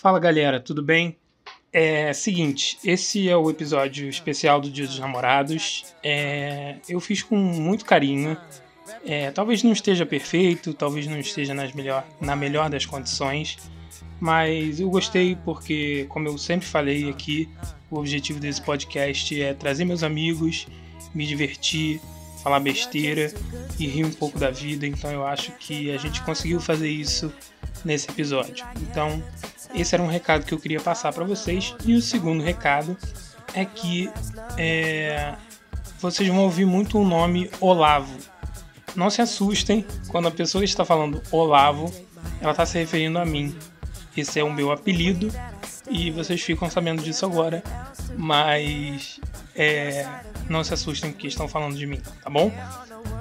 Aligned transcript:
Fala 0.00 0.18
galera, 0.18 0.58
tudo 0.58 0.82
bem? 0.82 1.14
É 1.70 2.14
seguinte, 2.14 2.78
esse 2.82 3.28
é 3.28 3.36
o 3.36 3.50
episódio 3.50 4.08
especial 4.08 4.58
do 4.58 4.70
Dia 4.70 4.86
dos 4.86 4.98
Namorados. 4.98 5.94
É, 6.02 6.76
eu 6.88 6.98
fiz 7.00 7.22
com 7.22 7.36
muito 7.36 7.84
carinho. 7.84 8.34
É, 9.04 9.30
talvez 9.30 9.62
não 9.62 9.72
esteja 9.72 10.06
perfeito, 10.06 10.72
talvez 10.72 11.06
não 11.06 11.18
esteja 11.20 11.52
nas 11.52 11.74
melhor, 11.74 12.02
na 12.18 12.34
melhor 12.34 12.70
das 12.70 12.86
condições, 12.86 13.58
mas 14.18 14.80
eu 14.80 14.88
gostei 14.88 15.36
porque, 15.44 16.06
como 16.08 16.26
eu 16.28 16.38
sempre 16.38 16.66
falei 16.66 17.10
aqui, 17.10 17.46
o 17.90 17.98
objetivo 17.98 18.40
desse 18.40 18.62
podcast 18.62 19.38
é 19.38 19.52
trazer 19.52 19.84
meus 19.84 20.02
amigos, 20.02 20.66
me 21.14 21.26
divertir, 21.26 22.00
falar 22.42 22.60
besteira 22.60 23.30
e 23.78 23.86
rir 23.86 24.06
um 24.06 24.12
pouco 24.12 24.38
da 24.38 24.50
vida. 24.50 24.86
Então 24.86 25.10
eu 25.10 25.26
acho 25.26 25.52
que 25.58 25.90
a 25.90 25.98
gente 25.98 26.22
conseguiu 26.22 26.58
fazer 26.58 26.88
isso 26.88 27.30
nesse 27.84 28.10
episódio. 28.10 28.66
Então 28.80 29.22
esse 29.74 29.94
era 29.94 30.02
um 30.02 30.06
recado 30.06 30.44
que 30.44 30.52
eu 30.52 30.58
queria 30.58 30.80
passar 30.80 31.12
para 31.12 31.24
vocês. 31.24 31.74
E 31.84 31.94
o 31.94 32.02
segundo 32.02 32.42
recado 32.42 32.96
é 33.54 33.64
que 33.64 34.10
é, 34.56 35.34
vocês 36.00 36.28
vão 36.28 36.40
ouvir 36.40 36.64
muito 36.64 36.98
o 36.98 37.04
nome 37.04 37.50
Olavo. 37.60 38.16
Não 38.96 39.10
se 39.10 39.22
assustem 39.22 39.84
quando 40.08 40.28
a 40.28 40.30
pessoa 40.30 40.64
está 40.64 40.84
falando 40.84 41.22
Olavo, 41.30 41.92
ela 42.40 42.50
está 42.52 42.66
se 42.66 42.78
referindo 42.78 43.18
a 43.18 43.24
mim. 43.24 43.54
Esse 44.16 44.40
é 44.40 44.44
o 44.44 44.52
meu 44.52 44.72
apelido 44.72 45.30
e 45.88 46.10
vocês 46.10 46.40
ficam 46.40 46.68
sabendo 46.68 47.02
disso 47.02 47.24
agora, 47.24 47.62
mas 48.16 49.20
é, 49.54 50.06
não 50.48 50.62
se 50.64 50.74
assustem 50.74 51.12
porque 51.12 51.28
estão 51.28 51.48
falando 51.48 51.76
de 51.76 51.86
mim, 51.86 52.00
tá 52.22 52.28
bom? 52.28 52.52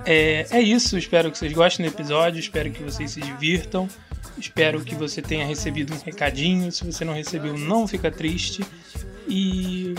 É, 0.05 0.45
é 0.51 0.61
isso, 0.61 0.97
espero 0.97 1.31
que 1.31 1.37
vocês 1.37 1.53
gostem 1.53 1.85
do 1.85 1.93
episódio, 1.93 2.39
espero 2.39 2.71
que 2.71 2.83
vocês 2.83 3.11
se 3.11 3.21
divirtam. 3.21 3.87
Espero 4.37 4.81
que 4.81 4.95
você 4.95 5.21
tenha 5.21 5.45
recebido 5.45 5.93
um 5.93 5.99
recadinho. 5.99 6.71
Se 6.71 6.85
você 6.85 7.03
não 7.03 7.13
recebeu, 7.13 7.57
não 7.57 7.87
fica 7.87 8.09
triste. 8.09 8.63
E 9.27 9.93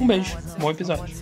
um 0.00 0.06
beijo, 0.06 0.36
bom 0.58 0.70
episódio. 0.70 1.14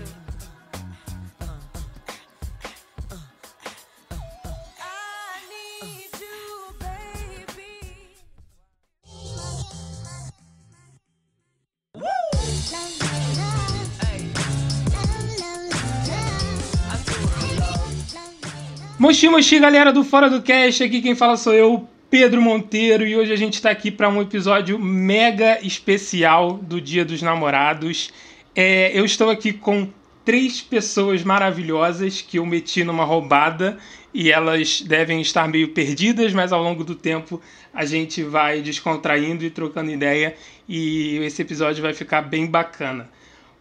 Mochi 18.99 19.29
Mochi, 19.29 19.61
galera 19.61 19.93
do 19.93 20.03
Fora 20.03 20.29
do 20.29 20.43
Cast, 20.43 20.83
aqui 20.83 21.01
quem 21.01 21.15
fala 21.15 21.37
sou 21.37 21.55
eu, 21.55 21.89
Pedro 22.19 22.41
Monteiro, 22.41 23.07
e 23.07 23.15
hoje 23.15 23.31
a 23.31 23.37
gente 23.37 23.53
está 23.57 23.69
aqui 23.69 23.91
para 23.91 24.09
um 24.09 24.23
episódio 24.23 24.79
mega 24.79 25.61
especial 25.61 26.55
do 26.55 26.81
Dia 26.81 27.05
dos 27.05 27.21
Namorados. 27.21 28.11
É, 28.55 28.91
eu 28.99 29.05
estou 29.05 29.29
aqui 29.29 29.53
com 29.53 29.87
três 30.25 30.63
pessoas 30.63 31.23
maravilhosas 31.23 32.23
que 32.23 32.39
eu 32.39 32.47
meti 32.47 32.83
numa 32.85 33.05
roubada 33.05 33.77
e 34.15 34.33
elas 34.33 34.81
devem 34.81 35.21
estar 35.21 35.47
meio 35.47 35.75
perdidas, 35.75 36.33
mas 36.33 36.55
ao 36.55 36.63
longo 36.63 36.83
do 36.83 36.95
tempo 36.95 37.39
a 37.75 37.85
gente 37.85 38.23
vai 38.23 38.63
descontraindo 38.63 39.45
e 39.45 39.51
trocando 39.51 39.91
ideia 39.91 40.35
e 40.67 41.19
esse 41.19 41.43
episódio 41.43 41.83
vai 41.83 41.93
ficar 41.93 42.23
bem 42.23 42.47
bacana. 42.47 43.11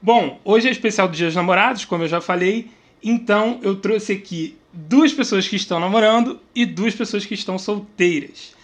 Bom, 0.01 0.39
hoje 0.45 0.69
é 0.69 0.71
especial 0.71 1.09
do 1.09 1.13
Dia 1.13 1.25
dos 1.25 1.35
Namorados, 1.35 1.83
como 1.83 2.05
eu 2.05 2.07
já 2.07 2.21
falei, 2.21 2.69
então 3.07 3.59
eu 3.61 3.75
trouxe 3.75 4.13
aqui 4.13 4.57
duas 4.73 5.13
pessoas 5.13 5.47
que 5.47 5.55
estão 5.55 5.79
namorando 5.79 6.39
e 6.55 6.65
duas 6.65 6.95
pessoas 6.95 7.23
que 7.23 7.35
estão 7.35 7.59
solteiras. 7.59 8.55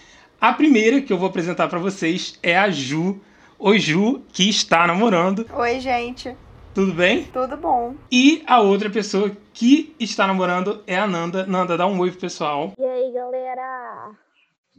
A 0.42 0.52
primeira 0.52 1.00
que 1.00 1.14
eu 1.14 1.18
vou 1.20 1.30
apresentar 1.30 1.68
para 1.68 1.78
vocês 1.78 2.40
é 2.42 2.58
a 2.58 2.72
Ju. 2.72 3.22
Oi, 3.60 3.78
Ju, 3.78 4.24
que 4.34 4.50
está 4.50 4.88
namorando. 4.88 5.46
Oi, 5.54 5.80
gente. 5.80 6.36
Tudo 6.74 6.92
bem? 6.92 7.26
Tudo 7.26 7.56
bom. 7.56 7.94
E 8.12 8.42
a 8.48 8.60
outra 8.60 8.90
pessoa 8.90 9.32
que 9.54 9.96
está 10.00 10.26
namorando 10.26 10.82
é 10.88 10.98
a 10.98 11.06
Nanda. 11.06 11.46
Nanda, 11.46 11.78
dá 11.78 11.86
um 11.86 12.00
oi 12.00 12.10
pro 12.10 12.22
pessoal. 12.22 12.74
E 12.80 12.84
aí, 12.84 13.14
galera? 13.14 14.12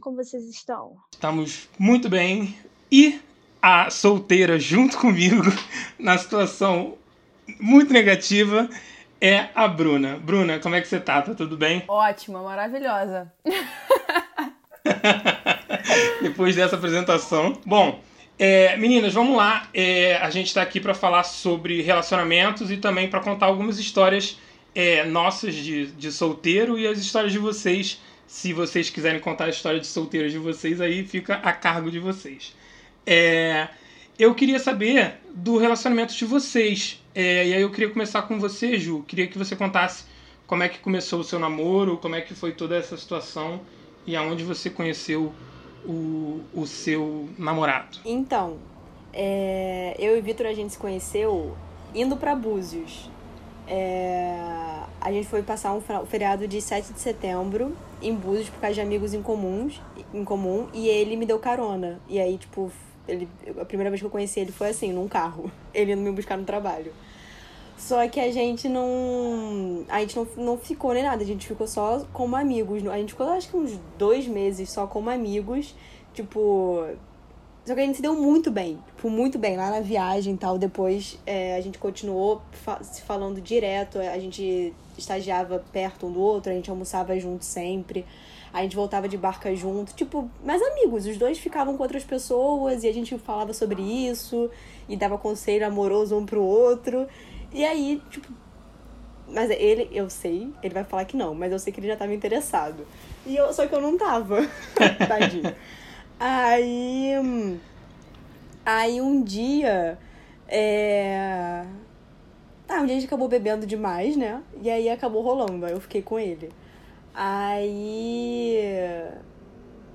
Como 0.01 0.17
vocês 0.17 0.43
estão? 0.49 0.97
Estamos 1.13 1.69
muito 1.79 2.09
bem. 2.09 2.57
E 2.91 3.21
a 3.61 3.89
solteira 3.89 4.59
junto 4.59 4.97
comigo, 4.97 5.43
na 5.97 6.17
situação 6.17 6.97
muito 7.57 7.93
negativa, 7.93 8.69
é 9.23 9.47
a 9.55 9.69
Bruna. 9.69 10.19
Bruna, 10.21 10.59
como 10.59 10.75
é 10.75 10.81
que 10.81 10.87
você 10.89 10.99
tá? 10.99 11.21
Tá 11.21 11.33
tudo 11.33 11.55
bem? 11.55 11.81
Ótima, 11.87 12.43
maravilhosa. 12.43 13.31
Depois 16.21 16.57
dessa 16.57 16.75
apresentação. 16.75 17.57
Bom, 17.65 18.01
é, 18.37 18.75
meninas, 18.75 19.13
vamos 19.13 19.37
lá. 19.37 19.69
É, 19.73 20.17
a 20.17 20.29
gente 20.29 20.47
está 20.47 20.61
aqui 20.61 20.77
para 20.81 20.93
falar 20.93 21.23
sobre 21.23 21.81
relacionamentos 21.81 22.69
e 22.69 22.75
também 22.75 23.09
para 23.09 23.21
contar 23.21 23.45
algumas 23.45 23.79
histórias 23.79 24.37
é, 24.75 25.05
nossas 25.05 25.55
de, 25.55 25.85
de 25.93 26.11
solteiro 26.11 26.77
e 26.77 26.85
as 26.85 26.99
histórias 26.99 27.31
de 27.31 27.39
vocês. 27.39 28.01
Se 28.27 28.51
vocês 28.51 28.89
quiserem 28.89 29.21
contar 29.21 29.45
a 29.45 29.49
história 29.49 29.79
de 29.79 29.87
solteiros 29.87 30.33
de 30.33 30.37
vocês, 30.37 30.81
aí 30.81 31.05
fica 31.05 31.35
a 31.35 31.53
cargo 31.53 31.89
de 31.89 31.99
vocês. 31.99 32.53
É, 33.07 33.69
eu 34.19 34.35
queria 34.35 34.59
saber 34.59 35.15
do 35.33 35.57
relacionamento 35.57 36.13
de 36.13 36.25
vocês. 36.25 37.01
É, 37.15 37.47
e 37.47 37.53
aí 37.53 37.61
eu 37.61 37.71
queria 37.71 37.89
começar 37.89 38.23
com 38.23 38.39
você, 38.39 38.77
Ju. 38.77 39.03
Queria 39.07 39.27
que 39.27 39.37
você 39.37 39.55
contasse 39.55 40.05
como 40.47 40.63
é 40.63 40.69
que 40.69 40.79
começou 40.79 41.19
o 41.19 41.23
seu 41.23 41.39
namoro, 41.39 41.97
como 41.97 42.15
é 42.15 42.21
que 42.21 42.33
foi 42.33 42.51
toda 42.51 42.75
essa 42.75 42.97
situação 42.97 43.61
e 44.05 44.15
aonde 44.15 44.43
você 44.43 44.69
conheceu 44.69 45.33
o, 45.85 46.41
o 46.53 46.65
seu 46.65 47.29
namorado. 47.37 47.99
Então, 48.05 48.57
é, 49.13 49.95
eu 49.99 50.17
e 50.17 50.21
Vitor 50.21 50.47
a 50.47 50.53
gente 50.53 50.73
se 50.73 50.77
conheceu 50.79 51.55
indo 51.93 52.17
para 52.17 52.35
Búzios. 52.35 53.09
É, 53.67 54.37
a 54.99 55.11
gente 55.11 55.27
foi 55.27 55.41
passar 55.41 55.73
um 55.73 55.81
feriado 56.05 56.47
de 56.47 56.61
7 56.61 56.93
de 56.93 56.99
setembro 56.99 57.75
em 58.01 58.13
Búzios 58.13 58.49
por 58.49 58.59
causa 58.59 58.75
de 58.75 58.81
amigos 58.81 59.13
em 59.13 59.21
comuns, 59.21 59.81
em 60.13 60.23
comum, 60.23 60.67
e 60.73 60.87
ele 60.87 61.15
me 61.15 61.25
deu 61.25 61.39
carona. 61.39 61.99
E 62.09 62.19
aí, 62.19 62.37
tipo, 62.37 62.71
ele, 63.07 63.27
a 63.59 63.65
primeira 63.65 63.89
vez 63.89 64.01
que 64.01 64.05
eu 64.05 64.11
conheci 64.11 64.39
ele 64.39 64.51
foi 64.51 64.69
assim, 64.69 64.93
num 64.93 65.07
carro. 65.07 65.51
Ele 65.73 65.93
indo 65.93 66.01
me 66.01 66.11
buscar 66.11 66.37
no 66.37 66.45
trabalho. 66.45 66.93
Só 67.77 68.07
que 68.07 68.19
a 68.19 68.31
gente 68.31 68.69
não. 68.69 69.83
A 69.89 69.99
gente 69.99 70.15
não, 70.15 70.27
não 70.37 70.57
ficou 70.57 70.93
nem 70.93 71.03
nada, 71.03 71.23
a 71.23 71.25
gente 71.25 71.47
ficou 71.47 71.67
só 71.67 72.05
como 72.13 72.35
amigos. 72.35 72.85
A 72.87 72.97
gente 72.97 73.09
ficou 73.09 73.27
acho 73.27 73.49
que 73.49 73.57
uns 73.57 73.77
dois 73.97 74.27
meses 74.27 74.69
só 74.71 74.87
como 74.87 75.09
amigos. 75.09 75.75
Tipo. 76.13 76.85
Só 77.65 77.73
que 77.73 77.79
a 77.81 77.85
gente 77.85 77.95
se 77.95 78.01
deu 78.01 78.13
muito 78.13 78.51
bem. 78.51 78.77
Tipo, 78.95 79.09
muito 79.09 79.39
bem. 79.39 79.57
Lá 79.57 79.69
na 79.69 79.79
viagem 79.79 80.35
e 80.35 80.37
tal. 80.37 80.57
Depois 80.57 81.19
é, 81.25 81.55
a 81.55 81.61
gente 81.61 81.77
continuou 81.77 82.41
fa 82.51 82.81
se 82.83 83.01
falando 83.01 83.41
direto. 83.41 83.99
A 83.99 84.19
gente 84.19 84.73
estagiava 84.97 85.63
perto 85.71 86.05
um 86.05 86.11
do 86.11 86.21
outro, 86.21 86.51
a 86.51 86.55
gente 86.55 86.69
almoçava 86.69 87.17
junto 87.19 87.43
sempre. 87.43 88.05
A 88.53 88.61
gente 88.61 88.75
voltava 88.75 89.09
de 89.09 89.17
barca 89.17 89.53
junto, 89.55 89.93
tipo, 89.95 90.29
mas 90.45 90.61
amigos, 90.61 91.07
os 91.07 91.17
dois 91.17 91.39
ficavam 91.39 91.75
com 91.75 91.81
outras 91.81 92.03
pessoas 92.03 92.83
e 92.83 92.87
a 92.87 92.93
gente 92.93 93.17
falava 93.17 93.51
sobre 93.51 93.81
isso 93.81 94.49
e 94.87 94.95
dava 94.95 95.17
conselho 95.17 95.65
amoroso 95.65 96.15
um 96.15 96.23
pro 96.23 96.43
outro. 96.43 97.07
E 97.51 97.65
aí, 97.65 97.99
tipo, 98.11 98.31
mas 99.27 99.49
ele, 99.49 99.89
eu 99.91 100.07
sei, 100.09 100.53
ele 100.61 100.73
vai 100.73 100.83
falar 100.83 101.05
que 101.05 101.17
não, 101.17 101.33
mas 101.33 101.51
eu 101.51 101.57
sei 101.57 101.73
que 101.73 101.79
ele 101.79 101.87
já 101.87 101.97
tava 101.97 102.13
interessado. 102.13 102.85
E 103.25 103.35
eu, 103.35 103.51
só 103.51 103.65
que 103.65 103.73
eu 103.73 103.81
não 103.81 103.97
tava. 103.97 104.47
Tadinho. 105.07 105.55
Aí. 106.19 107.59
Aí 108.65 109.01
um 109.01 109.23
dia. 109.23 109.97
É. 110.47 111.65
Ah, 112.69 112.81
um 112.81 112.85
dia 112.85 112.95
a 112.95 112.99
gente 112.99 113.07
acabou 113.07 113.27
bebendo 113.27 113.65
demais, 113.65 114.15
né? 114.15 114.41
E 114.61 114.69
aí 114.69 114.89
acabou 114.89 115.23
rolando. 115.23 115.65
Aí 115.65 115.71
eu 115.71 115.81
fiquei 115.81 116.01
com 116.01 116.19
ele. 116.19 116.49
Aí. 117.13 118.57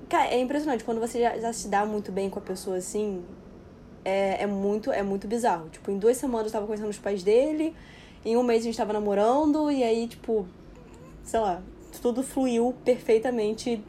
Cara, 0.07 0.29
é 0.29 0.39
impressionante. 0.39 0.83
Quando 0.83 0.99
você 0.99 1.19
já, 1.19 1.37
já 1.37 1.53
se 1.53 1.67
dá 1.67 1.85
muito 1.85 2.11
bem 2.11 2.29
com 2.29 2.39
a 2.39 2.41
pessoa 2.41 2.77
assim, 2.77 3.23
é, 4.03 4.43
é, 4.43 4.47
muito, 4.47 4.91
é 4.91 5.03
muito 5.03 5.27
bizarro. 5.27 5.69
Tipo, 5.69 5.91
em 5.91 5.97
duas 5.97 6.17
semanas 6.17 6.47
eu 6.47 6.53
tava 6.53 6.65
conhecendo 6.65 6.89
os 6.89 6.97
pais 6.97 7.23
dele, 7.23 7.75
em 8.25 8.37
um 8.37 8.43
mês 8.43 8.61
a 8.61 8.65
gente 8.65 8.77
tava 8.77 8.93
namorando, 8.93 9.69
e 9.69 9.83
aí, 9.83 10.07
tipo, 10.07 10.47
sei 11.23 11.39
lá, 11.39 11.61
tudo 12.01 12.23
fluiu 12.23 12.73
perfeitamente 12.83 13.83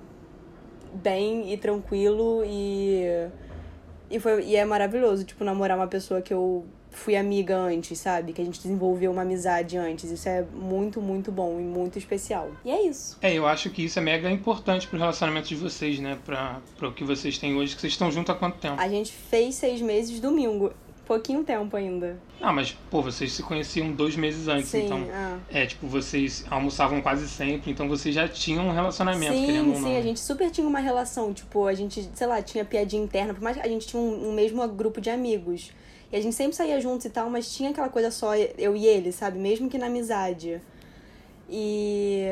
bem 0.95 1.53
e 1.53 1.57
tranquilo 1.57 2.43
e. 2.45 3.05
E, 4.11 4.19
foi, 4.19 4.43
e 4.43 4.57
é 4.57 4.65
maravilhoso, 4.65 5.25
tipo, 5.25 5.45
namorar 5.45 5.79
uma 5.79 5.87
pessoa 5.87 6.21
que 6.21 6.35
eu 6.35 6.65
fui 6.91 7.17
amiga 7.17 7.57
antes, 7.57 7.99
sabe? 7.99 8.33
Que 8.33 8.43
a 8.43 8.45
gente 8.45 8.61
desenvolveu 8.61 9.11
uma 9.11 9.23
amizade 9.23 9.77
antes. 9.77 10.11
Isso 10.11 10.29
é 10.29 10.45
muito, 10.53 11.01
muito 11.01 11.31
bom 11.33 11.59
e 11.61 11.63
muito 11.63 11.99
especial. 11.99 12.51
E 12.65 12.71
é 12.71 12.83
isso. 12.87 13.19
É, 13.23 13.33
eu 13.33 13.47
acho 13.47 13.71
que 13.71 13.85
isso 13.85 13.99
é 13.99 14.03
mega 14.03 14.31
importante 14.31 14.87
pro 14.87 14.99
relacionamento 14.99 15.49
de 15.49 15.57
vocês, 15.57 15.99
né? 15.99 16.19
Pra, 16.25 16.61
pro 16.77 16.93
que 16.93 17.05
vocês 17.05 17.39
têm 17.39 17.55
hoje, 17.55 17.75
que 17.75 17.81
vocês 17.81 17.93
estão 17.93 18.11
juntos 18.11 18.35
há 18.35 18.39
quanto 18.39 18.59
tempo? 18.59 18.81
A 18.81 18.89
gente 18.89 19.13
fez 19.13 19.55
seis 19.55 19.81
meses 19.81 20.21
domingo. 20.21 20.73
Pouquinho 21.11 21.43
tempo 21.43 21.77
ainda. 21.77 22.17
Ah, 22.41 22.53
mas, 22.53 22.79
pô, 22.89 23.03
vocês 23.03 23.33
se 23.33 23.43
conheciam 23.43 23.91
dois 23.91 24.15
meses 24.15 24.47
antes, 24.47 24.69
Sim, 24.69 24.85
então. 24.85 25.05
ah. 25.13 25.39
É, 25.51 25.67
tipo, 25.67 25.89
vocês 25.89 26.45
almoçavam 26.49 27.03
quase 27.03 27.29
sempre, 27.29 27.73
então 27.73 27.89
vocês 27.89 28.15
já 28.15 28.29
tinham 28.29 28.69
um 28.69 28.71
relacionamento, 28.73 29.35
Sim, 29.35 29.47
querendo 29.47 29.73
ou 29.73 29.81
não. 29.81 29.89
sim, 29.89 29.97
a 29.97 30.03
gente 30.03 30.21
super 30.21 30.49
tinha 30.53 30.65
uma 30.65 30.79
relação, 30.79 31.35
tipo, 31.35 31.67
a 31.67 31.75
gente, 31.75 32.09
sei 32.15 32.27
lá, 32.29 32.41
tinha 32.41 32.65
piadinha 32.65 33.03
interna, 33.03 33.35
por 33.35 33.43
mais 33.43 33.57
que 33.57 33.63
a 33.63 33.69
gente 33.69 33.89
tinha 33.89 34.01
um, 34.01 34.29
um 34.29 34.33
mesmo 34.33 34.67
grupo 34.69 35.01
de 35.01 35.11
amigos. 35.11 35.73
E 36.13 36.17
a 36.17 36.21
gente 36.21 36.37
sempre 36.37 36.55
saía 36.55 36.81
juntos 36.81 37.05
e 37.07 37.11
tal, 37.11 37.29
mas 37.29 37.53
tinha 37.53 37.71
aquela 37.71 37.89
coisa 37.89 38.13
só 38.13 38.37
eu 38.37 38.77
e 38.77 38.87
ele, 38.87 39.11
sabe? 39.11 39.37
Mesmo 39.37 39.69
que 39.69 39.77
na 39.77 39.87
amizade. 39.87 40.61
E. 41.49 42.25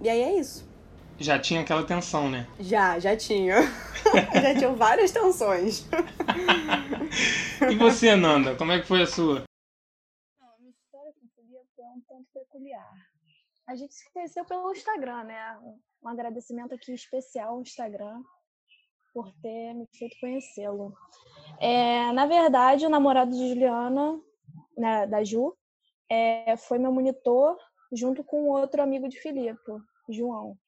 E 0.00 0.08
aí 0.08 0.20
é 0.20 0.38
isso. 0.38 0.64
Já 1.18 1.38
tinha 1.38 1.60
aquela 1.60 1.84
tensão, 1.84 2.28
né? 2.28 2.46
Já, 2.58 2.98
já 2.98 3.16
tinha. 3.16 3.62
já 4.34 4.54
tinham 4.58 4.74
várias 4.74 5.10
tensões. 5.10 5.86
E 7.70 7.76
você, 7.76 8.16
Nanda, 8.16 8.56
como 8.56 8.72
é 8.72 8.80
que 8.80 8.86
foi 8.86 9.02
a 9.02 9.06
sua? 9.06 9.44
Não, 10.40 10.48
a 10.48 10.58
minha 10.58 10.70
história 10.70 11.12
com 11.12 11.28
Felipe 11.34 11.80
é 11.80 11.86
um 11.86 12.00
tanto 12.08 12.26
peculiar. 12.34 12.92
A 13.68 13.76
gente 13.76 13.94
se 13.94 14.12
conheceu 14.12 14.44
pelo 14.44 14.72
Instagram, 14.72 15.24
né? 15.24 15.58
Um 16.02 16.08
agradecimento 16.08 16.74
aqui 16.74 16.92
especial 16.92 17.54
ao 17.54 17.62
Instagram 17.62 18.20
por 19.14 19.32
ter 19.40 19.72
me 19.74 19.86
feito 19.96 20.16
conhecê-lo. 20.20 20.92
É, 21.60 22.10
na 22.12 22.26
verdade, 22.26 22.84
o 22.84 22.90
namorado 22.90 23.30
de 23.30 23.48
Juliana, 23.48 24.20
né, 24.76 25.06
da 25.06 25.22
Ju, 25.22 25.56
é, 26.10 26.56
foi 26.56 26.78
meu 26.78 26.92
monitor 26.92 27.56
junto 27.92 28.24
com 28.24 28.48
outro 28.48 28.82
amigo 28.82 29.08
de 29.08 29.20
Filipe, 29.20 29.72
João. 30.10 30.58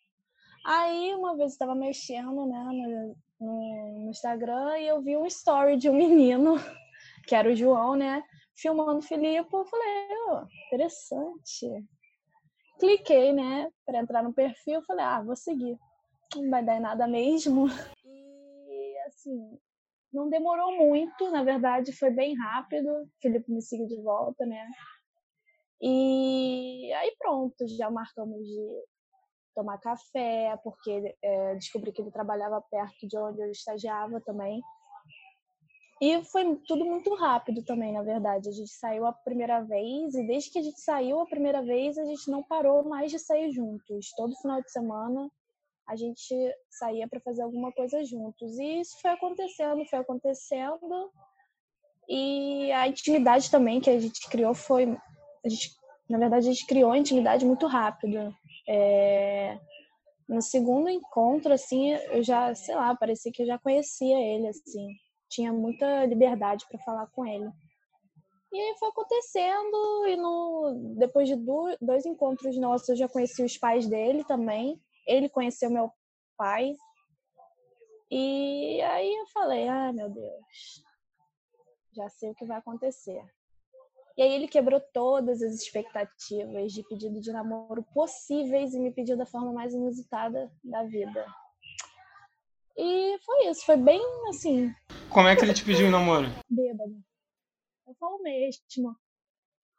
Aí, 0.66 1.14
uma 1.14 1.36
vez 1.36 1.42
eu 1.42 1.46
estava 1.46 1.76
mexendo 1.76 2.44
né, 2.44 3.16
no, 3.38 4.02
no, 4.02 4.10
Instagram 4.10 4.76
e 4.78 4.88
eu 4.88 5.00
vi 5.00 5.16
um 5.16 5.24
story 5.24 5.76
de 5.76 5.88
um 5.88 5.94
menino, 5.94 6.56
que 7.24 7.36
era 7.36 7.48
o 7.48 7.54
João, 7.54 7.94
né? 7.94 8.20
Filmando 8.56 8.98
o 8.98 9.02
Filipe. 9.02 9.48
Eu 9.52 9.64
falei, 9.64 10.08
oh, 10.28 10.42
interessante. 10.66 11.68
Cliquei, 12.80 13.32
né, 13.32 13.70
para 13.86 14.00
entrar 14.00 14.24
no 14.24 14.34
perfil. 14.34 14.82
Falei, 14.82 15.04
ah, 15.04 15.22
vou 15.22 15.36
seguir. 15.36 15.78
Não 16.34 16.50
vai 16.50 16.64
dar 16.64 16.76
em 16.76 16.80
nada 16.80 17.06
mesmo. 17.06 17.66
E, 18.68 18.98
assim, 19.06 19.58
não 20.12 20.28
demorou 20.28 20.76
muito, 20.76 21.30
na 21.30 21.44
verdade, 21.44 21.92
foi 21.92 22.10
bem 22.10 22.36
rápido. 22.36 22.88
O 22.88 23.08
Felipe 23.22 23.52
me 23.52 23.62
seguiu 23.62 23.86
de 23.86 24.02
volta, 24.02 24.44
né? 24.44 24.68
E 25.80 26.92
aí 26.92 27.14
pronto, 27.16 27.68
já 27.68 27.88
marcamos 27.88 28.44
de 28.44 28.84
tomar 29.56 29.78
café, 29.78 30.56
porque 30.62 31.16
é, 31.22 31.54
descobri 31.54 31.90
que 31.90 32.02
ele 32.02 32.12
trabalhava 32.12 32.62
perto 32.70 33.08
de 33.08 33.18
onde 33.18 33.40
eu 33.40 33.50
estagiava 33.50 34.20
também. 34.20 34.60
E 36.00 36.22
foi 36.24 36.56
tudo 36.68 36.84
muito 36.84 37.14
rápido 37.14 37.64
também, 37.64 37.92
na 37.92 38.02
verdade. 38.02 38.50
A 38.50 38.52
gente 38.52 38.70
saiu 38.70 39.06
a 39.06 39.12
primeira 39.12 39.62
vez 39.62 40.14
e 40.14 40.26
desde 40.26 40.50
que 40.50 40.58
a 40.58 40.62
gente 40.62 40.78
saiu 40.78 41.20
a 41.20 41.26
primeira 41.26 41.62
vez, 41.62 41.96
a 41.96 42.04
gente 42.04 42.30
não 42.30 42.42
parou 42.42 42.84
mais 42.84 43.10
de 43.10 43.18
sair 43.18 43.50
juntos. 43.50 44.12
Todo 44.14 44.36
final 44.36 44.60
de 44.60 44.70
semana 44.70 45.30
a 45.88 45.96
gente 45.96 46.34
saía 46.68 47.08
para 47.08 47.20
fazer 47.20 47.42
alguma 47.42 47.72
coisa 47.72 48.04
juntos. 48.04 48.58
E 48.58 48.80
isso 48.80 49.00
foi 49.00 49.10
acontecendo, 49.10 49.86
foi 49.86 49.98
acontecendo. 50.00 51.10
E 52.08 52.70
a 52.72 52.88
intimidade 52.88 53.50
também 53.50 53.80
que 53.80 53.88
a 53.88 53.98
gente 53.98 54.28
criou 54.28 54.52
foi. 54.52 54.84
A 55.44 55.48
gente, 55.48 55.70
na 56.10 56.18
verdade, 56.18 56.48
a 56.48 56.52
gente 56.52 56.66
criou 56.66 56.92
a 56.92 56.98
intimidade 56.98 57.46
muito 57.46 57.66
rápido. 57.66 58.34
É, 58.68 59.58
no 60.28 60.42
segundo 60.42 60.88
encontro, 60.88 61.52
assim, 61.52 61.92
eu 61.92 62.22
já, 62.22 62.54
sei 62.54 62.74
lá, 62.74 62.94
parecia 62.96 63.30
que 63.32 63.42
eu 63.42 63.46
já 63.46 63.58
conhecia 63.58 64.18
ele, 64.18 64.48
assim. 64.48 64.88
Tinha 65.28 65.52
muita 65.52 66.04
liberdade 66.06 66.64
para 66.68 66.80
falar 66.80 67.06
com 67.08 67.24
ele. 67.24 67.48
E 68.52 68.58
aí 68.58 68.74
foi 68.78 68.88
acontecendo, 68.88 70.06
e 70.06 70.16
no, 70.16 70.94
depois 70.98 71.28
de 71.28 71.36
do, 71.36 71.76
dois 71.80 72.06
encontros 72.06 72.56
nossos, 72.56 72.88
eu 72.88 72.96
já 72.96 73.08
conheci 73.08 73.42
os 73.42 73.56
pais 73.58 73.86
dele 73.86 74.24
também. 74.24 74.80
Ele 75.06 75.28
conheceu 75.28 75.70
meu 75.70 75.90
pai. 76.36 76.74
E 78.10 78.80
aí 78.82 79.14
eu 79.14 79.26
falei, 79.28 79.68
ah, 79.68 79.92
meu 79.92 80.08
Deus, 80.08 80.82
já 81.92 82.08
sei 82.08 82.30
o 82.30 82.34
que 82.34 82.46
vai 82.46 82.58
acontecer. 82.58 83.22
E 84.16 84.22
aí 84.22 84.32
ele 84.32 84.48
quebrou 84.48 84.80
todas 84.94 85.42
as 85.42 85.52
expectativas 85.52 86.72
de 86.72 86.82
pedido 86.88 87.20
de 87.20 87.30
namoro 87.32 87.82
possíveis 87.92 88.72
e 88.72 88.78
me 88.78 88.90
pediu 88.90 89.16
da 89.16 89.26
forma 89.26 89.52
mais 89.52 89.74
inusitada 89.74 90.50
da 90.64 90.82
vida. 90.84 91.26
E 92.76 93.18
foi 93.24 93.48
isso, 93.48 93.64
foi 93.64 93.76
bem 93.76 94.00
assim, 94.28 94.70
Como 95.10 95.28
é 95.28 95.36
que 95.36 95.42
ele 95.42 95.54
te 95.54 95.64
pediu 95.64 95.90
namoro? 95.90 96.26
bêbado. 96.48 96.96
Eu 97.86 97.94
falo 97.94 98.22
mesmo. 98.22 98.96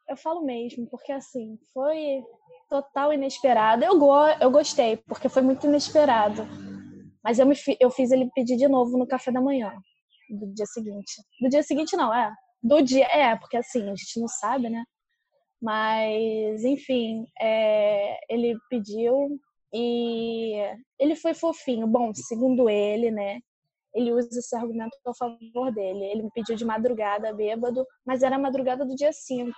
Eu 0.08 0.16
falo 0.16 0.42
mesmo, 0.42 0.88
porque 0.88 1.12
assim, 1.12 1.60
foi 1.74 2.24
total 2.70 3.12
inesperado. 3.14 3.84
Eu, 3.84 4.00
go 4.00 4.16
eu 4.40 4.50
gostei, 4.52 4.98
porque 4.98 5.30
foi 5.30 5.42
muito 5.42 5.68
inesperado. 5.68 6.44
Mas 7.24 7.40
eu, 7.40 7.46
me 7.46 7.56
fi 7.56 7.76
eu 7.80 7.90
fiz 7.92 8.12
ele 8.12 8.30
pedir 8.34 8.56
de 8.56 8.68
novo 8.68 8.98
no 8.98 9.06
café 9.08 9.32
da 9.32 9.42
manhã, 9.42 9.74
do 10.30 10.54
dia 10.54 10.66
seguinte. 10.66 11.22
Do 11.42 11.50
dia 11.50 11.62
seguinte, 11.62 11.98
não, 11.98 12.14
é. 12.14 12.34
Do 12.62 12.82
dia, 12.82 13.06
é, 13.06 13.36
porque 13.36 13.58
assim, 13.58 13.84
a 13.84 13.96
gente 13.96 14.20
não 14.20 14.28
sabe, 14.28 14.70
né? 14.70 14.84
Mas, 15.62 16.64
enfim, 16.64 17.26
é, 17.40 18.20
ele 18.30 18.58
pediu 18.70 19.40
e 19.74 20.54
ele 21.00 21.16
foi 21.16 21.34
fofinho. 21.34 21.88
Bom, 21.88 22.14
segundo 22.14 22.70
ele, 22.70 23.12
né? 23.12 23.40
Ele 23.94 24.14
usa 24.14 24.40
esse 24.40 24.56
argumento 24.56 24.96
a 25.06 25.14
favor 25.16 25.72
dele. 25.74 26.06
Ele 26.06 26.24
me 26.24 26.32
pediu 26.32 26.56
de 26.56 26.66
madrugada, 26.66 27.34
bêbado, 27.34 27.86
mas 28.06 28.22
era 28.22 28.36
a 28.36 28.40
madrugada 28.40 28.86
do 28.86 28.96
dia 28.96 29.12
5. 29.12 29.54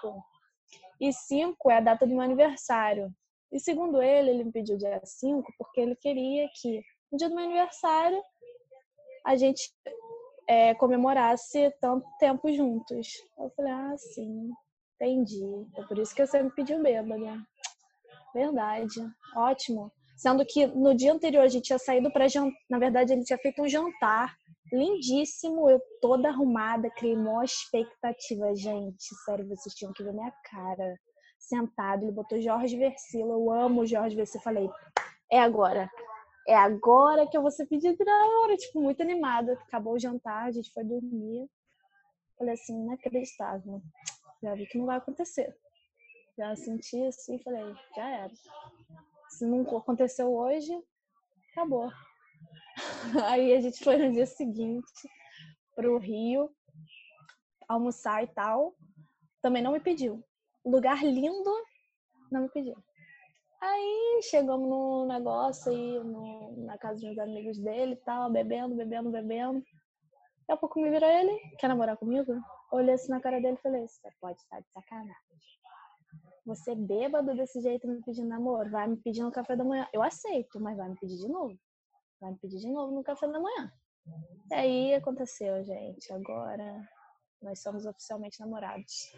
E 1.01 1.11
5 1.11 1.71
é 1.71 1.77
a 1.77 1.81
data 1.81 2.05
do 2.05 2.13
meu 2.13 2.21
aniversário. 2.21 3.11
E 3.51 3.59
segundo 3.59 4.01
ele, 4.01 4.29
ele 4.29 4.43
me 4.45 4.51
pediu 4.51 4.77
dia 4.77 5.01
5 5.03 5.53
porque 5.57 5.81
ele 5.81 5.95
queria 5.95 6.47
que 6.61 6.81
no 7.11 7.17
dia 7.17 7.27
do 7.27 7.35
meu 7.35 7.45
aniversário 7.45 8.21
a 9.25 9.35
gente 9.35 9.73
é, 10.49 10.73
comemorasse 10.73 11.71
tanto 11.79 12.09
tempo 12.17 12.51
juntos. 12.51 13.07
Eu 13.37 13.51
falei, 13.55 13.71
ah, 13.71 13.95
sim, 13.95 14.49
entendi. 14.95 15.45
É 15.77 15.83
por 15.83 15.99
isso 15.99 16.15
que 16.15 16.25
você 16.25 16.41
me 16.41 16.49
pediu 16.49 16.81
bêbado. 16.81 17.23
Verdade, 18.33 18.99
ótimo. 19.35 19.91
Sendo 20.17 20.43
que 20.45 20.65
no 20.65 20.95
dia 20.95 21.13
anterior 21.13 21.43
a 21.43 21.47
gente 21.47 21.65
tinha 21.65 21.77
saído 21.77 22.11
para 22.11 22.27
jantar. 22.27 22.57
Na 22.67 22.79
verdade, 22.79 23.13
ele 23.13 23.23
tinha 23.23 23.37
feito 23.37 23.61
um 23.61 23.69
jantar 23.69 24.35
lindíssimo, 24.73 25.69
eu 25.69 25.79
toda 26.01 26.29
arrumada, 26.29 26.89
criei 26.91 27.15
maior 27.15 27.43
expectativa. 27.43 28.53
Gente, 28.55 29.15
sério, 29.23 29.47
vocês 29.47 29.73
tinham 29.75 29.93
que 29.93 30.03
ver 30.03 30.13
minha 30.13 30.33
cara. 30.51 30.95
Sentado, 31.37 32.03
ele 32.03 32.11
botou 32.11 32.41
Jorge 32.41 32.75
Versilo. 32.75 33.33
Eu 33.33 33.51
amo 33.51 33.85
Jorge 33.85 34.15
Versilo. 34.15 34.43
Falei, 34.43 34.69
é 35.31 35.39
agora. 35.39 35.89
É 36.49 36.55
agora 36.55 37.27
que 37.27 37.37
eu 37.37 37.43
vou 37.43 37.51
ser 37.51 37.67
pedida 37.67 38.03
na 38.03 38.25
hora. 38.41 38.57
Tipo, 38.57 38.81
muito 38.81 39.03
animada. 39.03 39.53
Acabou 39.53 39.93
o 39.93 39.99
jantar, 39.99 40.45
a 40.45 40.51
gente 40.51 40.73
foi 40.73 40.83
dormir. 40.83 41.47
Falei 42.39 42.55
assim, 42.55 42.73
inacreditável. 42.73 43.79
Já 44.41 44.55
vi 44.55 44.65
que 44.65 44.79
não 44.79 44.87
vai 44.87 44.97
acontecer. 44.97 45.55
Já 46.35 46.55
senti 46.55 47.05
assim, 47.05 47.37
falei, 47.43 47.75
já 47.95 48.09
era. 48.09 48.33
Se 49.29 49.45
não 49.45 49.61
aconteceu 49.77 50.33
hoje, 50.33 50.73
acabou. 51.51 51.91
Aí 53.29 53.53
a 53.53 53.61
gente 53.61 53.83
foi 53.83 53.97
no 53.97 54.11
dia 54.11 54.25
seguinte 54.25 55.07
pro 55.75 55.99
Rio 55.99 56.49
almoçar 57.67 58.23
e 58.23 58.27
tal. 58.27 58.73
Também 59.39 59.61
não 59.61 59.73
me 59.73 59.79
pediu. 59.79 60.23
Lugar 60.65 61.03
lindo, 61.03 61.51
não 62.31 62.41
me 62.41 62.49
pediu. 62.49 62.75
Aí 63.61 64.21
chegamos 64.23 64.69
no 64.69 65.05
negócio 65.05 65.71
aí, 65.71 65.99
no, 65.99 66.65
na 66.65 66.77
casa 66.77 67.05
dos 67.05 67.19
amigos 67.19 67.57
dele 67.59 67.93
e 67.93 67.97
tal, 67.97 68.31
bebendo, 68.31 68.75
bebendo, 68.75 69.11
bebendo. 69.11 69.59
Daqui 69.59 70.51
a 70.51 70.57
pouco 70.57 70.81
me 70.81 70.89
virou 70.89 71.09
ele, 71.09 71.37
quer 71.57 71.67
namorar 71.67 71.97
comigo? 71.97 72.33
Olhei 72.71 72.95
assim 72.95 73.11
na 73.11 73.19
cara 73.19 73.41
dele 73.41 73.57
e 73.57 73.61
falei, 73.61 73.87
você 73.87 74.09
pode 74.21 74.39
estar 74.39 74.59
de 74.61 74.69
sacanagem. 74.71 75.39
Você 76.45 76.73
bêbado 76.73 77.35
desse 77.35 77.61
jeito 77.61 77.87
me 77.87 78.01
pedindo 78.01 78.29
namoro, 78.29 78.71
vai 78.71 78.87
me 78.87 78.97
pedir 78.97 79.21
no 79.21 79.31
café 79.31 79.55
da 79.55 79.63
manhã. 79.63 79.87
Eu 79.93 80.01
aceito, 80.01 80.59
mas 80.59 80.77
vai 80.77 80.89
me 80.89 80.97
pedir 80.97 81.17
de 81.17 81.27
novo. 81.27 81.55
Vai 82.19 82.31
me 82.31 82.39
pedir 82.39 82.57
de 82.57 82.71
novo 82.71 82.93
no 82.95 83.03
café 83.03 83.27
da 83.27 83.39
manhã. 83.39 83.71
E 84.49 84.53
aí 84.55 84.93
aconteceu, 84.95 85.63
gente. 85.63 86.11
Agora 86.11 86.81
nós 87.41 87.61
somos 87.61 87.85
oficialmente 87.85 88.39
namorados. 88.39 89.11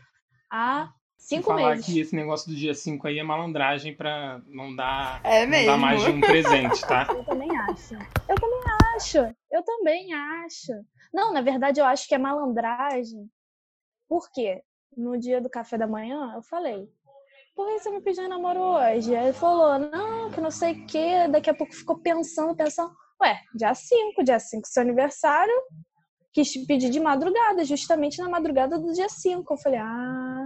Há 0.52 0.94
cinco 1.22 1.48
falar 1.48 1.72
meses. 1.72 1.86
que 1.86 2.00
esse 2.00 2.16
negócio 2.16 2.50
do 2.50 2.56
dia 2.56 2.74
5 2.74 3.08
aí 3.08 3.20
é 3.20 3.24
malandragem 3.24 3.96
pra 3.96 4.42
não 4.48 4.76
dar, 4.76 5.22
É 5.24 5.46
não 5.46 5.66
dar 5.66 5.78
mais 5.78 6.02
de 6.04 6.10
um 6.10 6.20
presente, 6.20 6.82
tá? 6.82 7.08
Eu 7.14 7.24
também 7.24 7.50
acho. 7.58 7.94
Eu 8.28 8.36
também 8.36 8.62
acho. 8.96 9.18
Eu 9.52 9.64
também 9.64 10.14
acho. 10.14 10.72
Não, 11.14 11.32
na 11.34 11.42
verdade, 11.42 11.80
eu 11.80 11.86
acho 11.86 12.08
que 12.08 12.16
é 12.16 12.18
malandragem. 12.18 13.30
Por 14.08 14.30
quê? 14.32 14.62
No 14.96 15.18
dia 15.18 15.40
do 15.42 15.50
café 15.50 15.78
da 15.78 15.88
manhã, 15.88 16.34
eu 16.36 16.42
falei. 16.42 16.88
Por 17.56 17.68
que 17.68 17.80
você 17.80 17.92
me 17.92 18.02
pediu 18.02 18.28
namoro 18.30 18.60
hoje? 18.60 19.16
Aí 19.16 19.26
ele 19.26 19.34
falou, 19.34 19.78
não, 19.78 20.32
que 20.32 20.40
não 20.42 20.52
sei 20.52 20.72
o 20.74 20.86
quê. 20.86 21.28
Daqui 21.30 21.50
a 21.50 21.54
pouco 21.54 21.74
ficou 21.74 21.98
pensando, 22.00 22.56
pensando. 22.56 22.92
Ué, 23.22 23.40
dia 23.54 23.74
5, 23.74 24.24
dia 24.24 24.40
5 24.40 24.68
seu 24.68 24.82
aniversário. 24.82 25.54
quis 26.34 26.56
pedir 26.66 26.90
de 26.90 27.00
madrugada, 27.00 27.64
justamente 27.66 28.20
na 28.20 28.30
madrugada 28.30 28.80
do 28.80 28.94
dia 28.94 29.10
5. 29.10 29.54
Eu 29.54 29.58
falei, 29.58 29.80
ah. 29.80 30.41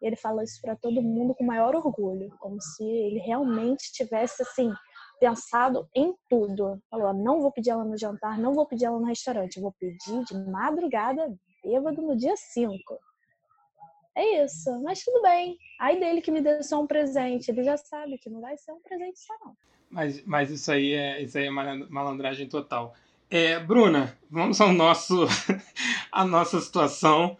Ele 0.00 0.16
falou 0.16 0.42
isso 0.42 0.60
para 0.62 0.76
todo 0.76 1.02
mundo 1.02 1.34
com 1.34 1.44
maior 1.44 1.74
orgulho, 1.74 2.30
como 2.38 2.60
se 2.60 2.84
ele 2.84 3.18
realmente 3.18 3.92
tivesse 3.92 4.42
assim 4.42 4.72
pensado 5.18 5.88
em 5.94 6.14
tudo. 6.28 6.80
Falou: 6.90 7.12
não 7.12 7.40
vou 7.40 7.52
pedir 7.52 7.70
ela 7.70 7.84
no 7.84 7.98
jantar, 7.98 8.38
não 8.38 8.52
vou 8.52 8.66
pedir 8.66 8.86
ela 8.86 8.98
no 8.98 9.06
restaurante, 9.06 9.60
vou 9.60 9.72
pedir 9.72 10.24
de 10.24 10.34
madrugada, 10.50 11.34
bêbado 11.64 12.00
no 12.00 12.16
dia 12.16 12.36
5. 12.36 12.98
É 14.16 14.44
isso, 14.44 14.82
mas 14.82 15.02
tudo 15.02 15.22
bem. 15.22 15.56
Aí 15.80 15.98
dele 16.00 16.20
que 16.20 16.30
me 16.30 16.40
deu 16.40 16.62
só 16.62 16.80
um 16.80 16.86
presente, 16.86 17.50
ele 17.50 17.62
já 17.62 17.76
sabe 17.76 18.18
que 18.18 18.28
não 18.28 18.40
vai 18.40 18.56
ser 18.56 18.72
um 18.72 18.80
presente 18.80 19.20
só 19.20 19.34
não. 19.44 19.56
Mas, 19.90 20.24
mas 20.26 20.50
isso 20.50 20.70
aí 20.70 20.92
é 20.92 21.22
isso 21.22 21.38
aí 21.38 21.46
é 21.46 21.50
malandragem 21.50 22.48
total. 22.48 22.94
É, 23.30 23.58
Bruna, 23.60 24.16
vamos 24.30 24.60
ao 24.60 24.72
nosso 24.72 25.26
a 26.10 26.24
nossa 26.24 26.60
situação. 26.60 27.36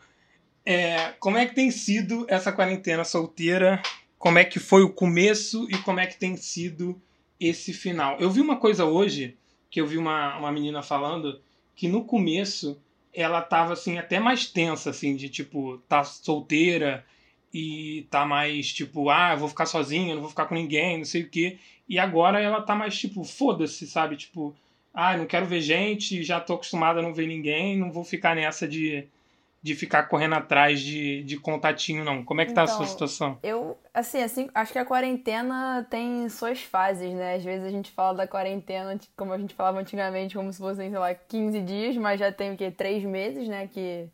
É, 0.70 1.14
como 1.18 1.38
é 1.38 1.46
que 1.46 1.54
tem 1.54 1.70
sido 1.70 2.26
essa 2.28 2.52
quarentena 2.52 3.02
solteira? 3.02 3.80
Como 4.18 4.38
é 4.38 4.44
que 4.44 4.58
foi 4.58 4.82
o 4.82 4.92
começo 4.92 5.66
e 5.70 5.78
como 5.78 5.98
é 5.98 6.06
que 6.06 6.18
tem 6.18 6.36
sido 6.36 7.00
esse 7.40 7.72
final? 7.72 8.18
Eu 8.20 8.30
vi 8.30 8.42
uma 8.42 8.56
coisa 8.56 8.84
hoje 8.84 9.34
que 9.70 9.80
eu 9.80 9.86
vi 9.86 9.96
uma, 9.96 10.36
uma 10.36 10.52
menina 10.52 10.82
falando 10.82 11.40
que 11.74 11.88
no 11.88 12.04
começo 12.04 12.78
ela 13.14 13.40
tava 13.40 13.72
assim 13.72 13.96
até 13.96 14.20
mais 14.20 14.44
tensa 14.44 14.90
assim 14.90 15.16
de 15.16 15.30
tipo 15.30 15.78
tá 15.88 16.04
solteira 16.04 17.02
e 17.50 18.06
tá 18.10 18.26
mais 18.26 18.70
tipo 18.70 19.08
ah 19.08 19.30
eu 19.32 19.38
vou 19.38 19.48
ficar 19.48 19.64
sozinha 19.64 20.14
não 20.14 20.20
vou 20.20 20.28
ficar 20.28 20.44
com 20.44 20.54
ninguém 20.54 20.98
não 20.98 21.04
sei 21.06 21.22
o 21.22 21.30
que 21.30 21.58
e 21.88 21.98
agora 21.98 22.42
ela 22.42 22.60
tá 22.60 22.74
mais 22.74 22.94
tipo 22.98 23.24
foda-se 23.24 23.86
sabe 23.86 24.16
tipo 24.16 24.54
ah, 24.92 25.16
não 25.16 25.24
quero 25.24 25.46
ver 25.46 25.62
gente, 25.62 26.22
já 26.22 26.38
tô 26.40 26.54
acostumada 26.54 26.98
a 27.00 27.02
não 27.02 27.14
ver 27.14 27.26
ninguém, 27.26 27.78
não 27.78 27.90
vou 27.90 28.04
ficar 28.04 28.34
nessa 28.34 28.68
de, 28.68 29.06
de 29.62 29.74
ficar 29.74 30.04
correndo 30.04 30.34
atrás 30.34 30.80
de, 30.80 31.22
de 31.24 31.36
contatinho, 31.38 32.04
não. 32.04 32.24
Como 32.24 32.40
é 32.40 32.44
que 32.44 32.52
então, 32.52 32.64
tá 32.64 32.72
a 32.72 32.74
sua 32.74 32.84
então, 32.84 32.92
situação? 32.92 33.38
Eu, 33.42 33.76
assim, 33.92 34.22
assim, 34.22 34.48
acho 34.54 34.72
que 34.72 34.78
a 34.78 34.84
quarentena 34.84 35.86
tem 35.90 36.28
suas 36.28 36.62
fases, 36.62 37.12
né? 37.12 37.34
Às 37.34 37.44
vezes 37.44 37.66
a 37.66 37.70
gente 37.70 37.90
fala 37.90 38.18
da 38.18 38.26
quarentena, 38.26 38.98
como 39.16 39.32
a 39.32 39.38
gente 39.38 39.54
falava 39.54 39.80
antigamente, 39.80 40.36
como 40.36 40.52
se 40.52 40.58
fossem, 40.58 40.90
sei 40.90 40.98
lá, 40.98 41.12
15 41.14 41.60
dias, 41.62 41.96
mas 41.96 42.20
já 42.20 42.30
tem 42.30 42.52
o 42.52 42.56
quê? 42.56 42.70
Três 42.70 43.02
meses, 43.02 43.48
né? 43.48 43.66
Que, 43.66 44.08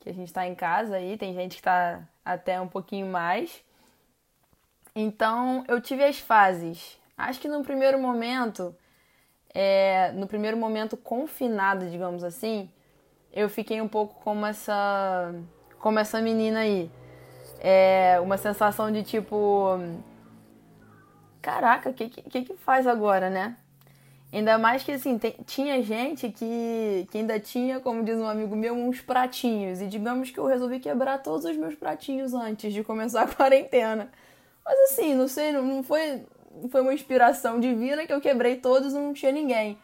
que 0.00 0.08
a 0.08 0.12
gente 0.12 0.32
tá 0.32 0.46
em 0.46 0.54
casa 0.54 0.96
aí, 0.96 1.16
tem 1.16 1.34
gente 1.34 1.56
que 1.56 1.62
tá 1.62 2.06
até 2.24 2.60
um 2.60 2.68
pouquinho 2.68 3.06
mais. 3.06 3.64
Então, 4.94 5.64
eu 5.66 5.80
tive 5.80 6.04
as 6.04 6.18
fases. 6.18 6.98
Acho 7.16 7.40
que 7.40 7.48
no 7.48 7.62
primeiro 7.64 7.98
momento 7.98 8.74
é, 9.54 10.12
no 10.12 10.26
primeiro 10.26 10.56
momento 10.56 10.96
confinado, 10.96 11.88
digamos 11.90 12.24
assim, 12.24 12.70
eu 13.32 13.48
fiquei 13.48 13.80
um 13.80 13.88
pouco 13.88 14.14
como 14.22 14.44
essa, 14.46 15.34
como 15.78 15.98
essa 15.98 16.20
menina 16.20 16.60
aí. 16.60 16.90
É, 17.60 18.18
uma 18.20 18.36
sensação 18.36 18.90
de 18.90 19.02
tipo, 19.02 19.78
caraca, 21.40 21.90
o 21.90 21.94
que, 21.94 22.08
que, 22.08 22.42
que 22.42 22.56
faz 22.56 22.86
agora, 22.86 23.30
né? 23.30 23.56
Ainda 24.32 24.56
mais 24.58 24.82
que 24.82 24.92
assim, 24.92 25.18
tem, 25.18 25.34
tinha 25.44 25.82
gente 25.82 26.30
que, 26.30 27.06
que 27.10 27.18
ainda 27.18 27.38
tinha, 27.38 27.80
como 27.80 28.02
diz 28.02 28.16
um 28.16 28.26
amigo 28.26 28.56
meu, 28.56 28.74
uns 28.74 29.00
pratinhos. 29.00 29.80
E 29.82 29.86
digamos 29.86 30.30
que 30.30 30.38
eu 30.38 30.46
resolvi 30.46 30.80
quebrar 30.80 31.18
todos 31.22 31.44
os 31.44 31.56
meus 31.56 31.74
pratinhos 31.74 32.32
antes 32.32 32.72
de 32.72 32.82
começar 32.82 33.22
a 33.22 33.28
quarentena. 33.34 34.10
Mas 34.64 34.92
assim, 34.92 35.14
não 35.14 35.28
sei, 35.28 35.52
não, 35.52 35.62
não 35.62 35.82
foi 35.82 36.24
foi 36.70 36.80
uma 36.82 36.92
inspiração 36.94 37.58
divina 37.58 38.06
que 38.06 38.12
eu 38.12 38.20
quebrei 38.20 38.56
todos 38.56 38.92
e 38.92 38.96
não 38.96 39.12
tinha 39.12 39.32
ninguém. 39.32 39.78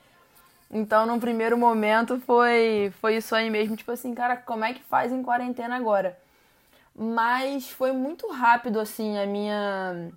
Então, 0.70 1.06
no 1.06 1.18
primeiro 1.18 1.56
momento, 1.56 2.20
foi, 2.20 2.92
foi 3.00 3.16
isso 3.16 3.34
aí 3.34 3.50
mesmo. 3.50 3.76
Tipo 3.76 3.92
assim, 3.92 4.14
cara, 4.14 4.36
como 4.36 4.64
é 4.64 4.74
que 4.74 4.82
faz 4.84 5.12
em 5.12 5.22
quarentena 5.22 5.76
agora? 5.76 6.18
Mas 6.94 7.70
foi 7.70 7.92
muito 7.92 8.28
rápido, 8.30 8.80
assim, 8.80 9.18
a 9.18 9.26
minha 9.26 10.10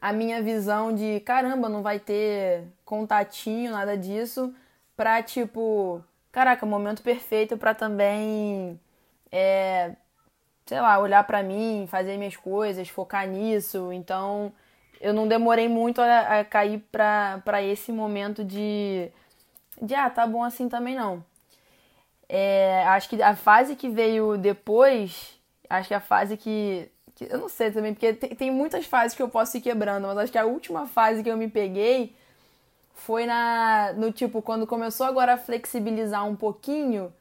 a 0.00 0.12
minha 0.12 0.42
visão 0.42 0.92
de 0.94 1.20
caramba, 1.20 1.68
não 1.68 1.82
vai 1.82 1.98
ter 1.98 2.64
contatinho, 2.84 3.70
nada 3.72 3.96
disso, 3.96 4.52
pra 4.96 5.22
tipo, 5.22 6.02
caraca, 6.32 6.66
momento 6.66 7.02
perfeito 7.02 7.56
pra 7.56 7.72
também, 7.74 8.80
é, 9.30 9.94
sei 10.66 10.80
lá, 10.80 10.98
olhar 10.98 11.24
pra 11.24 11.42
mim, 11.42 11.86
fazer 11.88 12.16
minhas 12.18 12.36
coisas, 12.36 12.88
focar 12.88 13.28
nisso. 13.28 13.92
Então, 13.92 14.52
eu 15.00 15.12
não 15.14 15.28
demorei 15.28 15.68
muito 15.68 16.00
a, 16.00 16.40
a 16.40 16.44
cair 16.44 16.80
para 16.90 17.62
esse 17.62 17.92
momento 17.92 18.44
de, 18.44 19.10
de, 19.80 19.94
ah, 19.94 20.10
tá 20.10 20.26
bom 20.26 20.42
assim 20.42 20.68
também 20.68 20.94
não. 20.94 21.24
É, 22.28 22.84
acho 22.88 23.08
que 23.08 23.22
a 23.22 23.36
fase 23.36 23.76
que 23.76 23.88
veio 23.88 24.38
depois, 24.38 25.38
acho 25.68 25.88
que 25.88 25.94
a 25.94 26.00
fase 26.00 26.36
que, 26.36 26.88
que 27.14 27.26
eu 27.30 27.38
não 27.38 27.48
sei 27.48 27.70
também, 27.70 27.92
porque 27.92 28.12
tem, 28.14 28.30
tem, 28.30 28.50
muitas 28.50 28.86
fases 28.86 29.16
que 29.16 29.22
eu 29.22 29.28
posso 29.28 29.56
ir 29.56 29.60
quebrando, 29.60 30.06
mas 30.06 30.16
acho 30.16 30.32
que 30.32 30.38
a 30.38 30.46
última 30.46 30.86
fase 30.86 31.22
que 31.22 31.28
eu 31.28 31.36
me 31.36 31.48
peguei 31.48 32.14
foi 32.94 33.26
na 33.26 33.92
no 33.94 34.12
tipo 34.12 34.40
quando 34.40 34.66
começou 34.66 35.06
agora 35.06 35.34
a 35.34 35.36
flexibilizar 35.38 36.26
um 36.26 36.36
pouquinho, 36.36 37.12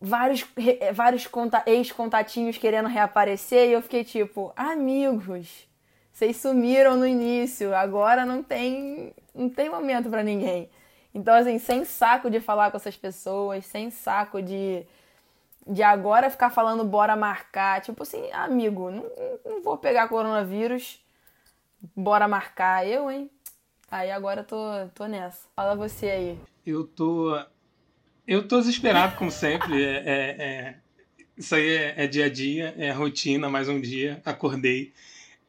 vários 0.00 0.44
vários 0.92 1.28
ex-contatinhos 1.66 2.58
querendo 2.58 2.88
reaparecer 2.88 3.68
e 3.68 3.72
eu 3.72 3.82
fiquei 3.82 4.04
tipo, 4.04 4.52
amigos, 4.54 5.66
vocês 6.12 6.36
sumiram 6.36 6.96
no 6.96 7.06
início, 7.06 7.74
agora 7.74 8.26
não 8.26 8.42
tem, 8.42 9.14
não 9.34 9.48
tem 9.48 9.70
momento 9.70 10.10
para 10.10 10.22
ninguém. 10.22 10.68
Então, 11.14 11.34
assim, 11.34 11.58
sem 11.58 11.84
saco 11.84 12.30
de 12.30 12.40
falar 12.40 12.70
com 12.70 12.76
essas 12.76 12.96
pessoas, 12.96 13.64
sem 13.66 13.90
saco 13.90 14.42
de, 14.42 14.84
de 15.66 15.82
agora 15.82 16.30
ficar 16.30 16.50
falando 16.50 16.84
bora 16.84 17.16
marcar. 17.16 17.80
Tipo 17.80 18.02
assim, 18.02 18.30
amigo, 18.32 18.90
não, 18.90 19.04
não 19.44 19.62
vou 19.62 19.76
pegar 19.76 20.08
coronavírus, 20.08 21.00
bora 21.96 22.28
marcar. 22.28 22.86
Eu, 22.86 23.10
hein? 23.10 23.30
Aí 23.90 24.10
agora 24.10 24.44
tô, 24.44 24.56
tô 24.94 25.06
nessa. 25.06 25.48
Fala 25.56 25.74
você 25.74 26.10
aí. 26.10 26.38
Eu 26.66 26.86
tô. 26.86 27.38
Eu 28.26 28.46
tô 28.46 28.58
desesperado, 28.58 29.16
como 29.16 29.30
sempre. 29.30 29.82
É, 29.82 29.96
é, 29.96 30.36
é... 30.38 30.74
Isso 31.36 31.54
aí 31.54 31.68
é, 31.68 32.04
é 32.04 32.06
dia 32.06 32.26
a 32.26 32.28
dia, 32.28 32.74
é 32.76 32.90
rotina, 32.90 33.48
mais 33.48 33.68
um 33.68 33.80
dia. 33.80 34.20
Acordei. 34.24 34.92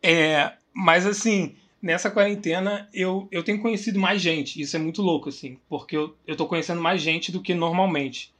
É, 0.01 0.53
mas 0.73 1.05
assim, 1.05 1.57
nessa 1.81 2.11
quarentena 2.11 2.87
eu, 2.93 3.27
eu 3.31 3.43
tenho 3.43 3.61
conhecido 3.61 3.99
mais 3.99 4.21
gente. 4.21 4.61
Isso 4.61 4.75
é 4.75 4.79
muito 4.79 5.01
louco, 5.01 5.29
assim, 5.29 5.57
porque 5.67 5.95
eu, 5.95 6.15
eu 6.27 6.35
tô 6.35 6.45
conhecendo 6.45 6.81
mais 6.81 7.01
gente 7.01 7.31
do 7.31 7.41
que 7.41 7.53
normalmente. 7.53 8.31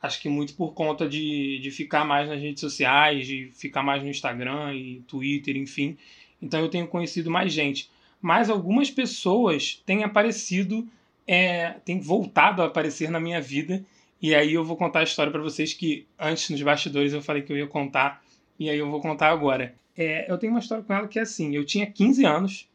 Acho 0.00 0.20
que 0.20 0.28
muito 0.28 0.54
por 0.54 0.72
conta 0.72 1.08
de, 1.08 1.58
de 1.58 1.70
ficar 1.70 2.04
mais 2.04 2.28
nas 2.28 2.40
redes 2.40 2.60
sociais, 2.60 3.26
de 3.26 3.50
ficar 3.54 3.82
mais 3.82 4.02
no 4.02 4.08
Instagram 4.08 4.74
e 4.74 5.02
Twitter, 5.06 5.56
enfim. 5.56 5.96
Então 6.40 6.60
eu 6.60 6.68
tenho 6.68 6.86
conhecido 6.86 7.30
mais 7.30 7.52
gente. 7.52 7.90
Mas 8.20 8.50
algumas 8.50 8.90
pessoas 8.90 9.82
têm 9.86 10.04
aparecido, 10.04 10.86
é, 11.26 11.70
têm 11.84 11.98
voltado 11.98 12.62
a 12.62 12.66
aparecer 12.66 13.10
na 13.10 13.20
minha 13.20 13.40
vida. 13.40 13.84
E 14.20 14.34
aí 14.34 14.54
eu 14.54 14.64
vou 14.64 14.76
contar 14.76 15.00
a 15.00 15.04
história 15.04 15.32
para 15.32 15.42
vocês 15.42 15.74
que 15.74 16.06
antes 16.18 16.50
nos 16.50 16.62
bastidores 16.62 17.12
eu 17.12 17.22
falei 17.22 17.42
que 17.42 17.52
eu 17.52 17.56
ia 17.56 17.66
contar. 17.66 18.22
E 18.58 18.70
aí 18.70 18.78
eu 18.78 18.90
vou 18.90 19.00
contar 19.00 19.30
agora. 19.30 19.74
É, 19.96 20.30
eu 20.30 20.38
tenho 20.38 20.52
uma 20.52 20.60
história 20.60 20.84
com 20.84 20.92
ela 20.92 21.08
que 21.08 21.18
é 21.18 21.22
assim: 21.22 21.54
eu 21.54 21.64
tinha 21.64 21.86
15 21.86 22.24
anos, 22.24 22.68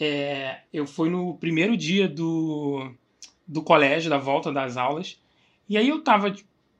é, 0.00 0.60
eu 0.72 0.86
fui 0.86 1.10
no 1.10 1.34
primeiro 1.34 1.76
dia 1.76 2.08
do, 2.08 2.90
do 3.46 3.62
colégio, 3.62 4.08
da 4.08 4.18
volta 4.18 4.50
das 4.50 4.76
aulas, 4.76 5.20
e 5.68 5.76
aí 5.76 5.88
eu 5.88 6.02
tava, 6.02 6.34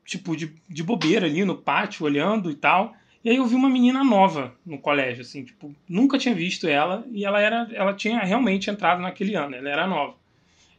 tipo, 0.05 0.37
de, 0.37 0.53
de 0.69 0.83
bobeira 0.83 1.27
ali 1.27 1.45
no 1.45 1.57
pátio, 1.57 2.05
olhando 2.05 2.51
e 2.51 2.55
tal. 2.55 2.95
E 3.23 3.29
aí 3.29 3.37
eu 3.37 3.47
vi 3.47 3.55
uma 3.55 3.69
menina 3.69 4.03
nova 4.03 4.55
no 4.65 4.79
colégio, 4.79 5.21
assim, 5.21 5.45
tipo, 5.45 5.75
nunca 5.89 6.19
tinha 6.19 6.35
visto 6.35 6.67
ela, 6.67 7.07
e 7.13 7.25
ela 7.25 7.41
era, 7.41 7.69
ela 7.73 7.93
tinha 7.93 8.19
realmente 8.21 8.71
entrado 8.71 9.03
naquele 9.03 9.35
ano, 9.35 9.55
ela 9.55 9.69
era 9.69 9.87
nova. 9.87 10.15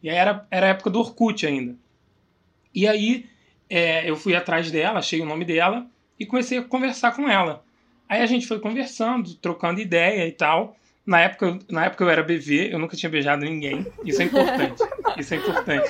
E 0.02 0.10
aí 0.10 0.16
era, 0.16 0.48
era 0.50 0.66
a 0.66 0.70
época 0.70 0.90
do 0.90 1.00
Orkut 1.00 1.46
ainda. 1.46 1.76
E 2.74 2.88
aí 2.88 3.30
é, 3.70 4.10
eu 4.10 4.18
fui 4.18 4.36
atrás 4.36 4.72
dela, 4.72 5.00
achei 5.00 5.22
o 5.22 5.26
nome 5.26 5.46
dela, 5.46 5.86
e 6.20 6.26
comecei 6.26 6.58
a 6.58 6.64
conversar 6.64 7.16
com 7.16 7.30
ela. 7.30 7.64
Aí 8.10 8.22
a 8.22 8.26
gente 8.26 8.48
foi 8.48 8.60
conversando, 8.60 9.36
trocando 9.36 9.80
ideia 9.80 10.28
e 10.28 10.32
tal. 10.32 10.76
Na 11.06 11.20
época, 11.20 11.60
na 11.70 11.86
época 11.86 12.04
eu 12.04 12.10
era 12.10 12.24
BV, 12.24 12.70
eu 12.72 12.80
nunca 12.80 12.96
tinha 12.96 13.10
beijado 13.10 13.44
ninguém. 13.44 13.86
Isso 14.04 14.22
é 14.22 14.26
importante. 14.26 14.82
Isso 15.18 15.34
é 15.34 15.38
importante. 15.38 15.90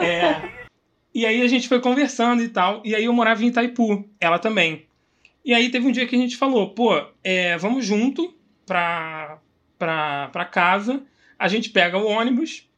É, 0.00 0.42
e 1.14 1.26
aí 1.26 1.42
a 1.42 1.48
gente 1.48 1.68
foi 1.68 1.80
conversando 1.80 2.42
e 2.42 2.48
tal. 2.48 2.82
E 2.84 2.94
aí 2.94 3.04
eu 3.04 3.12
morava 3.12 3.42
em 3.42 3.48
Itaipu, 3.48 4.08
ela 4.20 4.38
também. 4.38 4.86
E 5.44 5.52
aí 5.52 5.70
teve 5.70 5.86
um 5.86 5.92
dia 5.92 6.06
que 6.06 6.14
a 6.14 6.18
gente 6.18 6.36
falou, 6.36 6.74
pô, 6.74 6.92
é, 7.24 7.56
vamos 7.56 7.84
junto 7.84 8.34
pra, 8.64 9.40
pra, 9.78 10.28
pra 10.28 10.44
casa, 10.44 11.04
a 11.38 11.48
gente 11.48 11.70
pega 11.70 11.98
o 11.98 12.06
ônibus 12.06 12.68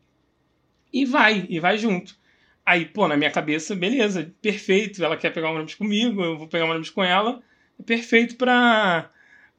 e 0.93 1.05
vai, 1.05 1.47
e 1.51 1.61
vai 1.61 1.77
junto. 1.77 2.17
Aí, 2.65 2.87
pô, 2.87 3.09
na 3.09 3.17
minha 3.17 3.31
cabeça, 3.31 3.75
beleza, 3.75 4.33
perfeito, 4.41 5.05
ela 5.05 5.17
quer 5.17 5.33
pegar 5.33 5.51
o 5.51 5.55
ônibus 5.55 5.75
comigo, 5.75 6.23
eu 6.23 6.39
vou 6.39 6.47
pegar 6.49 6.65
o 6.67 6.71
ônibus 6.71 6.91
com 6.91 7.03
ela 7.03 7.43
perfeito 7.83 8.37
pra, 8.37 9.11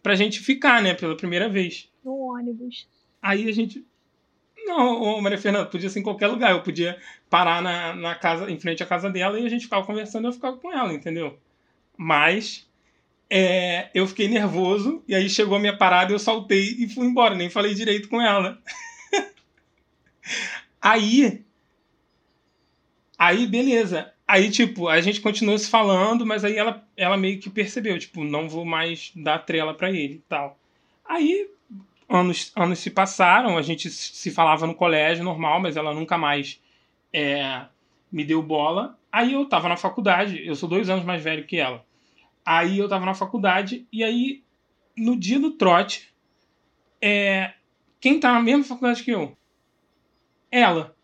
pra 0.03 0.15
gente 0.15 0.41
ficar, 0.41 0.81
né, 0.81 0.93
pela 0.93 1.15
primeira 1.15 1.47
vez. 1.47 1.89
No 2.03 2.33
ônibus. 2.33 2.87
Aí 3.21 3.49
a 3.49 3.53
gente. 3.53 3.83
Não, 4.65 5.19
Maria 5.21 5.37
Fernanda, 5.37 5.65
podia 5.65 5.89
ser 5.89 5.99
em 5.99 6.03
qualquer 6.03 6.27
lugar. 6.27 6.51
Eu 6.51 6.61
podia 6.61 6.99
parar 7.29 7.61
na, 7.61 7.95
na 7.95 8.15
casa, 8.15 8.51
em 8.51 8.59
frente 8.59 8.83
à 8.83 8.85
casa 8.85 9.09
dela 9.09 9.39
e 9.39 9.45
a 9.45 9.49
gente 9.49 9.63
ficava 9.63 9.85
conversando 9.85 10.25
e 10.25 10.27
eu 10.27 10.33
ficava 10.33 10.57
com 10.57 10.71
ela, 10.71 10.93
entendeu? 10.93 11.39
Mas 11.97 12.69
é, 13.29 13.89
eu 13.93 14.05
fiquei 14.07 14.27
nervoso 14.27 15.03
e 15.07 15.15
aí 15.15 15.29
chegou 15.29 15.57
a 15.57 15.59
minha 15.59 15.75
parada, 15.75 16.13
eu 16.13 16.19
saltei 16.19 16.75
e 16.79 16.87
fui 16.87 17.05
embora, 17.05 17.35
nem 17.35 17.49
falei 17.49 17.73
direito 17.73 18.09
com 18.09 18.21
ela. 18.21 18.61
aí. 20.81 21.43
Aí, 23.17 23.47
beleza. 23.47 24.12
Aí, 24.27 24.49
tipo, 24.49 24.87
a 24.87 25.01
gente 25.01 25.21
continuou 25.21 25.57
se 25.57 25.69
falando, 25.69 26.25
mas 26.25 26.45
aí 26.45 26.55
ela, 26.55 26.83
ela 26.95 27.17
meio 27.17 27.39
que 27.39 27.49
percebeu, 27.49 27.99
tipo, 27.99 28.23
não 28.23 28.47
vou 28.47 28.63
mais 28.63 29.11
dar 29.15 29.39
trela 29.39 29.73
para 29.73 29.91
ele 29.91 30.15
e 30.15 30.23
tal. 30.29 30.57
Aí, 31.05 31.49
anos, 32.07 32.51
anos 32.55 32.79
se 32.79 32.89
passaram, 32.89 33.57
a 33.57 33.61
gente 33.61 33.89
se 33.89 34.31
falava 34.31 34.65
no 34.65 34.75
colégio 34.75 35.23
normal, 35.23 35.59
mas 35.59 35.75
ela 35.75 35.93
nunca 35.93 36.17
mais 36.17 36.61
é, 37.11 37.65
me 38.11 38.23
deu 38.23 38.41
bola. 38.41 38.97
Aí 39.11 39.33
eu 39.33 39.45
tava 39.45 39.67
na 39.67 39.77
faculdade, 39.77 40.41
eu 40.45 40.55
sou 40.55 40.69
dois 40.69 40.89
anos 40.89 41.05
mais 41.05 41.21
velho 41.21 41.45
que 41.45 41.57
ela. 41.57 41.85
Aí 42.45 42.79
eu 42.79 42.89
tava 42.89 43.05
na 43.05 43.13
faculdade, 43.13 43.85
e 43.91 44.03
aí, 44.03 44.43
no 44.97 45.17
dia 45.17 45.39
do 45.39 45.51
trote, 45.51 46.13
é, 47.01 47.53
quem 47.99 48.19
tá 48.19 48.31
na 48.33 48.41
mesma 48.41 48.63
faculdade 48.63 49.03
que 49.03 49.11
eu? 49.11 49.37
Ela. 50.49 50.95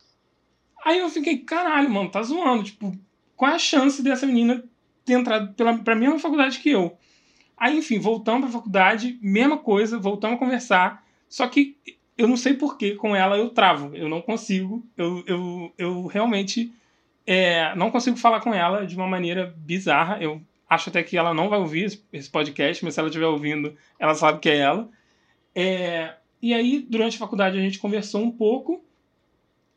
Aí 0.83 0.99
eu 0.99 1.09
fiquei, 1.09 1.37
caralho, 1.39 1.89
mano, 1.89 2.09
tá 2.09 2.21
zoando. 2.23 2.63
Tipo, 2.63 2.97
qual 3.39 3.53
é 3.53 3.55
a 3.55 3.59
chance 3.59 4.03
dessa 4.03 4.25
menina 4.25 4.61
ter 5.05 5.13
entrado 5.13 5.53
pela, 5.53 5.77
pra 5.77 5.95
mesma 5.95 6.19
faculdade 6.19 6.59
que 6.59 6.71
eu? 6.71 6.97
Aí, 7.57 7.77
enfim, 7.77 7.97
voltamos 7.97 8.41
pra 8.41 8.59
faculdade, 8.59 9.17
mesma 9.21 9.57
coisa, 9.57 9.97
voltamos 9.97 10.35
a 10.35 10.39
conversar. 10.39 11.05
Só 11.29 11.47
que 11.47 11.77
eu 12.17 12.27
não 12.27 12.35
sei 12.35 12.53
porquê, 12.53 12.95
com 12.95 13.15
ela 13.15 13.37
eu 13.37 13.49
travo. 13.49 13.95
Eu 13.95 14.09
não 14.09 14.21
consigo. 14.21 14.85
Eu, 14.97 15.23
eu, 15.25 15.73
eu 15.77 16.05
realmente 16.07 16.69
é, 17.25 17.73
não 17.75 17.89
consigo 17.89 18.17
falar 18.17 18.41
com 18.41 18.53
ela 18.53 18.85
de 18.85 18.93
uma 18.97 19.07
maneira 19.07 19.55
bizarra. 19.57 20.21
Eu 20.21 20.41
acho 20.69 20.89
até 20.89 21.01
que 21.01 21.15
ela 21.15 21.33
não 21.33 21.47
vai 21.47 21.59
ouvir 21.59 21.97
esse 22.11 22.29
podcast, 22.29 22.83
mas 22.83 22.93
se 22.93 22.99
ela 22.99 23.07
estiver 23.07 23.27
ouvindo, 23.27 23.73
ela 23.97 24.15
sabe 24.15 24.39
que 24.39 24.49
é 24.49 24.57
ela. 24.57 24.89
É, 25.55 26.13
e 26.41 26.53
aí, 26.53 26.85
durante 26.89 27.15
a 27.15 27.19
faculdade, 27.19 27.57
a 27.57 27.61
gente 27.61 27.79
conversou 27.79 28.21
um 28.21 28.31
pouco, 28.31 28.83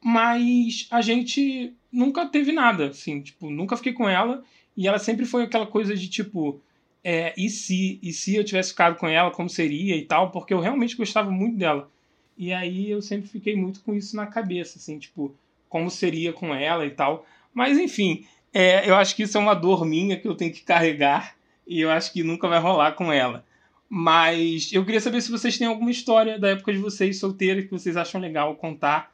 mas 0.02 0.86
a 0.90 1.00
gente 1.00 1.72
nunca 1.90 2.26
teve 2.26 2.52
nada, 2.52 2.88
assim, 2.88 3.20
tipo, 3.20 3.48
nunca 3.50 3.76
fiquei 3.76 3.92
com 3.92 4.08
ela 4.08 4.42
e 4.76 4.88
ela 4.88 4.98
sempre 4.98 5.24
foi 5.24 5.44
aquela 5.44 5.66
coisa 5.66 5.94
de 5.94 6.08
tipo, 6.08 6.60
é, 7.04 7.32
e 7.36 7.48
se, 7.48 7.98
e 8.02 8.12
se 8.12 8.34
eu 8.34 8.44
tivesse 8.44 8.70
ficado 8.70 8.96
com 8.96 9.06
ela, 9.06 9.30
como 9.30 9.48
seria 9.48 9.96
e 9.96 10.04
tal, 10.04 10.30
porque 10.30 10.52
eu 10.52 10.60
realmente 10.60 10.96
gostava 10.96 11.30
muito 11.30 11.56
dela. 11.56 11.90
E 12.36 12.52
aí 12.52 12.90
eu 12.90 13.02
sempre 13.02 13.28
fiquei 13.28 13.54
muito 13.54 13.80
com 13.80 13.94
isso 13.94 14.16
na 14.16 14.26
cabeça, 14.26 14.78
assim, 14.78 14.98
tipo, 14.98 15.34
como 15.68 15.90
seria 15.90 16.32
com 16.32 16.54
ela 16.54 16.84
e 16.84 16.90
tal. 16.90 17.26
Mas 17.54 17.78
enfim, 17.78 18.26
é, 18.52 18.88
eu 18.88 18.94
acho 18.96 19.14
que 19.14 19.22
isso 19.22 19.36
é 19.38 19.40
uma 19.40 19.54
dor 19.54 19.84
minha 19.84 20.18
que 20.18 20.26
eu 20.26 20.34
tenho 20.34 20.52
que 20.52 20.62
carregar 20.62 21.36
e 21.66 21.80
eu 21.80 21.90
acho 21.90 22.12
que 22.12 22.22
nunca 22.22 22.48
vai 22.48 22.58
rolar 22.58 22.92
com 22.92 23.12
ela. 23.12 23.44
Mas 23.88 24.72
eu 24.72 24.84
queria 24.84 25.00
saber 25.00 25.20
se 25.20 25.30
vocês 25.30 25.58
têm 25.58 25.66
alguma 25.66 25.90
história 25.90 26.38
da 26.38 26.48
época 26.48 26.72
de 26.72 26.78
vocês 26.78 27.18
solteira 27.18 27.62
que 27.62 27.70
vocês 27.70 27.96
acham 27.96 28.20
legal 28.20 28.54
contar. 28.56 29.11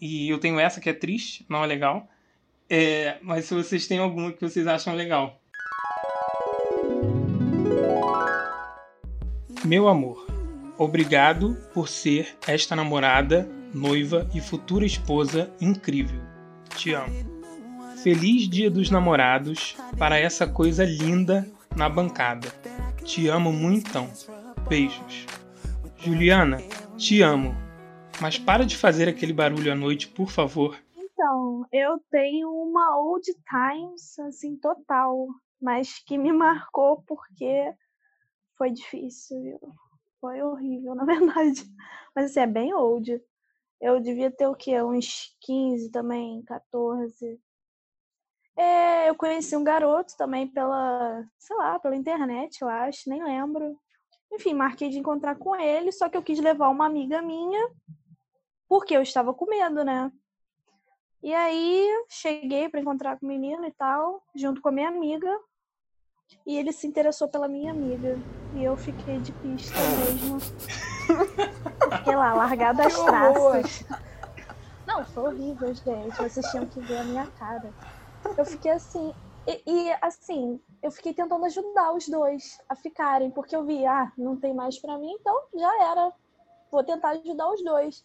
E 0.00 0.28
eu 0.30 0.38
tenho 0.38 0.58
essa 0.58 0.80
que 0.80 0.88
é 0.88 0.92
triste, 0.94 1.44
não 1.48 1.62
é 1.62 1.66
legal. 1.66 2.08
É, 2.68 3.18
mas 3.20 3.44
se 3.44 3.54
vocês 3.54 3.86
têm 3.86 3.98
alguma 3.98 4.32
que 4.32 4.40
vocês 4.40 4.66
acham 4.66 4.94
legal. 4.94 5.40
Meu 9.64 9.88
amor, 9.88 10.26
obrigado 10.78 11.56
por 11.74 11.88
ser 11.88 12.36
esta 12.46 12.74
namorada, 12.74 13.46
noiva 13.74 14.28
e 14.34 14.40
futura 14.40 14.86
esposa 14.86 15.52
incrível. 15.60 16.20
Te 16.76 16.94
amo. 16.94 17.40
Feliz 18.02 18.48
Dia 18.48 18.70
dos 18.70 18.88
Namorados 18.88 19.76
para 19.98 20.18
essa 20.18 20.46
coisa 20.46 20.84
linda 20.84 21.46
na 21.76 21.88
bancada. 21.88 22.48
Te 23.04 23.28
amo 23.28 23.52
muitão. 23.52 24.10
Beijos. 24.68 25.26
Juliana, 25.98 26.62
te 26.96 27.20
amo. 27.20 27.69
Mas 28.20 28.38
para 28.38 28.66
de 28.66 28.76
fazer 28.76 29.08
aquele 29.08 29.32
barulho 29.32 29.72
à 29.72 29.74
noite, 29.74 30.06
por 30.06 30.30
favor. 30.30 30.78
Então, 30.94 31.66
eu 31.72 31.98
tenho 32.10 32.50
uma 32.50 32.98
old 32.98 33.24
times, 33.48 34.18
assim, 34.18 34.56
total, 34.56 35.26
mas 35.60 35.98
que 36.00 36.18
me 36.18 36.30
marcou 36.30 37.02
porque 37.06 37.74
foi 38.58 38.70
difícil, 38.70 39.40
viu? 39.40 39.60
Foi 40.20 40.42
horrível, 40.42 40.94
na 40.96 41.04
verdade. 41.04 41.64
Mas 42.14 42.30
assim, 42.30 42.40
é 42.40 42.46
bem 42.46 42.74
old. 42.74 43.22
Eu 43.80 43.98
devia 44.00 44.30
ter 44.30 44.46
o 44.46 44.54
quê? 44.54 44.82
Uns 44.82 45.34
15 45.40 45.90
também, 45.90 46.42
14. 46.42 47.40
É, 48.54 49.08
eu 49.08 49.14
conheci 49.14 49.56
um 49.56 49.64
garoto 49.64 50.14
também 50.18 50.46
pela, 50.46 51.24
sei 51.38 51.56
lá, 51.56 51.78
pela 51.78 51.96
internet, 51.96 52.60
eu 52.60 52.68
acho, 52.68 53.08
nem 53.08 53.24
lembro. 53.24 53.78
Enfim, 54.30 54.52
marquei 54.52 54.90
de 54.90 54.98
encontrar 54.98 55.36
com 55.36 55.56
ele, 55.56 55.90
só 55.90 56.08
que 56.10 56.16
eu 56.16 56.22
quis 56.22 56.38
levar 56.38 56.68
uma 56.68 56.84
amiga 56.84 57.22
minha, 57.22 57.70
porque 58.70 58.96
eu 58.96 59.02
estava 59.02 59.34
com 59.34 59.46
medo, 59.46 59.84
né? 59.84 60.12
E 61.20 61.34
aí 61.34 61.88
cheguei 62.08 62.68
para 62.68 62.78
encontrar 62.78 63.18
com 63.18 63.26
o 63.26 63.28
menino 63.28 63.66
e 63.66 63.72
tal, 63.72 64.22
junto 64.32 64.62
com 64.62 64.68
a 64.68 64.72
minha 64.72 64.88
amiga. 64.88 65.40
E 66.46 66.56
ele 66.56 66.72
se 66.72 66.86
interessou 66.86 67.26
pela 67.26 67.48
minha 67.48 67.72
amiga. 67.72 68.16
E 68.54 68.62
eu 68.62 68.76
fiquei 68.76 69.18
de 69.18 69.32
pista 69.32 69.74
mesmo. 70.06 70.38
Fiquei 71.98 72.14
lá, 72.14 72.32
largada 72.32 72.86
as 72.86 72.96
traças. 72.96 73.84
Não, 74.86 75.04
foi 75.04 75.24
horrível, 75.24 75.74
gente. 75.74 76.16
Vocês 76.16 76.46
tinham 76.52 76.66
que 76.66 76.78
ver 76.78 76.98
a 76.98 77.04
minha 77.04 77.26
cara. 77.26 77.74
Eu 78.38 78.44
fiquei 78.44 78.70
assim. 78.70 79.12
E, 79.48 79.62
e, 79.66 79.92
assim, 80.00 80.60
eu 80.80 80.92
fiquei 80.92 81.12
tentando 81.12 81.44
ajudar 81.44 81.92
os 81.92 82.08
dois 82.08 82.60
a 82.68 82.76
ficarem, 82.76 83.32
porque 83.32 83.56
eu 83.56 83.64
vi, 83.64 83.84
ah, 83.84 84.12
não 84.16 84.36
tem 84.36 84.54
mais 84.54 84.78
para 84.78 84.96
mim, 84.96 85.10
então 85.18 85.36
já 85.56 85.90
era. 85.90 86.12
Vou 86.70 86.84
tentar 86.84 87.10
ajudar 87.10 87.50
os 87.50 87.64
dois. 87.64 88.04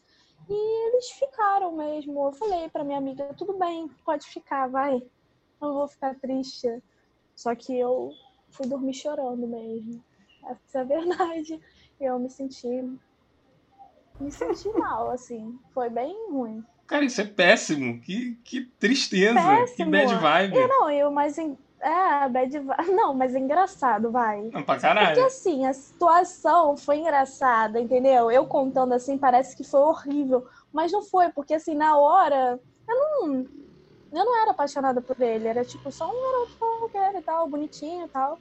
E 0.50 0.88
eles 0.88 1.10
ficaram 1.12 1.76
mesmo. 1.76 2.28
Eu 2.28 2.32
falei 2.34 2.70
para 2.70 2.84
minha 2.84 2.98
amiga, 2.98 3.34
tudo 3.38 3.58
bem, 3.58 3.90
pode 4.04 4.26
ficar, 4.28 4.68
vai. 4.68 5.02
Não 5.62 5.74
vou 5.74 5.88
ficar 5.88 6.16
triste. 6.16 6.82
Só 7.36 7.56
que 7.56 7.78
eu 7.78 8.12
fui 8.50 8.68
dormir 8.68 8.94
chorando 8.94 9.48
mesmo. 9.48 10.04
Essa 10.44 10.80
é 10.80 10.82
a 10.82 10.84
verdade. 10.84 11.60
Eu 12.00 12.20
me 12.20 12.30
senti. 12.30 12.68
Me 14.20 14.32
senti 14.32 14.70
mal, 14.70 15.10
assim. 15.12 15.60
Foi 15.74 15.90
bem 15.90 16.16
ruim. 16.30 16.64
Cara, 16.88 17.04
isso 17.04 17.20
é 17.22 17.26
péssimo. 17.26 18.00
Que, 18.02 18.36
que 18.44 18.66
tristeza. 18.80 19.34
Péssimo. 19.34 19.92
Que 19.92 19.98
bad 19.98 20.16
vibe. 20.16 20.56
Eu 20.56 20.68
não, 20.68 20.90
eu, 20.90 21.12
mas 21.12 21.38
é, 21.82 22.30
bad 22.30 22.60
vibe. 22.60 22.68
Não, 22.94 23.14
mas 23.14 23.36
é 23.36 23.40
engraçado, 23.40 24.12
vai. 24.12 24.50
Não, 24.52 24.64
pra 24.64 24.80
caralho. 24.80 25.08
Porque 25.08 25.22
assim, 25.22 25.66
a 25.66 25.74
situação 25.74 26.78
foi 26.78 26.98
engraçada, 26.98 27.80
entendeu? 27.80 28.32
Eu 28.32 28.46
contando 28.48 28.94
assim, 28.94 29.18
parece 29.18 29.56
que 29.56 29.64
foi 29.64 29.82
horrível. 29.82 30.46
Mas 30.72 30.92
não 30.92 31.04
foi, 31.04 31.30
porque 31.30 31.54
assim, 31.54 31.76
na 31.76 31.98
hora, 31.98 32.60
eu 32.88 32.96
não. 32.96 33.46
Eu 34.12 34.24
não 34.24 34.42
era 34.42 34.52
apaixonada 34.52 35.02
por 35.02 35.20
ele. 35.22 35.48
Era 35.48 35.66
tipo 35.66 35.92
só 35.92 36.08
um 36.08 36.22
garoto 36.22 36.58
qualquer 36.58 37.16
e 37.16 37.22
tal, 37.22 37.50
bonitinho 37.50 38.06
e 38.06 38.10
tal. 38.10 38.38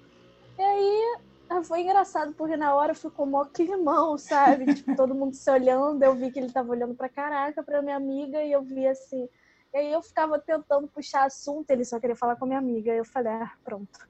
E 0.58 0.62
aí 0.62 1.18
foi 1.64 1.82
engraçado, 1.82 2.32
porque 2.34 2.56
na 2.56 2.74
hora 2.74 2.94
ficou 2.94 3.26
mó 3.26 3.44
climão, 3.44 4.16
sabe? 4.16 4.72
tipo, 4.74 4.94
todo 4.96 5.14
mundo 5.14 5.34
se 5.34 5.50
olhando. 5.50 6.02
Eu 6.02 6.14
vi 6.14 6.30
que 6.30 6.38
ele 6.38 6.52
tava 6.52 6.70
olhando 6.70 6.94
pra 6.94 7.08
caraca, 7.08 7.62
pra 7.62 7.82
minha 7.82 7.96
amiga, 7.96 8.42
e 8.42 8.52
eu 8.52 8.62
vi 8.62 8.86
assim 8.86 9.28
e 9.74 9.78
aí 9.78 9.92
eu 9.92 10.00
ficava 10.00 10.38
tentando 10.38 10.86
puxar 10.86 11.24
assunto, 11.24 11.68
ele 11.68 11.84
só 11.84 11.98
queria 11.98 12.14
falar 12.14 12.36
com 12.36 12.44
a 12.44 12.46
minha 12.46 12.60
amiga. 12.60 12.92
Eu 12.92 13.04
falei, 13.04 13.32
ah, 13.32 13.52
pronto. 13.64 14.08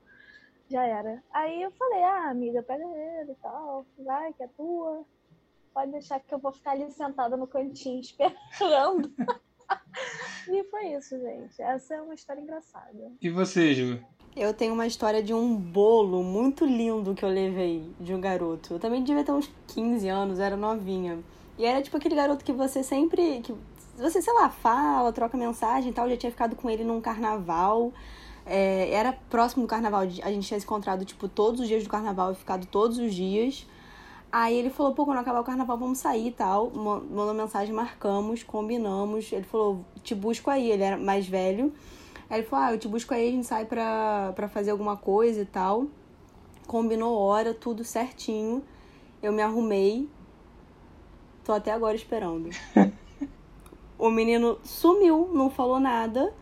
Já 0.69 0.85
era. 0.85 1.25
Aí 1.33 1.63
eu 1.63 1.71
falei, 1.71 2.03
ah, 2.03 2.29
amiga, 2.29 2.63
pega 2.63 2.85
ele 2.85 3.33
e 3.33 3.37
tal. 3.37 3.87
Vai, 3.99 4.35
que 4.35 4.43
é 4.43 4.49
tua. 4.49 5.07
Pode 5.73 5.91
deixar 5.91 6.21
que 6.21 6.35
eu 6.35 6.39
vou 6.39 6.53
ficar 6.53 6.73
ali 6.73 6.91
sentada 6.93 7.35
no 7.35 7.47
cantinho 7.47 7.99
esperando. 7.99 9.11
e 10.53 10.65
foi 10.65 10.89
isso, 10.89 11.19
gente. 11.19 11.63
Essa 11.63 11.95
é 11.95 12.03
uma 12.03 12.15
história 12.15 12.43
engraçada. 12.43 13.13
E 13.19 13.31
você, 13.31 13.73
Ju? 13.73 14.05
Eu 14.37 14.53
tenho 14.53 14.75
uma 14.75 14.87
história 14.87 15.23
de 15.23 15.33
um 15.33 15.57
bolo 15.57 16.23
muito 16.23 16.67
lindo 16.67 17.15
que 17.15 17.25
eu 17.25 17.29
levei 17.31 17.91
de 17.99 18.13
um 18.13 18.21
garoto. 18.21 18.75
Eu 18.75 18.79
também 18.79 19.03
devia 19.03 19.25
ter 19.25 19.33
uns 19.33 19.51
15 19.69 20.09
anos, 20.09 20.41
era 20.41 20.59
novinha. 20.59 21.25
E 21.57 21.65
era 21.65 21.81
tipo 21.81 21.97
aquele 21.97 22.17
garoto 22.17 22.45
que 22.45 22.53
você 22.53 22.83
sempre. 22.83 23.41
Que 23.41 23.55
você, 23.97 24.21
sei 24.21 24.33
lá, 24.35 24.49
fala, 24.49 25.13
troca 25.13 25.37
mensagem 25.37 25.91
e 25.91 25.93
tal. 25.93 26.07
Eu 26.07 26.13
já 26.13 26.17
tinha 26.17 26.33
ficado 26.33 26.57
com 26.57 26.69
ele 26.69 26.85
num 26.85 27.01
carnaval. 27.01 27.93
É, 28.47 28.91
era 28.93 29.13
próximo 29.13 29.63
do 29.63 29.69
carnaval, 29.69 30.01
a 30.01 30.07
gente 30.07 30.47
tinha 30.47 30.61
se 30.61 30.67
encontrado, 30.67 31.05
tipo, 31.05 31.29
todos 31.29 31.61
os 31.61 31.69
dias 31.69 31.83
do 31.83 31.89
carnaval 31.89 32.33
e 32.33 32.35
ficado 32.35 32.67
todos 32.67 32.99
os 32.99 33.15
dias. 33.15 33.67
Aí 34.31 34.59
ele 34.59 34.69
falou, 34.69 34.93
pô, 34.93 35.05
quando 35.05 35.19
acabar 35.19 35.41
o 35.41 35.45
carnaval 35.45 35.79
vamos 35.79 35.99
sair 35.99 36.29
e 36.29 36.33
tal. 36.33 36.71
Mandou 36.71 37.33
mensagem, 37.33 37.73
marcamos, 37.73 38.43
combinamos. 38.43 39.33
Ele 39.33 39.45
falou, 39.45 39.85
te 40.03 40.15
busco 40.15 40.51
aí, 40.51 40.71
ele 40.71 40.83
era 40.83 40.97
mais 40.97 41.27
velho. 41.27 41.73
Aí 42.29 42.41
ele 42.41 42.47
falou, 42.49 42.65
ah, 42.67 42.73
eu 42.73 42.79
te 42.79 42.89
busco 42.89 43.15
aí, 43.15 43.29
a 43.29 43.31
gente 43.31 43.47
sai 43.47 43.65
pra, 43.65 44.33
pra 44.35 44.49
fazer 44.49 44.73
alguma 44.73 44.97
coisa 44.97 45.43
e 45.43 45.47
tal. 45.47 45.87
Combinou 46.67 47.17
hora, 47.17 47.55
tudo 47.55 47.85
certinho. 47.85 48.63
Eu 49.23 49.33
me 49.33 49.41
arrumei. 49.41 50.09
Tô 51.45 51.53
até 51.53 51.71
agora 51.71 51.95
esperando. 51.95 52.51
O 53.99 54.11
menino 54.11 54.59
sumiu, 54.63 55.31
não 55.33 55.51
falou 55.51 55.79
nada. 55.79 56.33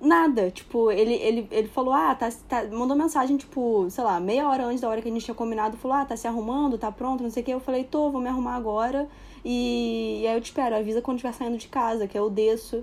Nada. 0.00 0.50
Tipo, 0.50 0.90
ele, 0.90 1.14
ele, 1.14 1.48
ele 1.50 1.68
falou, 1.68 1.92
ah, 1.92 2.14
tá, 2.14 2.28
tá. 2.48 2.64
Mandou 2.64 2.96
mensagem, 2.96 3.36
tipo, 3.36 3.86
sei 3.90 4.04
lá, 4.04 4.18
meia 4.20 4.48
hora 4.48 4.64
antes 4.64 4.80
da 4.80 4.88
hora 4.88 5.00
que 5.00 5.08
a 5.08 5.12
gente 5.12 5.24
tinha 5.24 5.34
combinado. 5.34 5.76
Falou, 5.76 5.96
ah, 5.96 6.04
tá 6.04 6.16
se 6.16 6.26
arrumando, 6.26 6.78
tá 6.78 6.90
pronto, 6.90 7.22
não 7.22 7.30
sei 7.30 7.42
o 7.42 7.46
que. 7.46 7.52
Eu 7.52 7.60
falei, 7.60 7.84
tô, 7.84 8.10
vou 8.10 8.20
me 8.20 8.28
arrumar 8.28 8.56
agora. 8.56 9.08
E, 9.44 10.22
e 10.22 10.26
aí 10.26 10.34
eu 10.34 10.40
te 10.40 10.46
espero, 10.46 10.74
avisa 10.74 11.00
quando 11.00 11.18
estiver 11.18 11.32
saindo 11.32 11.56
de 11.56 11.68
casa, 11.68 12.06
que 12.06 12.18
eu 12.18 12.28
desço. 12.28 12.82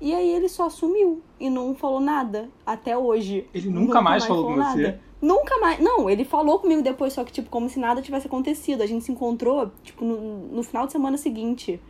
E 0.00 0.12
aí 0.12 0.30
ele 0.30 0.48
só 0.48 0.68
sumiu 0.68 1.22
e 1.38 1.48
não 1.48 1.76
falou 1.76 2.00
nada 2.00 2.50
até 2.66 2.98
hoje. 2.98 3.46
Ele 3.54 3.68
nunca, 3.68 3.80
nunca 3.80 4.02
mais, 4.02 4.22
mais, 4.22 4.26
falou, 4.26 4.42
falou 4.42 4.56
com 4.56 4.60
nada. 4.60 4.80
você? 4.80 4.98
Nunca 5.22 5.58
mais. 5.60 5.78
Não, 5.78 6.10
ele 6.10 6.24
falou 6.24 6.58
comigo 6.58 6.82
depois, 6.82 7.12
só 7.12 7.22
que, 7.22 7.30
tipo, 7.30 7.48
como 7.48 7.68
se 7.68 7.78
nada 7.78 8.02
tivesse 8.02 8.26
acontecido. 8.26 8.82
A 8.82 8.86
gente 8.86 9.04
se 9.04 9.12
encontrou, 9.12 9.70
tipo, 9.84 10.04
no, 10.04 10.48
no 10.48 10.62
final 10.64 10.86
de 10.86 10.92
semana 10.92 11.16
seguinte. 11.16 11.80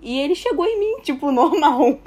E 0.00 0.18
ele 0.18 0.34
chegou 0.34 0.64
em 0.64 0.78
mim, 0.78 1.00
tipo, 1.02 1.30
normal. 1.30 1.98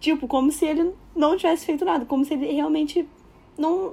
tipo, 0.00 0.26
como 0.26 0.52
se 0.52 0.64
ele 0.64 0.92
não 1.14 1.36
tivesse 1.36 1.66
feito 1.66 1.84
nada. 1.84 2.04
Como 2.04 2.24
se 2.24 2.34
ele 2.34 2.52
realmente 2.52 3.08
não. 3.56 3.92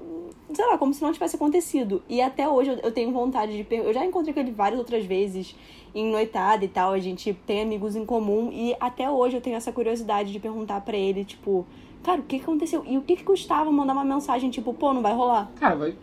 Sei 0.54 0.66
lá, 0.66 0.78
como 0.78 0.94
se 0.94 1.02
não 1.02 1.12
tivesse 1.12 1.36
acontecido. 1.36 2.04
E 2.08 2.22
até 2.22 2.48
hoje 2.48 2.78
eu 2.84 2.92
tenho 2.92 3.12
vontade 3.12 3.52
de. 3.52 3.76
Eu 3.76 3.94
já 3.94 4.06
encontrei 4.06 4.34
com 4.34 4.40
ele 4.40 4.52
várias 4.52 4.80
outras 4.80 5.06
vezes 5.06 5.56
em 5.94 6.12
noitada 6.12 6.64
e 6.64 6.68
tal. 6.68 6.92
A 6.92 7.00
gente 7.00 7.34
tem 7.46 7.62
amigos 7.62 7.96
em 7.96 8.06
comum. 8.06 8.52
E 8.52 8.76
até 8.80 9.10
hoje 9.10 9.38
eu 9.38 9.42
tenho 9.42 9.56
essa 9.56 9.72
curiosidade 9.72 10.32
de 10.32 10.40
perguntar 10.40 10.82
para 10.82 10.98
ele, 10.98 11.26
tipo 11.26 11.66
Cara, 12.06 12.22
o 12.22 12.24
que, 12.24 12.36
aconteceu? 12.36 12.84
E 12.86 13.00
o 13.00 13.02
que, 13.02 13.16
que 13.16 13.24
custava 13.24 13.72
mandar 13.72 13.94
uma 13.94 14.06
mensagem 14.06 14.52
tipo, 14.52 14.72
pô, 14.76 14.94
não 14.94 15.02
vai 15.02 15.12
rolar? 15.16 15.50
Cara, 15.60 15.76
vai, 15.76 15.96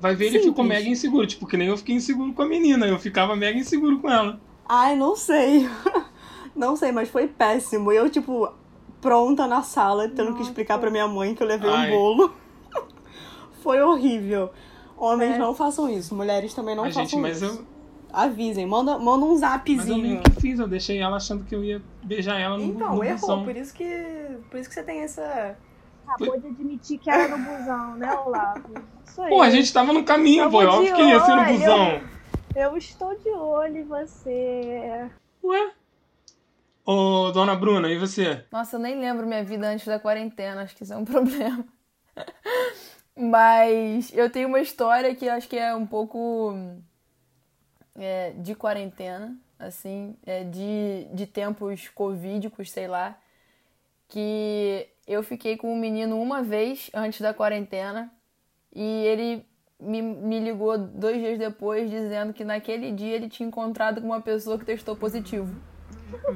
vai 0.00 0.16
ver, 0.16 0.24
Simples. 0.24 0.42
ele 0.42 0.50
ficou 0.50 0.64
mega 0.64 0.88
inseguro. 0.88 1.26
Tipo, 1.28 1.46
que 1.46 1.56
nem 1.56 1.68
eu 1.68 1.76
fiquei 1.76 1.94
inseguro 1.94 2.32
com 2.32 2.42
a 2.42 2.46
menina. 2.46 2.88
Eu 2.88 2.98
ficava 2.98 3.36
mega 3.36 3.56
inseguro 3.56 4.00
com 4.00 4.10
ela. 4.10 4.40
Ai, 4.68 4.96
não 4.96 5.14
sei. 5.14 5.68
não 6.54 6.76
sei, 6.76 6.92
mas 6.92 7.08
foi 7.08 7.26
péssimo. 7.26 7.90
Eu, 7.92 8.08
tipo, 8.08 8.52
pronta 9.00 9.46
na 9.46 9.62
sala, 9.62 10.08
tendo 10.08 10.30
Nossa. 10.30 10.36
que 10.36 10.42
explicar 10.42 10.78
pra 10.78 10.90
minha 10.90 11.06
mãe 11.08 11.34
que 11.34 11.42
eu 11.42 11.46
levei 11.46 11.70
Ai. 11.70 11.88
um 11.88 11.96
bolo. 11.96 12.34
foi 13.62 13.80
horrível. 13.80 14.50
Homens 14.96 15.34
é. 15.34 15.38
não 15.38 15.54
façam 15.54 15.88
isso, 15.88 16.14
mulheres 16.14 16.54
também 16.54 16.74
não 16.74 16.84
a 16.84 16.86
façam 16.86 17.04
gente, 17.04 17.16
mas 17.18 17.42
isso. 17.42 17.58
Eu 17.58 17.66
avisem, 18.12 18.64
manda, 18.64 18.96
manda 18.98 19.26
um 19.26 19.36
zapzinho. 19.36 19.78
Mas 19.78 19.88
eu 19.88 19.98
nem 19.98 20.22
que 20.22 20.30
fiz, 20.40 20.58
eu 20.58 20.68
deixei 20.68 20.98
ela 20.98 21.16
achando 21.16 21.44
que 21.44 21.54
eu 21.54 21.64
ia 21.64 21.82
beijar 22.02 22.38
ela 22.38 22.56
no, 22.56 22.64
então, 22.64 22.94
no 22.94 23.04
errou, 23.04 23.18
busão. 23.18 23.44
por 23.44 23.56
isso 23.56 23.74
que 23.74 24.38
por 24.50 24.60
isso 24.60 24.68
que 24.68 24.74
você 24.74 24.84
tem 24.84 25.00
essa 25.00 25.56
Acabou 26.06 26.38
de 26.38 26.48
admitir 26.48 26.98
que 26.98 27.10
era 27.10 27.28
no 27.28 27.38
busão, 27.38 27.96
né, 27.96 28.14
Olavo? 28.14 28.74
Isso 29.06 29.22
aí. 29.22 29.30
Pô, 29.30 29.40
a 29.40 29.50
gente 29.50 29.72
tava 29.72 29.92
no 29.92 30.04
caminho, 30.04 30.50
pô, 30.50 30.58
óbvio 30.62 30.94
que 30.94 31.02
ia 31.02 31.20
ser 31.20 31.34
no 31.34 31.44
busão. 31.46 32.00
Eu, 32.54 32.62
eu 32.62 32.76
estou 32.76 33.16
de 33.16 33.30
olho 33.30 33.78
em 33.78 33.84
você. 33.84 35.10
Ué? 35.42 35.72
Ô, 36.86 37.30
dona 37.32 37.56
Bruna, 37.56 37.88
e 37.88 37.96
você? 37.96 38.44
Nossa, 38.52 38.76
eu 38.76 38.80
nem 38.80 39.00
lembro 39.00 39.26
minha 39.26 39.42
vida 39.42 39.66
antes 39.66 39.86
da 39.86 39.98
quarentena, 39.98 40.62
acho 40.62 40.76
que 40.76 40.82
isso 40.82 40.92
é 40.92 40.96
um 40.96 41.04
problema. 41.06 41.64
Mas 43.16 44.12
eu 44.12 44.28
tenho 44.28 44.48
uma 44.48 44.60
história 44.60 45.14
que 45.14 45.26
acho 45.26 45.48
que 45.48 45.56
é 45.56 45.74
um 45.74 45.86
pouco 45.86 46.54
é, 47.94 48.32
de 48.32 48.54
quarentena, 48.54 49.34
assim, 49.58 50.14
é, 50.26 50.44
de, 50.44 51.06
de 51.14 51.26
tempos 51.26 51.88
covídicos, 51.88 52.70
sei 52.70 52.86
lá, 52.86 53.18
que 54.06 54.86
eu 55.06 55.22
fiquei 55.22 55.56
com 55.56 55.72
um 55.72 55.78
menino 55.78 56.20
uma 56.20 56.42
vez 56.42 56.90
antes 56.92 57.22
da 57.22 57.32
quarentena 57.32 58.12
e 58.74 58.82
ele 58.82 59.46
me, 59.80 60.02
me 60.02 60.38
ligou 60.38 60.76
dois 60.76 61.16
dias 61.18 61.38
depois 61.38 61.90
dizendo 61.90 62.34
que 62.34 62.44
naquele 62.44 62.92
dia 62.92 63.14
ele 63.14 63.28
tinha 63.30 63.46
encontrado 63.46 64.02
com 64.02 64.08
uma 64.08 64.20
pessoa 64.20 64.58
que 64.58 64.66
testou 64.66 64.94
positivo. 64.94 65.54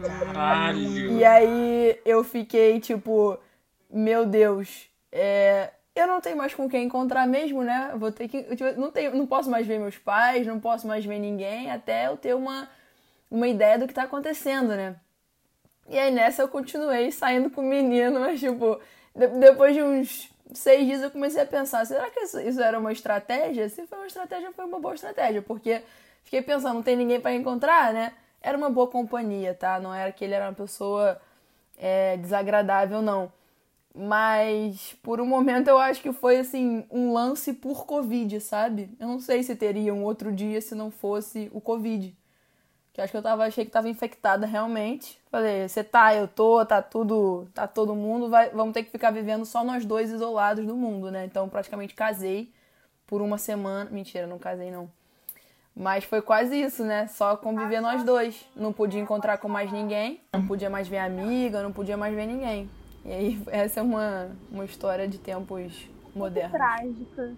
Caralho! 0.03 1.13
E 1.13 1.25
aí 1.25 2.01
eu 2.05 2.23
fiquei 2.25 2.81
tipo, 2.81 3.39
meu 3.91 4.27
Deus, 4.27 4.89
é, 5.11 5.71
eu 5.95 6.07
não 6.07 6.21
tenho 6.21 6.37
mais 6.37 6.55
com 6.55 6.69
quem 6.69 6.85
encontrar 6.85 7.27
mesmo, 7.27 7.63
né? 7.63 7.93
vou 7.97 8.13
ter 8.13 8.29
que. 8.29 8.43
Tipo, 8.55 8.81
não, 8.81 8.91
tenho, 8.91 9.15
não 9.15 9.27
posso 9.27 9.51
mais 9.51 9.67
ver 9.67 9.79
meus 9.79 9.99
pais, 9.99 10.47
não 10.47 10.61
posso 10.61 10.87
mais 10.87 11.05
ver 11.05 11.19
ninguém, 11.19 11.71
até 11.71 12.07
eu 12.07 12.17
ter 12.17 12.35
uma, 12.35 12.69
uma 13.31 13.49
ideia 13.49 13.79
do 13.79 13.87
que 13.87 13.95
tá 13.95 14.05
acontecendo, 14.05 14.69
né? 14.69 14.97
E 15.89 15.99
aí 15.99 16.11
nessa 16.11 16.43
eu 16.43 16.49
continuei 16.49 17.11
saindo 17.11 17.51
com 17.51 17.63
o 17.63 17.65
menino, 17.65 18.21
mas 18.21 18.39
tipo, 18.41 18.81
de, 19.15 19.27
depois 19.27 19.75
de 19.75 19.83
uns 19.83 20.31
seis 20.53 20.87
dias 20.87 21.03
eu 21.03 21.11
comecei 21.11 21.43
a 21.43 21.47
pensar, 21.47 21.85
será 21.87 22.11
que 22.11 22.21
isso, 22.21 22.41
isso, 22.41 22.61
era 22.61 22.79
uma 22.79 22.93
estratégia? 22.93 23.69
Se 23.69 23.87
foi 23.87 23.99
uma 23.99 24.07
estratégia, 24.07 24.53
foi 24.53 24.65
uma 24.67 24.79
boa 24.79 24.95
estratégia, 24.95 25.43
porque 25.43 25.83
fiquei 26.25 26.43
pensando, 26.43 26.75
não 26.75 26.83
tem 26.83 26.97
ninguém 26.97 27.21
para 27.21 27.35
encontrar, 27.35 27.93
né? 27.93 28.13
Era 28.41 28.57
uma 28.57 28.71
boa 28.71 28.87
companhia, 28.89 29.55
tá? 29.55 29.81
Não 29.81 29.93
era 29.93 30.13
que 30.13 30.25
ele 30.25 30.35
era 30.35 30.47
uma 30.47 30.55
pessoa 30.55 31.21
é, 31.77 32.17
desagradável, 32.17 33.03
não. 33.03 33.33
Mas 33.95 34.97
por 35.03 35.21
um 35.21 35.27
momento 35.27 35.69
eu 35.69 35.79
acho 35.79 36.01
que 36.01 36.13
foi 36.13 36.39
assim 36.39 36.87
um 36.91 37.13
lance 37.13 37.53
por 37.53 37.85
Covid, 37.87 38.41
sabe? 38.41 38.91
Eu 39.01 39.09
não 39.09 39.21
sei 39.21 39.43
se 39.43 39.57
teria 39.57 39.93
um 39.93 40.05
outro 40.05 40.33
dia 40.33 40.61
se 40.61 40.75
não 40.75 40.91
fosse 40.91 41.51
o 41.53 41.61
Covid. 41.61 42.17
Que 42.93 43.01
acho 43.01 43.11
que 43.13 43.17
eu 43.17 43.23
tava, 43.23 43.45
achei 43.45 43.65
que 43.65 43.71
tava 43.71 43.89
infectada 43.89 44.47
realmente. 44.47 45.19
Falei, 45.31 45.69
você 45.69 45.83
tá, 45.85 46.15
eu 46.15 46.29
tô, 46.29 46.65
tá 46.67 46.83
tudo, 46.83 47.49
tá 47.55 47.67
todo 47.67 47.95
mundo, 47.95 48.29
vai, 48.29 48.51
vamos 48.51 48.75
ter 48.75 48.85
que 48.85 48.91
ficar 48.91 49.11
vivendo 49.11 49.45
só 49.45 49.65
nós 49.65 49.85
dois 49.85 50.11
isolados 50.11 50.67
do 50.67 50.77
mundo, 50.77 51.11
né? 51.11 51.25
Então 51.25 51.49
praticamente 51.49 51.95
casei 51.95 52.53
por 53.07 53.23
uma 53.23 53.39
semana. 53.39 53.91
Mentira, 53.91 54.27
não 54.27 54.39
casei 54.39 54.71
não. 54.71 54.91
Mas 55.79 56.03
foi 56.03 56.21
quase 56.21 56.61
isso, 56.61 56.83
né? 56.83 57.07
Só 57.07 57.37
conviver 57.37 57.81
nós 57.81 58.03
dois. 58.03 58.45
Não 58.57 58.73
podia 58.73 59.01
encontrar 59.01 59.39
com 59.39 59.49
mais 59.49 59.71
ninguém, 59.71 60.21
não 60.33 60.45
podia 60.45 60.69
mais 60.69 60.89
ver 60.89 60.99
amiga, 60.99 61.63
não 61.63 61.73
podia 61.73 61.97
mais 61.97 62.13
ver 62.13 62.27
ninguém. 62.27 62.69
E 63.05 63.13
aí, 63.13 63.43
essa 63.47 63.79
é 63.79 63.83
uma, 63.83 64.29
uma 64.51 64.65
história 64.65 65.07
de 65.07 65.19
tempos 65.19 65.89
modernos. 66.13 66.51
Trágica. 66.51 67.33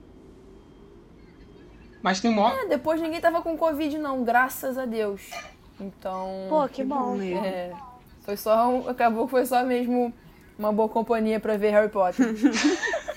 Mas 2.00 2.18
tem 2.18 2.34
mó. 2.34 2.48
É, 2.48 2.66
depois 2.66 2.98
ninguém 2.98 3.20
tava 3.20 3.42
com 3.42 3.58
Covid, 3.58 3.98
não, 3.98 4.24
graças 4.24 4.78
a 4.78 4.86
Deus. 4.86 5.30
Então. 5.78 6.46
Pô, 6.48 6.66
que, 6.66 6.76
que 6.76 6.84
bom. 6.84 7.20
É, 7.20 7.74
foi 8.22 8.38
só. 8.38 8.88
Acabou 8.88 9.26
que 9.26 9.32
foi 9.32 9.44
só 9.44 9.62
mesmo 9.62 10.14
uma 10.58 10.72
boa 10.72 10.88
companhia 10.88 11.38
para 11.38 11.58
ver 11.58 11.72
Harry 11.72 11.90
Potter. 11.90 12.26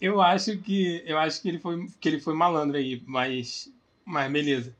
eu 0.00 0.20
acho 0.20 0.56
que. 0.58 1.02
Eu 1.06 1.18
acho 1.18 1.42
que 1.42 1.48
ele 1.48 1.58
foi, 1.58 1.86
que 2.00 2.08
ele 2.08 2.20
foi 2.20 2.34
malandro 2.34 2.76
aí, 2.76 3.02
mas. 3.06 3.72
Mas 4.04 4.32
beleza. 4.32 4.74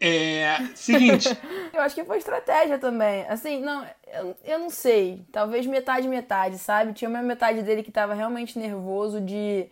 É. 0.00 0.58
Seguinte. 0.74 1.28
eu 1.72 1.80
acho 1.80 1.94
que 1.94 2.04
foi 2.04 2.18
estratégia 2.18 2.76
também. 2.76 3.24
Assim, 3.28 3.60
não, 3.60 3.86
eu, 4.12 4.36
eu 4.44 4.58
não 4.58 4.68
sei. 4.68 5.24
Talvez 5.30 5.64
metade, 5.64 6.08
metade, 6.08 6.58
sabe? 6.58 6.92
Tinha 6.92 7.08
uma 7.08 7.22
metade 7.22 7.62
dele 7.62 7.84
que 7.84 7.92
tava 7.92 8.12
realmente 8.12 8.58
nervoso 8.58 9.20
de, 9.20 9.66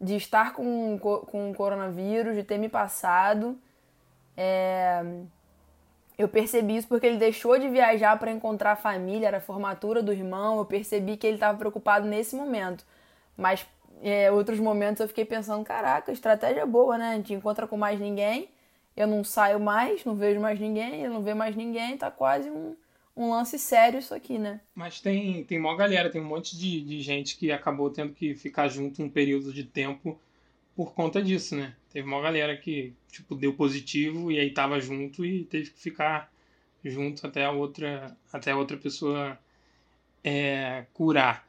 de 0.00 0.16
estar 0.16 0.54
com, 0.54 0.98
com 0.98 1.50
o 1.50 1.54
coronavírus, 1.54 2.34
de 2.34 2.42
ter 2.42 2.56
me 2.56 2.70
passado. 2.70 3.58
É, 4.34 5.04
eu 6.16 6.28
percebi 6.28 6.76
isso 6.76 6.88
porque 6.88 7.06
ele 7.06 7.18
deixou 7.18 7.58
de 7.58 7.68
viajar 7.68 8.18
para 8.18 8.32
encontrar 8.32 8.72
a 8.72 8.76
família, 8.76 9.28
era 9.28 9.36
a 9.36 9.40
formatura 9.40 10.02
do 10.02 10.12
irmão. 10.14 10.56
Eu 10.56 10.64
percebi 10.64 11.18
que 11.18 11.26
ele 11.26 11.36
estava 11.36 11.58
preocupado 11.58 12.06
nesse 12.06 12.34
momento. 12.34 12.86
Mas 13.36 13.66
é, 14.02 14.30
outros 14.30 14.58
momentos 14.60 15.00
eu 15.00 15.08
fiquei 15.08 15.24
pensando: 15.24 15.64
caraca, 15.64 16.12
estratégia 16.12 16.66
boa, 16.66 16.98
né? 16.98 17.10
A 17.10 17.16
gente 17.16 17.34
encontra 17.34 17.66
com 17.66 17.76
mais 17.76 17.98
ninguém 17.98 18.48
eu 18.98 19.06
não 19.06 19.22
saio 19.22 19.60
mais, 19.60 20.04
não 20.04 20.16
vejo 20.16 20.40
mais 20.40 20.58
ninguém, 20.58 21.04
eu 21.04 21.10
não 21.12 21.22
vejo 21.22 21.36
mais 21.36 21.54
ninguém, 21.54 21.96
tá 21.96 22.10
quase 22.10 22.50
um, 22.50 22.74
um 23.16 23.30
lance 23.30 23.56
sério 23.56 24.00
isso 24.00 24.12
aqui, 24.12 24.38
né? 24.40 24.60
Mas 24.74 25.00
tem, 25.00 25.44
tem 25.44 25.56
uma 25.56 25.76
galera, 25.76 26.10
tem 26.10 26.20
um 26.20 26.24
monte 26.24 26.58
de, 26.58 26.80
de 26.80 27.00
gente 27.00 27.36
que 27.36 27.52
acabou 27.52 27.90
tendo 27.90 28.12
que 28.12 28.34
ficar 28.34 28.66
junto 28.66 29.00
um 29.00 29.08
período 29.08 29.52
de 29.52 29.62
tempo 29.62 30.20
por 30.74 30.94
conta 30.94 31.22
disso, 31.22 31.54
né? 31.54 31.76
Teve 31.92 32.08
uma 32.08 32.20
galera 32.20 32.56
que, 32.56 32.92
tipo, 33.08 33.36
deu 33.36 33.54
positivo 33.54 34.32
e 34.32 34.40
aí 34.40 34.50
tava 34.50 34.80
junto 34.80 35.24
e 35.24 35.44
teve 35.44 35.70
que 35.70 35.78
ficar 35.78 36.32
junto 36.84 37.24
até 37.24 37.44
a 37.44 37.52
outra, 37.52 38.16
até 38.32 38.50
a 38.50 38.56
outra 38.56 38.76
pessoa 38.76 39.38
é, 40.24 40.86
curar. 40.92 41.46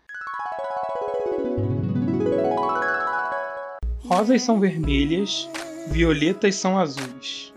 Rosas 4.10 4.42
são 4.42 4.60
vermelhas, 4.60 5.48
Violetas 5.90 6.56
são 6.56 6.80
azuis. 6.80 7.54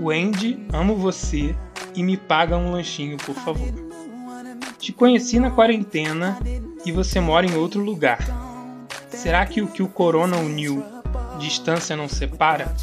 Wendy, 0.00 0.58
amo 0.72 0.96
você 0.96 1.54
e 1.94 2.02
me 2.02 2.16
paga 2.16 2.56
um 2.56 2.72
lanchinho, 2.72 3.16
por 3.18 3.36
favor. 3.36 3.72
Te 4.80 4.92
conheci 4.92 5.38
na 5.38 5.52
quarentena 5.52 6.36
e 6.84 6.90
você 6.90 7.20
mora 7.20 7.46
em 7.46 7.54
outro 7.54 7.80
lugar. 7.80 8.18
Será 9.10 9.46
que 9.46 9.62
o 9.62 9.68
que 9.68 9.80
o 9.80 9.88
corona 9.88 10.36
uniu, 10.38 10.82
distância 11.38 11.94
não 11.94 12.08
separa? 12.08 12.74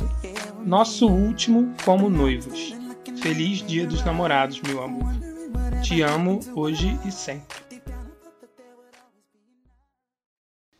Nosso 0.65 1.05
último 1.05 1.73
como 1.83 2.09
noivos. 2.09 2.73
Feliz 3.21 3.57
Dia 3.67 3.85
dos 3.85 4.01
Namorados, 4.01 4.61
meu 4.61 4.81
amor. 4.81 5.11
Te 5.83 6.01
amo 6.01 6.39
hoje 6.55 6.97
e 7.05 7.11
sempre. 7.11 7.57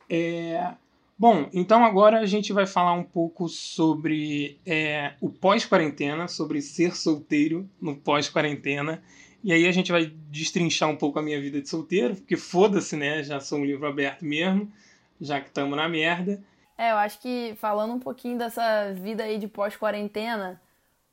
É, 0.10 0.71
Bom, 1.19 1.49
então 1.51 1.84
agora 1.84 2.19
a 2.19 2.25
gente 2.25 2.53
vai 2.53 2.65
falar 2.65 2.93
um 2.93 3.03
pouco 3.03 3.49
sobre 3.49 4.58
é, 4.65 5.15
o 5.19 5.29
pós-quarentena, 5.29 6.29
sobre 6.29 6.62
ser 6.62 6.95
solteiro 6.95 7.69
no 7.82 7.93
pós-quarentena. 7.93 9.03
E 9.43 9.51
aí 9.51 9.67
a 9.67 9.71
gente 9.73 9.91
vai 9.91 10.05
destrinchar 10.05 10.88
um 10.88 10.95
pouco 10.95 11.19
a 11.19 11.21
minha 11.21 11.39
vida 11.41 11.62
de 11.62 11.67
solteiro, 11.67 12.15
porque 12.15 12.38
foda-se, 12.38 12.95
né? 12.95 13.21
Já 13.21 13.41
sou 13.41 13.60
um 13.60 13.65
livro 13.65 13.86
aberto 13.86 14.23
mesmo, 14.23 14.71
já 15.19 15.41
que 15.41 15.47
estamos 15.47 15.75
na 15.75 15.89
merda. 15.89 16.41
É, 16.77 16.91
eu 16.91 16.95
acho 16.95 17.19
que 17.19 17.53
falando 17.58 17.93
um 17.93 17.99
pouquinho 17.99 18.38
dessa 18.38 18.93
vida 18.93 19.23
aí 19.23 19.38
de 19.38 19.47
pós-quarentena, 19.49 20.62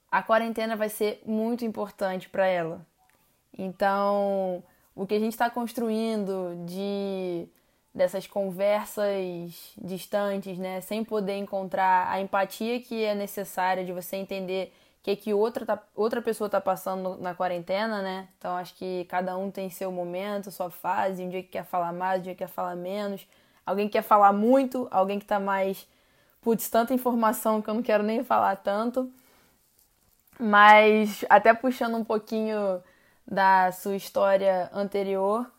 a 0.08 0.22
quarentena 0.22 0.76
vai 0.76 0.88
ser 0.88 1.20
muito 1.26 1.64
importante 1.64 2.28
para 2.28 2.46
ela. 2.46 2.86
Então, 3.58 4.62
o 4.94 5.04
que 5.04 5.14
a 5.14 5.18
gente 5.18 5.32
está 5.32 5.50
construindo 5.50 6.64
de 6.64 7.48
dessas 7.96 8.26
conversas 8.26 9.72
distantes, 9.78 10.58
né, 10.58 10.82
sem 10.82 11.02
poder 11.02 11.38
encontrar 11.38 12.12
a 12.12 12.20
empatia 12.20 12.78
que 12.78 13.02
é 13.02 13.14
necessária 13.14 13.82
de 13.86 13.90
você 13.90 14.16
entender 14.16 14.70
o 15.00 15.02
que 15.02 15.16
que 15.16 15.32
outra 15.32 15.64
tá, 15.64 15.82
outra 15.94 16.20
pessoa 16.20 16.46
está 16.46 16.60
passando 16.60 17.16
na 17.16 17.34
quarentena, 17.34 18.02
né? 18.02 18.28
Então 18.36 18.54
acho 18.56 18.74
que 18.74 19.06
cada 19.06 19.36
um 19.38 19.50
tem 19.50 19.70
seu 19.70 19.90
momento, 19.90 20.50
sua 20.50 20.68
fase, 20.68 21.22
um 21.22 21.30
dia 21.30 21.42
que 21.42 21.48
quer 21.48 21.64
falar 21.64 21.92
mais, 21.92 22.20
um 22.20 22.24
dia 22.24 22.34
que 22.34 22.40
quer 22.40 22.48
falar 22.48 22.76
menos. 22.76 23.26
Alguém 23.64 23.88
quer 23.88 24.02
falar 24.02 24.32
muito, 24.32 24.86
alguém 24.90 25.18
que 25.18 25.24
está 25.24 25.40
mais 25.40 25.86
putz, 26.42 26.68
tanta 26.68 26.92
informação 26.92 27.62
que 27.62 27.70
eu 27.70 27.74
não 27.74 27.82
quero 27.82 28.02
nem 28.02 28.22
falar 28.22 28.56
tanto. 28.56 29.10
Mas 30.38 31.24
até 31.30 31.54
puxando 31.54 31.96
um 31.96 32.04
pouquinho 32.04 32.82
da 33.26 33.72
sua 33.72 33.96
história 33.96 34.68
anterior, 34.72 35.50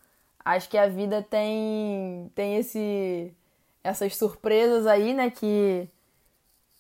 acho 0.56 0.70
que 0.70 0.78
a 0.78 0.88
vida 0.88 1.22
tem 1.22 2.32
tem 2.36 2.58
esse 2.58 3.34
essas 3.84 4.16
surpresas 4.18 4.88
aí, 4.88 5.14
né, 5.14 5.30
que 5.30 5.90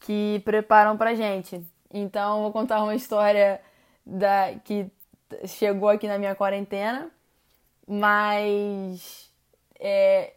que 0.01 0.41
preparam 0.45 0.97
pra 0.97 1.15
gente. 1.15 1.61
Então, 1.93 2.43
vou 2.43 2.51
contar 2.51 2.83
uma 2.83 2.95
história 2.95 3.61
da 4.05 4.53
que 4.63 4.89
chegou 5.45 5.89
aqui 5.89 6.07
na 6.07 6.17
minha 6.17 6.35
quarentena, 6.35 7.11
mas 7.87 9.31
é, 9.79 10.33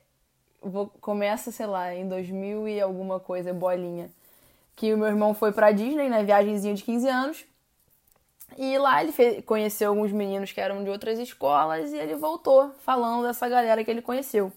vou 0.62 0.88
começa, 1.00 1.50
sei 1.52 1.66
lá, 1.66 1.94
em 1.94 2.08
2000 2.08 2.68
e 2.68 2.80
alguma 2.80 3.20
coisa, 3.20 3.52
bolinha, 3.52 4.10
que 4.76 4.92
o 4.94 4.98
meu 4.98 5.08
irmão 5.08 5.34
foi 5.34 5.52
pra 5.52 5.72
Disney, 5.72 6.08
né, 6.08 6.24
viagemzinha 6.24 6.74
de 6.74 6.84
15 6.84 7.08
anos. 7.08 7.46
E 8.56 8.76
lá 8.78 9.02
ele 9.02 9.12
fez, 9.12 9.44
conheceu 9.44 9.90
alguns 9.90 10.12
meninos 10.12 10.52
que 10.52 10.60
eram 10.60 10.82
de 10.84 10.90
outras 10.90 11.18
escolas 11.18 11.92
e 11.92 11.96
ele 11.96 12.14
voltou 12.14 12.70
falando 12.84 13.26
dessa 13.26 13.48
galera 13.48 13.82
que 13.82 13.90
ele 13.90 14.02
conheceu. 14.02 14.52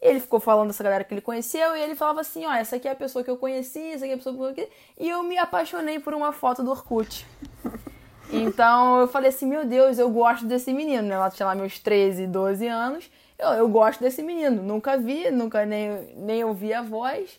Ele 0.00 0.20
ficou 0.20 0.38
falando 0.38 0.68
dessa 0.68 0.84
galera 0.84 1.04
que 1.04 1.14
ele 1.14 1.20
conheceu 1.20 1.74
e 1.76 1.80
ele 1.80 1.94
falava 1.94 2.20
assim: 2.20 2.44
ó, 2.46 2.52
essa 2.52 2.76
aqui 2.76 2.86
é 2.86 2.92
a 2.92 2.96
pessoa 2.96 3.24
que 3.24 3.30
eu 3.30 3.36
conheci, 3.36 3.92
essa 3.92 4.04
aqui 4.04 4.12
é 4.12 4.14
a 4.14 4.18
pessoa 4.18 4.52
que 4.52 4.60
eu 4.60 4.68
E 4.98 5.08
eu 5.08 5.22
me 5.22 5.38
apaixonei 5.38 5.98
por 5.98 6.14
uma 6.14 6.32
foto 6.32 6.62
do 6.62 6.70
Orkut. 6.70 7.26
Então 8.28 8.98
eu 8.98 9.06
falei 9.06 9.28
assim: 9.28 9.46
meu 9.46 9.64
Deus, 9.64 10.00
eu 10.00 10.10
gosto 10.10 10.46
desse 10.46 10.72
menino, 10.72 11.02
né? 11.06 11.14
Ela 11.14 11.30
tinha 11.30 11.46
lá 11.46 11.54
meus 11.54 11.78
13, 11.78 12.26
12 12.26 12.66
anos. 12.66 13.08
Eu, 13.38 13.50
eu 13.50 13.68
gosto 13.68 14.00
desse 14.00 14.20
menino. 14.20 14.60
Nunca 14.62 14.98
vi, 14.98 15.30
nunca 15.30 15.64
nem, 15.64 16.12
nem 16.16 16.42
ouvi 16.42 16.74
a 16.74 16.82
voz. 16.82 17.38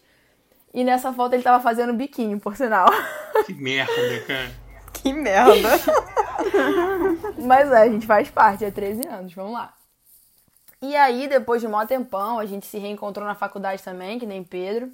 E 0.74 0.86
nessa 0.86 1.12
foto 1.12 1.34
ele 1.34 1.44
tava 1.44 1.62
fazendo 1.62 1.94
biquinho, 1.94 2.40
por 2.40 2.56
sinal. 2.56 2.88
Que 3.46 3.54
merda, 3.54 3.92
cara. 4.26 4.67
Que 5.08 5.14
merda. 5.14 5.70
Mas 7.40 7.72
é, 7.72 7.84
a 7.84 7.90
gente 7.90 8.06
faz 8.06 8.30
parte, 8.30 8.66
é 8.66 8.72
13 8.72 9.08
anos, 9.08 9.34
vamos 9.34 9.54
lá. 9.54 9.74
E 10.82 10.96
aí, 10.98 11.30
depois 11.30 11.62
de 11.62 11.68
um 11.68 11.86
tempão, 11.86 12.38
a 12.40 12.46
gente 12.46 12.66
se 12.66 12.78
reencontrou 12.78 13.26
na 13.26 13.34
faculdade 13.34 13.82
também, 13.82 14.20
que 14.20 14.26
nem 14.26 14.44
Pedro. 14.44 14.92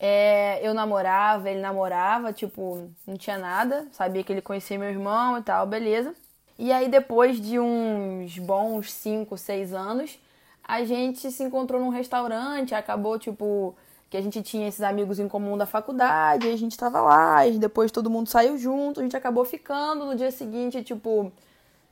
É, 0.00 0.58
eu 0.66 0.72
namorava, 0.72 1.50
ele 1.50 1.60
namorava, 1.60 2.32
tipo, 2.32 2.90
não 3.06 3.16
tinha 3.16 3.36
nada. 3.36 3.86
Sabia 3.92 4.24
que 4.24 4.32
ele 4.32 4.40
conhecia 4.40 4.78
meu 4.78 4.88
irmão 4.88 5.38
e 5.38 5.42
tal, 5.42 5.66
beleza. 5.66 6.14
E 6.58 6.72
aí, 6.72 6.88
depois 6.88 7.38
de 7.38 7.60
uns 7.60 8.38
bons 8.38 8.90
5, 8.90 9.36
6 9.36 9.74
anos, 9.74 10.18
a 10.64 10.82
gente 10.82 11.30
se 11.30 11.42
encontrou 11.42 11.78
num 11.78 11.90
restaurante, 11.90 12.74
acabou, 12.74 13.18
tipo, 13.18 13.76
que 14.08 14.16
a 14.16 14.20
gente 14.20 14.42
tinha 14.42 14.68
esses 14.68 14.82
amigos 14.82 15.18
em 15.18 15.28
comum 15.28 15.56
da 15.56 15.66
faculdade, 15.66 16.48
a 16.48 16.56
gente 16.56 16.76
tava 16.76 17.00
lá, 17.00 17.46
e 17.46 17.58
depois 17.58 17.90
todo 17.90 18.08
mundo 18.08 18.28
saiu 18.28 18.56
junto, 18.56 19.00
a 19.00 19.02
gente 19.02 19.16
acabou 19.16 19.44
ficando. 19.44 20.04
No 20.04 20.14
dia 20.14 20.30
seguinte, 20.30 20.82
tipo, 20.82 21.32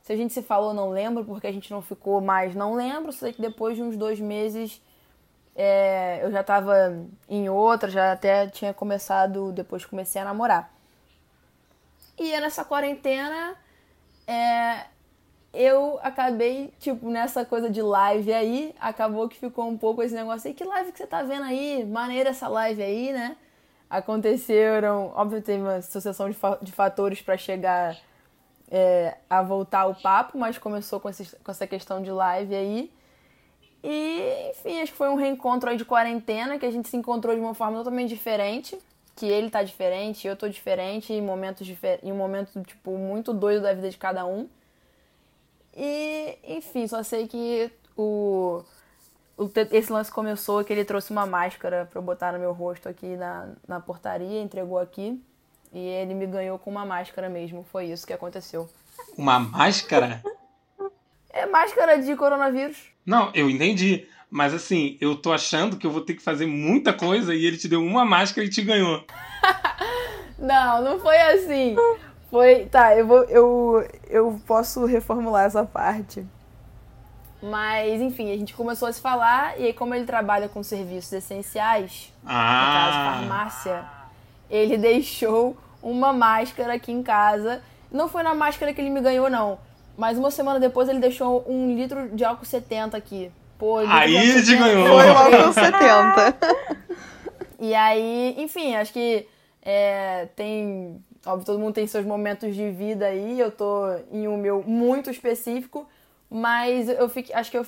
se 0.01 0.13
a 0.13 0.15
gente 0.15 0.33
se 0.33 0.41
falou, 0.41 0.73
não 0.73 0.89
lembro, 0.91 1.25
porque 1.25 1.47
a 1.47 1.51
gente 1.51 1.71
não 1.71 1.81
ficou 1.81 2.21
mais, 2.21 2.55
não 2.55 2.73
lembro. 2.73 3.11
Sei 3.11 3.33
que 3.33 3.41
depois 3.41 3.75
de 3.75 3.83
uns 3.83 3.97
dois 3.97 4.19
meses 4.19 4.81
é, 5.55 6.23
eu 6.23 6.31
já 6.31 6.43
tava 6.43 7.05
em 7.29 7.49
outra, 7.49 7.89
já 7.89 8.11
até 8.11 8.47
tinha 8.47 8.73
começado, 8.73 9.51
depois 9.51 9.85
comecei 9.85 10.21
a 10.21 10.25
namorar. 10.25 10.71
E 12.17 12.39
nessa 12.39 12.63
quarentena, 12.63 13.55
é, 14.27 14.85
eu 15.55 15.99
acabei, 16.03 16.73
tipo, 16.79 17.09
nessa 17.09 17.45
coisa 17.45 17.69
de 17.69 17.81
live 17.81 18.33
aí, 18.33 18.75
acabou 18.79 19.29
que 19.29 19.37
ficou 19.37 19.67
um 19.67 19.77
pouco 19.77 20.03
esse 20.03 20.13
negócio 20.13 20.47
aí, 20.47 20.53
que 20.53 20.63
live 20.63 20.91
que 20.91 20.97
você 20.97 21.07
tá 21.07 21.23
vendo 21.23 21.43
aí? 21.43 21.85
Maneira 21.85 22.29
essa 22.31 22.47
live 22.47 22.83
aí, 22.83 23.13
né? 23.13 23.37
Aconteceram, 23.89 25.13
óbvio, 25.15 25.41
teve 25.41 25.61
uma 25.61 25.81
sucessão 25.81 26.29
de, 26.29 26.35
fa 26.35 26.57
de 26.61 26.71
fatores 26.71 27.21
para 27.21 27.37
chegar 27.37 27.97
é, 28.69 29.15
a 29.29 29.41
voltar 29.41 29.85
o 29.85 29.95
papo, 29.95 30.37
mas 30.37 30.57
começou 30.57 30.99
com, 30.99 31.09
esse, 31.09 31.35
com 31.37 31.51
essa 31.51 31.65
questão 31.65 32.01
de 32.01 32.11
live 32.11 32.53
aí. 32.53 32.91
E, 33.83 34.49
enfim, 34.51 34.81
acho 34.81 34.91
que 34.91 34.97
foi 34.97 35.09
um 35.09 35.15
reencontro 35.15 35.69
aí 35.69 35.77
de 35.77 35.85
quarentena, 35.85 36.57
que 36.57 36.65
a 36.65 36.71
gente 36.71 36.89
se 36.89 36.97
encontrou 36.97 37.35
de 37.35 37.39
uma 37.39 37.53
forma 37.53 37.77
totalmente 37.77 38.09
diferente. 38.09 38.77
Que 39.15 39.27
ele 39.27 39.49
tá 39.49 39.63
diferente, 39.63 40.27
eu 40.27 40.35
tô 40.35 40.49
diferente, 40.49 41.13
em 41.13 41.21
momentos 41.21 41.65
em 42.03 42.11
um 42.11 42.15
momento, 42.15 42.61
tipo, 42.63 42.97
muito 42.97 43.31
doido 43.31 43.61
da 43.61 43.73
vida 43.73 43.89
de 43.89 43.97
cada 43.97 44.25
um. 44.25 44.49
E, 45.75 46.37
enfim, 46.47 46.87
só 46.87 47.03
sei 47.03 47.27
que 47.27 47.69
o, 47.97 48.63
o, 49.37 49.49
esse 49.71 49.91
lance 49.91 50.11
começou 50.11 50.63
que 50.63 50.71
ele 50.71 50.85
trouxe 50.85 51.11
uma 51.11 51.25
máscara 51.25 51.85
para 51.85 51.99
eu 51.99 52.03
botar 52.03 52.31
no 52.31 52.39
meu 52.39 52.53
rosto 52.53 52.87
aqui 52.87 53.17
na, 53.17 53.49
na 53.67 53.79
portaria, 53.79 54.41
entregou 54.41 54.79
aqui. 54.79 55.21
E 55.73 55.79
ele 55.79 56.13
me 56.13 56.25
ganhou 56.25 56.57
com 56.57 56.71
uma 56.71 56.85
máscara 56.85 57.27
mesmo. 57.27 57.65
Foi 57.69 57.85
isso 57.85 58.07
que 58.07 58.13
aconteceu. 58.13 58.69
Uma 59.17 59.39
máscara? 59.39 60.23
É 61.29 61.45
máscara 61.45 62.01
de 62.01 62.15
coronavírus. 62.15 62.77
Não, 63.05 63.29
eu 63.33 63.49
entendi. 63.49 64.07
Mas 64.29 64.53
assim, 64.53 64.97
eu 65.01 65.15
tô 65.15 65.33
achando 65.33 65.77
que 65.77 65.85
eu 65.85 65.91
vou 65.91 66.01
ter 66.01 66.13
que 66.13 66.23
fazer 66.23 66.45
muita 66.45 66.93
coisa 66.93 67.35
e 67.35 67.45
ele 67.45 67.57
te 67.57 67.67
deu 67.67 67.83
uma 67.83 68.05
máscara 68.05 68.47
e 68.47 68.49
te 68.49 68.61
ganhou. 68.61 69.03
não, 70.39 70.81
não 70.81 70.99
foi 70.99 71.17
assim. 71.17 71.75
Foi. 72.35 72.65
Tá, 72.65 72.93
eu 72.97 73.07
vou. 73.07 73.23
Eu, 73.23 73.87
eu 74.09 74.41
posso 74.45 74.85
reformular 74.85 75.45
essa 75.45 75.63
parte. 75.63 76.25
Mas, 77.41 78.01
enfim, 78.01 78.29
a 78.29 78.35
gente 78.35 78.53
começou 78.53 78.89
a 78.89 78.91
se 78.91 78.99
falar, 78.99 79.57
e 79.57 79.67
aí, 79.67 79.73
como 79.73 79.95
ele 79.95 80.03
trabalha 80.03 80.49
com 80.49 80.61
serviços 80.61 81.13
essenciais, 81.13 82.11
ah. 82.25 82.65
no 82.65 82.73
caso, 82.73 82.97
farmácia, 83.29 83.85
ele 84.49 84.77
deixou 84.77 85.55
uma 85.81 86.11
máscara 86.11 86.73
aqui 86.73 86.91
em 86.91 87.01
casa. 87.01 87.61
Não 87.89 88.09
foi 88.09 88.21
na 88.21 88.35
máscara 88.35 88.73
que 88.73 88.81
ele 88.81 88.89
me 88.89 88.99
ganhou, 88.99 89.29
não. 89.29 89.57
Mas 89.97 90.17
uma 90.17 90.29
semana 90.29 90.59
depois 90.59 90.89
ele 90.89 90.99
deixou 90.99 91.45
um 91.47 91.73
litro 91.73 92.09
de 92.09 92.25
álcool 92.25 92.43
70 92.43 92.97
aqui. 92.97 93.31
Pô, 93.57 93.77
aí 93.77 94.13
ele 94.13 94.43
te 94.43 94.57
ganhou. 94.57 94.87
Foi 94.87 95.09
o 95.09 95.17
álcool 95.17 95.53
70. 95.53 96.35
e 97.61 97.73
aí, 97.73 98.35
enfim, 98.37 98.75
acho 98.75 98.91
que 98.91 99.25
é, 99.61 100.27
tem 100.35 101.01
Óbvio, 101.25 101.45
todo 101.45 101.59
mundo 101.59 101.73
tem 101.73 101.87
seus 101.87 102.05
momentos 102.05 102.55
de 102.55 102.69
vida 102.69 103.07
aí, 103.07 103.39
eu 103.39 103.51
tô 103.51 103.87
em 104.11 104.27
um 104.27 104.37
meu 104.37 104.63
muito 104.65 105.09
específico, 105.09 105.87
mas 106.29 106.87
eu 106.87 107.09
fiquei, 107.09 107.33
acho 107.33 107.49
que 107.49 107.57
eu 107.57 107.65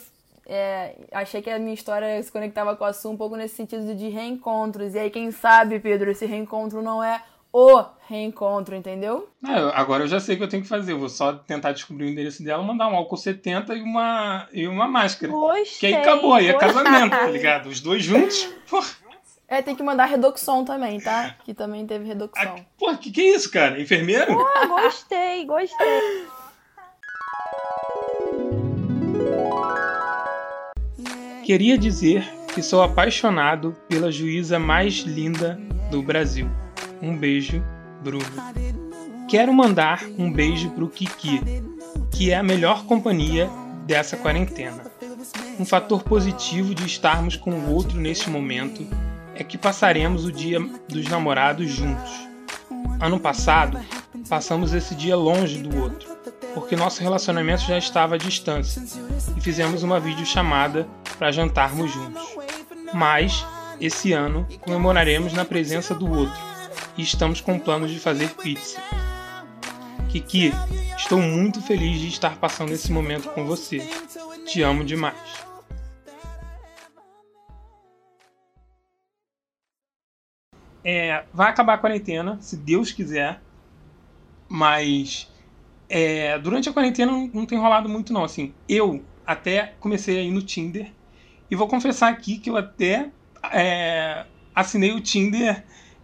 é, 0.50 0.96
achei 1.12 1.42
que 1.42 1.50
a 1.50 1.60
minha 1.60 1.74
história 1.74 2.22
se 2.24 2.32
conectava 2.32 2.76
com 2.76 2.86
a 2.86 2.94
sua 2.94 3.12
um 3.12 3.18
pouco 3.18 3.36
nesse 3.36 3.56
sentido 3.56 3.94
de 3.94 4.08
reencontros. 4.08 4.96
E 4.96 5.00
aí, 5.00 5.10
quem 5.10 5.30
sabe, 5.30 5.80
Pedro, 5.80 6.10
esse 6.10 6.26
reencontro 6.26 6.82
não 6.82 7.04
é 7.04 7.22
o 7.52 7.84
reencontro, 8.08 8.76
entendeu? 8.76 9.28
É, 9.46 9.56
agora 9.74 10.04
eu 10.04 10.08
já 10.08 10.20
sei 10.20 10.36
o 10.36 10.38
que 10.38 10.44
eu 10.46 10.48
tenho 10.48 10.64
que 10.64 10.70
fazer. 10.70 10.94
Eu 10.94 11.00
vou 11.00 11.10
só 11.10 11.34
tentar 11.34 11.74
descobrir 11.74 12.06
o 12.06 12.10
endereço 12.10 12.44
dela, 12.44 12.64
mandar 12.64 12.88
um 12.88 12.96
álcool 12.96 13.18
70 13.18 13.76
e 13.76 13.82
uma, 13.82 14.48
e 14.54 14.68
uma 14.68 14.88
máscara. 14.88 15.32
Gostei, 15.32 15.80
que 15.80 15.86
aí 15.88 15.96
acabou, 15.96 16.34
aí 16.34 16.48
é 16.48 16.54
casamento, 16.54 17.12
tá 17.12 17.28
ligado? 17.28 17.68
Os 17.68 17.82
dois 17.82 18.04
juntos. 18.04 18.48
Porra. 18.70 19.07
É, 19.50 19.62
tem 19.62 19.78
que 19.78 19.84
mandar 19.84 20.08
Redoxon 20.08 20.66
também, 20.66 21.00
tá? 21.00 21.36
Que 21.46 21.54
também 21.54 21.88
teve 21.88 22.06
Redoxon. 22.06 22.42
Ah, 22.42 22.56
pô, 22.78 22.94
que 22.98 23.10
que 23.10 23.22
é 23.22 23.36
isso, 23.36 23.50
cara? 23.50 23.80
Enfermeiro? 23.82 24.36
Pô, 24.36 24.68
gostei, 24.68 25.46
gostei. 25.46 26.28
Queria 31.46 31.78
dizer 31.78 32.28
que 32.54 32.62
sou 32.62 32.84
apaixonado 32.84 33.74
pela 33.88 34.12
juíza 34.12 34.60
mais 34.60 34.96
linda 34.96 35.58
do 35.90 36.04
Brasil. 36.04 36.50
Um 37.02 37.16
beijo, 37.16 37.64
Bruno. 38.04 38.26
Quero 39.30 39.54
mandar 39.54 40.04
um 40.20 40.30
beijo 40.30 40.70
pro 40.72 40.90
Kiki, 40.90 41.40
que 42.12 42.32
é 42.32 42.36
a 42.36 42.44
melhor 42.44 42.84
companhia 42.86 43.50
dessa 43.86 44.18
quarentena. 44.18 44.84
Um 45.58 45.66
fator 45.66 46.04
positivo 46.04 46.76
de 46.76 46.86
estarmos 46.86 47.38
com 47.38 47.52
o 47.52 47.74
outro 47.74 47.98
neste 47.98 48.30
momento 48.30 48.86
é 49.38 49.44
que 49.44 49.58
passaremos 49.58 50.26
o 50.26 50.32
dia 50.32 50.60
dos 50.90 51.08
namorados 51.08 51.70
juntos. 51.70 52.12
Ano 53.00 53.20
passado, 53.20 53.80
passamos 54.28 54.74
esse 54.74 54.96
dia 54.96 55.16
longe 55.16 55.60
do 55.60 55.80
outro, 55.80 56.10
porque 56.56 56.76
nosso 56.76 57.02
relacionamento 57.02 57.62
já 57.62 57.78
estava 57.78 58.16
à 58.16 58.18
distância 58.18 58.84
e 59.36 59.42
fizemos 59.42 59.84
uma 59.84 60.00
videochamada 60.00 60.88
para 61.20 61.32
jantarmos 61.32 61.92
juntos. 61.92 62.36
Mas, 62.94 63.46
esse 63.80 64.12
ano, 64.12 64.48
comemoraremos 64.62 65.34
na 65.34 65.46
presença 65.46 65.94
do 65.94 66.12
outro 66.12 66.42
e 66.98 67.04
estamos 67.04 67.40
com 67.40 67.60
planos 67.60 67.92
de 67.92 68.00
fazer 68.00 68.30
pizza. 68.32 68.82
Kiki, 70.10 70.52
estou 70.98 71.22
muito 71.22 71.62
feliz 71.62 72.00
de 72.00 72.08
estar 72.08 72.38
passando 72.38 72.72
esse 72.72 72.92
momento 72.92 73.30
com 73.30 73.46
você. 73.46 73.88
Te 74.48 74.64
amo 74.64 74.84
demais. 74.84 75.47
É, 80.90 81.26
vai 81.34 81.50
acabar 81.50 81.74
a 81.74 81.78
quarentena, 81.78 82.38
se 82.40 82.56
Deus 82.56 82.94
quiser. 82.94 83.42
Mas 84.48 85.30
é, 85.90 86.40
durante 86.40 86.70
a 86.70 86.74
quarentena 86.74 87.12
não, 87.12 87.30
não 87.34 87.46
tem 87.46 87.58
rolado 87.58 87.90
muito, 87.90 88.14
não. 88.14 88.24
Assim, 88.24 88.54
eu 88.70 89.04
até 89.26 89.74
comecei 89.82 90.18
a 90.18 90.22
ir 90.22 90.32
no 90.32 90.42
Tinder. 90.42 90.94
E 91.52 91.56
vou 91.58 91.68
confessar 91.68 92.08
aqui 92.10 92.38
que 92.38 92.50
eu 92.50 92.56
até 92.56 93.10
é, 93.52 94.26
assinei 94.56 94.94
o 94.94 95.02
Tinder 95.02 95.62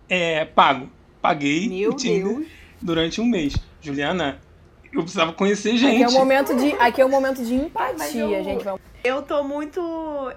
é, 0.10 0.44
pago. 0.44 0.90
Paguei 1.22 1.70
Meu 1.70 1.92
o 1.92 1.96
Tinder 1.96 2.36
Deus. 2.36 2.48
durante 2.82 3.22
um 3.22 3.26
mês. 3.26 3.56
Juliana, 3.80 4.42
eu 4.92 5.02
precisava 5.02 5.32
conhecer 5.32 5.78
gente. 5.78 6.04
Aqui 6.04 6.14
é 6.14 6.18
o 6.18 6.20
momento 6.20 6.56
de, 6.58 6.74
aqui 6.74 7.02
é 7.02 7.06
o 7.06 7.10
momento 7.10 7.46
de 7.46 7.54
empatia, 7.56 8.22
eu- 8.22 8.44
gente. 8.44 8.66
Eu 9.04 9.22
tô 9.22 9.44
muito. 9.44 9.82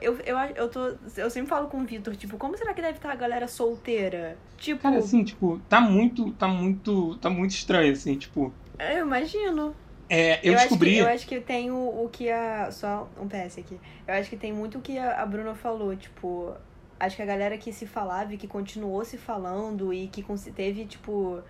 Eu, 0.01 0.19
eu, 0.25 0.37
eu 0.57 0.69
tô. 0.69 0.97
Eu 1.17 1.31
sempre 1.31 1.49
falo 1.49 1.69
com 1.69 1.79
o 1.79 1.85
Vitor, 1.85 2.17
tipo, 2.17 2.37
como 2.37 2.59
será 2.59 2.75
que 2.75 2.83
deve 2.83 2.99
estar 2.99 3.13
a 3.13 3.15
galera 3.15 3.47
solteira? 3.47 4.37
Tipo, 4.59 4.83
Cara, 4.83 4.99
assim, 4.99 5.23
tipo, 5.23 5.61
tá 5.69 5.81
muito, 5.81 6.33
tá 6.33 6.49
muito, 6.49 7.17
tá 7.19 7.31
muito 7.31 7.53
estranho, 7.53 7.93
assim, 7.93 8.17
tipo. 8.17 8.53
eu 8.79 9.07
imagino. 9.07 9.75
É, 10.09 10.41
eu, 10.43 10.55
acho 10.55 10.65
descobri. 10.65 10.95
que, 10.95 10.99
eu 10.99 11.09
acho 11.09 11.27
que 11.27 11.41
tem 11.41 11.71
o, 11.71 12.05
o 12.05 12.09
que 12.11 12.29
a. 12.29 12.71
Só 12.73 13.09
um 13.21 13.29
PS 13.29 13.59
aqui. 13.59 13.79
Eu 14.07 14.15
acho 14.15 14.29
que 14.29 14.37
tem 14.37 14.53
muito 14.53 14.79
o 14.79 14.81
que 14.81 14.99
a, 14.99 15.23
a 15.23 15.27
Bruna 15.27 15.55
falou, 15.55 15.95
tipo. 15.95 16.53
Acho 16.99 17.17
que 17.17 17.23
a 17.23 17.27
galera 17.27 17.59
que 17.59 17.73
se 17.73 17.87
falava 17.87 18.35
e 18.35 18.39
que 18.39 18.49
continuou 18.49 19.05
se 19.05 19.19
falando 19.19 19.93
e 19.93 20.09
que 20.09 20.25
teve, 20.53 20.87
tipo, 20.87 21.43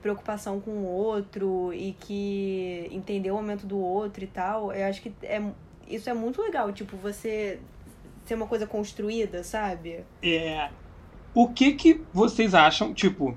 preocupação 0.00 0.60
com 0.60 0.70
o 0.70 0.84
outro 0.84 1.72
e 1.74 1.94
que 1.98 2.88
entendeu 2.92 3.34
o 3.34 3.38
momento 3.38 3.66
do 3.66 3.78
outro 3.78 4.22
e 4.22 4.26
tal, 4.26 4.72
eu 4.72 4.86
acho 4.86 5.02
que 5.02 5.12
é, 5.22 5.42
isso 5.88 6.08
é 6.10 6.14
muito 6.14 6.40
legal, 6.42 6.72
tipo, 6.72 6.96
você 6.96 7.60
ser 8.24 8.34
uma 8.34 8.46
coisa 8.46 8.66
construída, 8.66 9.42
sabe? 9.44 10.04
É, 10.22 10.68
o 11.34 11.48
que 11.48 11.72
que 11.72 12.00
vocês 12.12 12.54
acham, 12.54 12.94
tipo, 12.94 13.36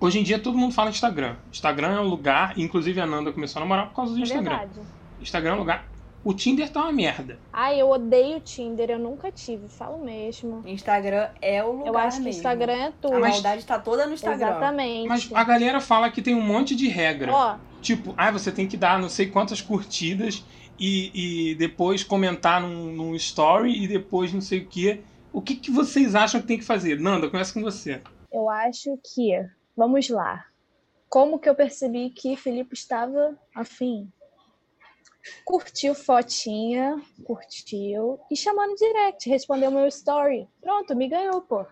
hoje 0.00 0.18
em 0.18 0.22
dia 0.22 0.38
todo 0.38 0.56
mundo 0.56 0.72
fala 0.74 0.90
Instagram. 0.90 1.36
Instagram 1.50 1.96
é 1.96 2.00
um 2.00 2.08
lugar, 2.08 2.58
inclusive 2.58 3.00
a 3.00 3.06
Nanda 3.06 3.32
começou 3.32 3.60
a 3.60 3.64
namorar 3.64 3.88
por 3.88 3.96
causa 3.96 4.12
do 4.14 4.18
É 4.18 4.22
Instagram. 4.22 4.50
verdade. 4.58 4.80
Instagram 5.20 5.50
é 5.50 5.54
um 5.54 5.58
lugar. 5.58 5.92
O 6.24 6.32
Tinder 6.32 6.70
tá 6.70 6.82
uma 6.82 6.92
merda. 6.92 7.36
Ai, 7.52 7.80
eu 7.80 7.90
odeio 7.90 8.38
Tinder, 8.38 8.90
eu 8.90 8.98
nunca 8.98 9.32
tive, 9.32 9.66
falo 9.68 9.98
mesmo. 9.98 10.62
Instagram 10.64 11.28
é 11.42 11.64
o 11.64 11.72
lugar 11.72 11.86
Eu 11.88 11.98
acho 11.98 12.18
que 12.18 12.22
mesmo. 12.22 12.38
Instagram 12.38 12.72
é 12.72 12.92
tudo. 13.02 13.16
A 13.16 13.18
maldade 13.18 13.66
tá 13.66 13.76
toda 13.80 14.06
no 14.06 14.14
Instagram. 14.14 14.46
Exatamente. 14.46 15.08
Mas 15.08 15.28
a 15.34 15.42
galera 15.42 15.80
fala 15.80 16.08
que 16.12 16.22
tem 16.22 16.34
um 16.36 16.40
monte 16.40 16.76
de 16.76 16.86
regra. 16.88 17.32
Ó, 17.32 17.56
Tipo, 17.80 18.14
ah, 18.16 18.30
você 18.30 18.52
tem 18.52 18.68
que 18.68 18.76
dar 18.76 19.00
não 19.00 19.08
sei 19.08 19.26
quantas 19.26 19.60
curtidas 19.60 20.44
e, 20.78 21.50
e 21.50 21.54
depois 21.54 22.02
comentar 22.02 22.60
num, 22.60 22.92
num 22.92 23.14
story 23.14 23.82
e 23.82 23.86
depois 23.86 24.32
não 24.32 24.40
sei 24.40 24.60
o 24.60 24.66
quê. 24.66 25.00
O 25.32 25.40
que, 25.40 25.56
que 25.56 25.70
vocês 25.70 26.14
acham 26.14 26.40
que 26.40 26.46
tem 26.46 26.58
que 26.58 26.64
fazer? 26.64 27.00
Nanda, 27.00 27.30
começa 27.30 27.54
com 27.54 27.62
você. 27.62 28.02
eu 28.32 28.48
acho 28.50 28.98
que. 29.02 29.32
Vamos 29.76 30.08
lá. 30.08 30.44
Como 31.08 31.38
que 31.38 31.48
eu 31.48 31.54
percebi 31.54 32.10
que 32.10 32.36
Felipe 32.36 32.74
estava 32.74 33.38
afim? 33.54 34.10
Curtiu 35.44 35.94
fotinha, 35.94 37.00
curtiu 37.24 38.18
e 38.30 38.36
chamou 38.36 38.66
no 38.66 38.74
direct, 38.74 39.28
respondeu 39.28 39.70
meu 39.70 39.86
story. 39.86 40.48
Pronto, 40.60 40.96
me 40.96 41.08
ganhou, 41.08 41.40
pô. 41.42 41.64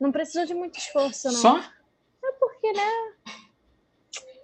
Não 0.00 0.10
precisou 0.10 0.44
de 0.44 0.54
muito 0.54 0.78
esforço, 0.78 1.28
não. 1.28 1.34
Só? 1.34 1.58
É 1.58 2.32
porque, 2.40 2.72
né? 2.72 3.14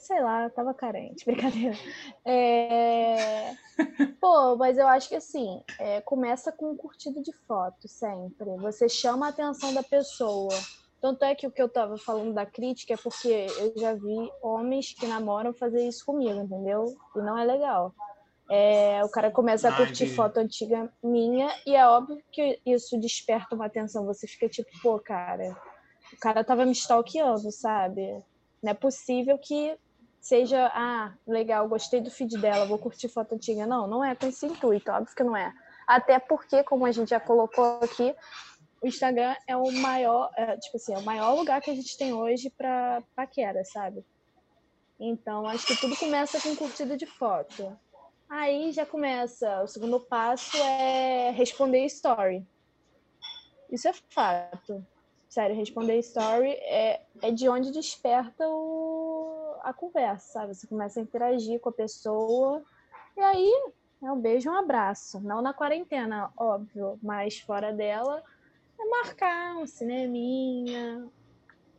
Sei 0.02 0.20
lá, 0.20 0.42
eu 0.42 0.50
tava 0.50 0.74
carente, 0.74 1.24
brincadeira. 1.24 1.76
É... 2.24 3.54
Pô, 4.20 4.56
mas 4.56 4.76
eu 4.76 4.88
acho 4.88 5.08
que 5.08 5.14
assim, 5.14 5.62
é, 5.78 6.00
começa 6.00 6.50
com 6.50 6.72
um 6.72 6.76
curtido 6.76 7.22
de 7.22 7.32
foto, 7.46 7.86
sempre. 7.86 8.50
Você 8.56 8.88
chama 8.88 9.26
a 9.26 9.28
atenção 9.28 9.72
da 9.72 9.82
pessoa. 9.82 10.52
Tanto 11.00 11.24
é 11.24 11.36
que 11.36 11.46
o 11.46 11.52
que 11.52 11.62
eu 11.62 11.68
tava 11.68 11.96
falando 11.98 12.34
da 12.34 12.44
crítica 12.44 12.94
é 12.94 12.96
porque 12.96 13.46
eu 13.58 13.74
já 13.76 13.94
vi 13.94 14.32
homens 14.42 14.92
que 14.92 15.06
namoram 15.06 15.54
fazer 15.54 15.86
isso 15.86 16.04
comigo, 16.04 16.40
entendeu? 16.40 16.96
E 17.14 17.18
não 17.20 17.38
é 17.38 17.44
legal. 17.44 17.94
É, 18.50 19.04
o 19.04 19.08
cara 19.08 19.30
começa 19.30 19.68
a 19.68 19.76
curtir 19.76 20.02
entendi. 20.02 20.16
foto 20.16 20.38
antiga 20.38 20.92
minha 21.00 21.48
e 21.64 21.76
é 21.76 21.86
óbvio 21.86 22.20
que 22.32 22.60
isso 22.66 22.98
desperta 22.98 23.54
uma 23.54 23.66
atenção. 23.66 24.04
Você 24.06 24.26
fica 24.26 24.48
tipo, 24.48 24.68
pô, 24.82 24.98
cara, 24.98 25.56
o 26.12 26.18
cara 26.18 26.42
tava 26.42 26.66
me 26.66 26.72
stalkeando, 26.72 27.52
sabe? 27.52 28.20
Não 28.60 28.72
é 28.72 28.74
possível 28.74 29.38
que 29.38 29.76
seja, 30.22 30.70
ah, 30.72 31.12
legal, 31.26 31.68
gostei 31.68 32.00
do 32.00 32.10
feed 32.10 32.38
dela, 32.38 32.64
vou 32.64 32.78
curtir 32.78 33.08
foto 33.08 33.34
antiga. 33.34 33.66
Não, 33.66 33.88
não 33.88 34.04
é 34.04 34.14
com 34.14 34.26
esse 34.28 34.46
intuito, 34.46 34.92
óbvio 34.92 35.14
que 35.14 35.24
não 35.24 35.36
é. 35.36 35.52
Até 35.84 36.20
porque, 36.20 36.62
como 36.62 36.86
a 36.86 36.92
gente 36.92 37.10
já 37.10 37.18
colocou 37.18 37.80
aqui, 37.82 38.14
o 38.80 38.86
Instagram 38.86 39.34
é 39.48 39.56
o 39.56 39.70
maior, 39.72 40.30
é, 40.36 40.56
tipo 40.56 40.76
assim, 40.76 40.94
é 40.94 40.98
o 40.98 41.02
maior 41.02 41.34
lugar 41.34 41.60
que 41.60 41.70
a 41.72 41.74
gente 41.74 41.98
tem 41.98 42.12
hoje 42.12 42.50
para 42.50 43.02
paquera, 43.16 43.64
sabe? 43.64 44.04
Então, 44.98 45.44
acho 45.48 45.66
que 45.66 45.76
tudo 45.76 45.96
começa 45.96 46.40
com 46.40 46.54
curtida 46.54 46.96
de 46.96 47.04
foto. 47.04 47.76
Aí 48.28 48.70
já 48.70 48.86
começa, 48.86 49.60
o 49.62 49.66
segundo 49.66 49.98
passo 49.98 50.56
é 50.56 51.32
responder 51.32 51.84
story. 51.86 52.46
Isso 53.72 53.88
é 53.88 53.92
fato. 53.92 54.86
Sério, 55.28 55.56
responder 55.56 55.98
story 55.98 56.50
é, 56.50 57.02
é 57.22 57.30
de 57.32 57.48
onde 57.48 57.72
desperta 57.72 58.46
o, 58.46 59.01
a 59.62 59.72
conversa, 59.72 60.32
sabe? 60.32 60.54
Você 60.54 60.66
começa 60.66 61.00
a 61.00 61.02
interagir 61.02 61.60
com 61.60 61.68
a 61.68 61.72
pessoa 61.72 62.62
e 63.16 63.20
aí 63.20 63.52
é 64.02 64.10
um 64.10 64.20
beijo 64.20 64.48
e 64.48 64.52
um 64.52 64.56
abraço. 64.56 65.20
Não 65.20 65.40
na 65.40 65.52
quarentena, 65.52 66.30
óbvio, 66.36 66.98
mas 67.02 67.38
fora 67.38 67.72
dela 67.72 68.22
é 68.80 68.84
marcar 68.84 69.56
um 69.56 69.66
cineminha, 69.66 71.06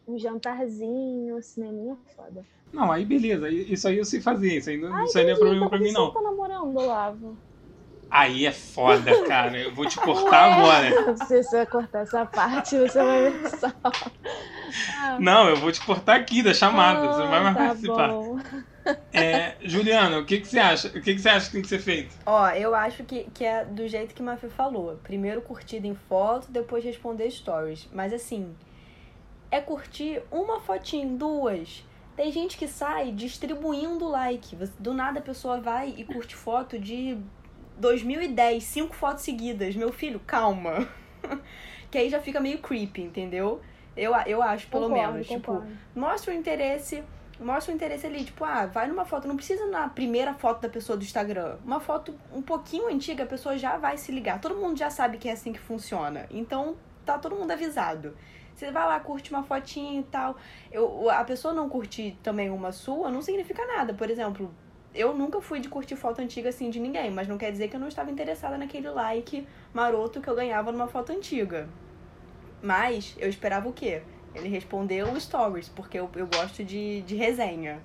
um 0.07 0.17
jantarzinho, 0.17 1.37
um 1.37 1.41
cineminha 1.41 1.93
é 1.93 2.15
foda. 2.15 2.45
Não, 2.71 2.91
aí 2.91 3.05
beleza. 3.05 3.49
Isso 3.49 3.87
aí 3.87 3.97
eu 3.97 4.05
sei 4.05 4.19
fazer. 4.19 4.57
Isso 4.57 4.69
aí 4.69 4.77
não, 4.77 4.91
Ai, 4.93 5.03
isso 5.05 5.17
aí 5.17 5.25
não 5.25 5.33
é 5.33 5.35
problema 5.35 5.69
pra 5.69 5.77
por 5.77 5.83
mim, 5.83 5.91
não. 5.91 6.07
Você 6.07 6.13
tá 6.13 6.21
namorando, 6.21 6.75
Olavo? 6.75 7.37
Aí 8.09 8.45
é 8.45 8.51
foda, 8.51 9.23
cara. 9.27 9.57
Eu 9.57 9.73
vou 9.73 9.87
te 9.87 9.99
cortar 9.99 10.53
agora. 10.53 11.17
Se 11.25 11.43
você 11.43 11.65
cortar 11.65 12.01
essa 12.01 12.25
parte, 12.25 12.77
você 12.77 13.03
vai 13.03 13.31
ver 13.31 13.49
só. 13.49 13.67
Ah, 14.95 15.17
Não, 15.21 15.49
eu 15.49 15.55
vou 15.57 15.71
te 15.71 15.81
cortar 15.81 16.15
aqui 16.15 16.41
da 16.43 16.53
chamada. 16.53 17.07
Você 17.11 17.19
não 17.21 17.29
vai 17.29 17.43
mais 17.43 17.55
tá 17.57 17.63
participar. 17.67 18.09
bom. 18.09 18.39
É, 19.13 19.55
Juliana, 19.61 20.19
o 20.19 20.25
que, 20.25 20.39
que 20.41 20.47
você 20.47 20.59
acha? 20.59 20.89
O 20.89 21.01
que, 21.01 21.13
que 21.15 21.19
você 21.19 21.29
acha 21.29 21.45
que 21.45 21.51
tem 21.53 21.61
que 21.61 21.67
ser 21.69 21.79
feito? 21.79 22.13
Ó, 22.25 22.49
eu 22.49 22.75
acho 22.75 23.03
que, 23.05 23.25
que 23.33 23.45
é 23.45 23.63
do 23.63 23.87
jeito 23.87 24.13
que 24.13 24.21
a 24.21 24.25
Mafê 24.25 24.49
falou. 24.49 24.99
Primeiro 25.03 25.41
curtida 25.41 25.87
em 25.87 25.95
foto, 25.95 26.51
depois 26.51 26.83
responder 26.83 27.29
stories. 27.31 27.87
Mas 27.93 28.11
assim, 28.11 28.53
é 29.49 29.61
curtir 29.61 30.21
uma 30.31 30.59
fotinho, 30.59 31.17
duas. 31.17 31.85
Tem 32.15 32.31
gente 32.31 32.57
que 32.57 32.67
sai 32.67 33.11
distribuindo 33.11 34.07
like. 34.07 34.55
Você- 34.55 34.73
Do 34.77 34.93
nada 34.93 35.19
a 35.19 35.23
pessoa 35.23 35.61
vai 35.61 35.93
e 35.97 36.03
curte 36.03 36.35
foto 36.35 36.77
de 36.77 37.17
2010, 37.77 38.63
cinco 38.63 38.93
fotos 38.95 39.23
seguidas. 39.23 39.75
Meu 39.75 39.91
filho, 39.91 40.19
calma. 40.27 40.87
que 41.89 41.97
aí 41.97 42.09
já 42.09 42.19
fica 42.19 42.39
meio 42.39 42.57
creepy, 42.59 43.01
entendeu? 43.01 43.61
Eu, 43.95 44.13
eu 44.25 44.41
acho, 44.41 44.67
pelo 44.67 44.89
Concordo, 44.89 45.13
menos. 45.13 45.27
Tipo, 45.27 45.53
concordo. 45.53 45.77
mostra 45.95 46.33
o 46.33 46.35
interesse, 46.35 47.03
mostra 47.39 47.71
o 47.71 47.75
interesse 47.75 48.07
ali, 48.07 48.23
tipo, 48.23 48.43
ah, 48.43 48.65
vai 48.65 48.87
numa 48.87 49.05
foto, 49.05 49.27
não 49.27 49.35
precisa 49.35 49.65
na 49.67 49.87
primeira 49.87 50.33
foto 50.33 50.61
da 50.61 50.69
pessoa 50.69 50.97
do 50.97 51.03
Instagram. 51.03 51.57
Uma 51.63 51.79
foto 51.79 52.15
um 52.33 52.41
pouquinho 52.41 52.87
antiga, 52.87 53.23
a 53.23 53.27
pessoa 53.27 53.57
já 53.57 53.77
vai 53.77 53.97
se 53.97 54.11
ligar. 54.11 54.39
Todo 54.41 54.55
mundo 54.55 54.77
já 54.77 54.89
sabe 54.89 55.17
que 55.17 55.29
é 55.29 55.33
assim 55.33 55.53
que 55.53 55.59
funciona. 55.59 56.25
Então, 56.31 56.75
tá 57.05 57.17
todo 57.17 57.35
mundo 57.35 57.51
avisado. 57.51 58.15
Você 58.55 58.71
vai 58.71 58.85
lá, 58.87 58.99
curte 58.99 59.31
uma 59.31 59.43
fotinha 59.43 59.99
e 59.99 60.03
tal. 60.03 60.37
Eu, 60.71 61.09
a 61.09 61.23
pessoa 61.23 61.53
não 61.53 61.67
curtir 61.67 62.17
também 62.21 62.49
uma 62.49 62.71
sua 62.71 63.09
não 63.09 63.21
significa 63.21 63.65
nada. 63.65 63.93
Por 63.93 64.09
exemplo, 64.09 64.53
eu 64.93 65.13
nunca 65.13 65.41
fui 65.41 65.59
de 65.59 65.67
curtir 65.67 65.95
foto 65.95 66.21
antiga 66.21 66.49
assim 66.49 66.69
de 66.69 66.79
ninguém, 66.79 67.09
mas 67.09 67.27
não 67.27 67.37
quer 67.37 67.51
dizer 67.51 67.67
que 67.67 67.75
eu 67.75 67.79
não 67.79 67.87
estava 67.87 68.11
interessada 68.11 68.57
naquele 68.57 68.89
like 68.89 69.47
maroto 69.73 70.21
que 70.21 70.27
eu 70.27 70.35
ganhava 70.35 70.71
numa 70.71 70.87
foto 70.87 71.11
antiga. 71.11 71.67
Mas 72.63 73.13
eu 73.19 73.27
esperava 73.27 73.67
o 73.67 73.73
quê? 73.73 74.01
Ele 74.33 74.47
respondeu 74.47 75.19
stories, 75.19 75.67
porque 75.67 75.99
eu, 75.99 76.09
eu 76.15 76.25
gosto 76.25 76.63
de, 76.63 77.01
de 77.01 77.13
resenha. 77.15 77.81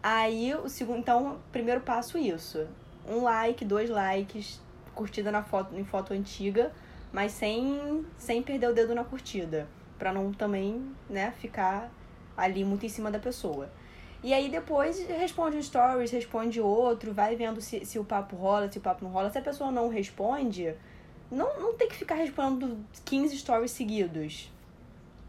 Aí, 0.00 0.54
o 0.54 0.68
segundo, 0.68 1.00
então, 1.00 1.40
primeiro 1.50 1.80
passo 1.80 2.16
isso. 2.16 2.68
Um 3.06 3.24
like, 3.24 3.64
dois 3.64 3.90
likes, 3.90 4.60
curtida 4.94 5.32
na 5.32 5.42
foto, 5.42 5.76
em 5.76 5.84
foto 5.84 6.14
antiga. 6.14 6.72
mas 7.12 7.32
sem, 7.32 8.06
sem 8.16 8.42
perder 8.42 8.68
o 8.70 8.74
dedo 8.74 8.94
na 8.94 9.02
curtida. 9.04 9.66
Pra 9.98 10.12
não 10.12 10.32
também, 10.32 10.94
né, 11.08 11.32
ficar 11.38 11.90
ali 12.36 12.64
muito 12.64 12.86
em 12.86 12.88
cima 12.88 13.10
da 13.10 13.18
pessoa. 13.18 13.68
E 14.22 14.32
aí 14.32 14.48
depois 14.48 15.00
responde 15.08 15.56
um 15.56 15.62
stories, 15.62 16.10
responde 16.10 16.60
outro, 16.60 17.12
vai 17.12 17.34
vendo 17.36 17.60
se, 17.60 17.84
se 17.84 17.98
o 17.98 18.04
papo 18.04 18.36
rola, 18.36 18.70
se 18.70 18.78
o 18.78 18.80
papo 18.80 19.04
não 19.04 19.10
rola. 19.10 19.30
Se 19.30 19.38
a 19.38 19.42
pessoa 19.42 19.70
não 19.72 19.88
responde, 19.88 20.74
não, 21.30 21.60
não 21.60 21.74
tem 21.74 21.88
que 21.88 21.96
ficar 21.96 22.16
respondendo 22.16 22.76
15 23.04 23.38
stories 23.38 23.70
seguidos. 23.70 24.50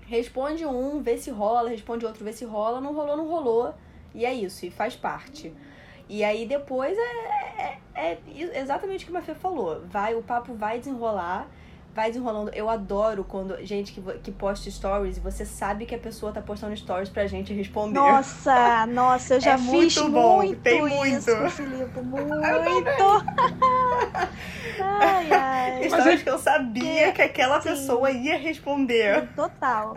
Responde 0.06 0.66
um, 0.66 1.02
vê 1.02 1.18
se 1.18 1.30
rola, 1.30 1.70
responde 1.70 2.06
outro, 2.06 2.26
vê 2.26 2.34
se 2.34 2.43
rola. 2.43 2.82
Não 2.82 2.93
rolou, 2.93 3.16
não 3.16 3.28
rolou. 3.28 3.74
E 4.14 4.26
é 4.26 4.34
isso, 4.34 4.66
e 4.66 4.72
faz 4.72 4.95
parte. 4.95 5.54
E 6.10 6.24
aí 6.24 6.45
depois 6.45 6.97
é, 6.97 7.78
é, 7.95 7.95
é 7.95 8.20
exatamente 8.60 9.06
o 9.06 9.08
que 9.08 9.16
a 9.16 9.20
Mafê 9.20 9.34
falou. 9.34 9.82
Vai, 9.86 10.16
o 10.16 10.22
papo 10.22 10.54
vai 10.54 10.80
desenrolar 10.80 11.47
vai 11.93 12.10
desenrolando. 12.10 12.52
Eu 12.54 12.70
adoro 12.70 13.24
quando 13.24 13.58
gente 13.66 13.91
que, 13.91 14.02
que 14.20 14.32
posta 14.32 14.70
stories 14.70 15.18
e 15.18 15.20
você 15.20 15.45
sabe 15.45 15.86
que 15.86 15.93
a 15.93 15.99
pessoa 15.99 16.32
tá 16.32 16.41
postando 16.41 16.76
stories 16.76 17.10
pra 17.10 17.28
gente 17.28 17.54
responder. 17.54 17.99
Nossa, 17.99 18.86
nossa, 18.91 19.36
eu 19.36 19.41
já 19.41 19.54
é 19.54 19.58
fiz 19.58 19.70
muito, 19.70 20.10
bom. 20.10 20.38
muito 20.38 20.62
Tem 20.62 20.86
isso, 20.86 21.36
muito. 21.36 21.52
Filipe, 21.52 21.99
muito. 22.02 22.32
ai, 24.80 25.32
ai. 25.32 25.51
Histórias 25.82 26.24
que 26.24 26.30
eu 26.30 26.38
sabia 26.38 27.12
que 27.12 27.22
aquela 27.22 27.62
Sim. 27.62 27.70
pessoa 27.70 28.09
ia 28.12 28.38
responder. 28.38 29.28
Total. 29.36 29.93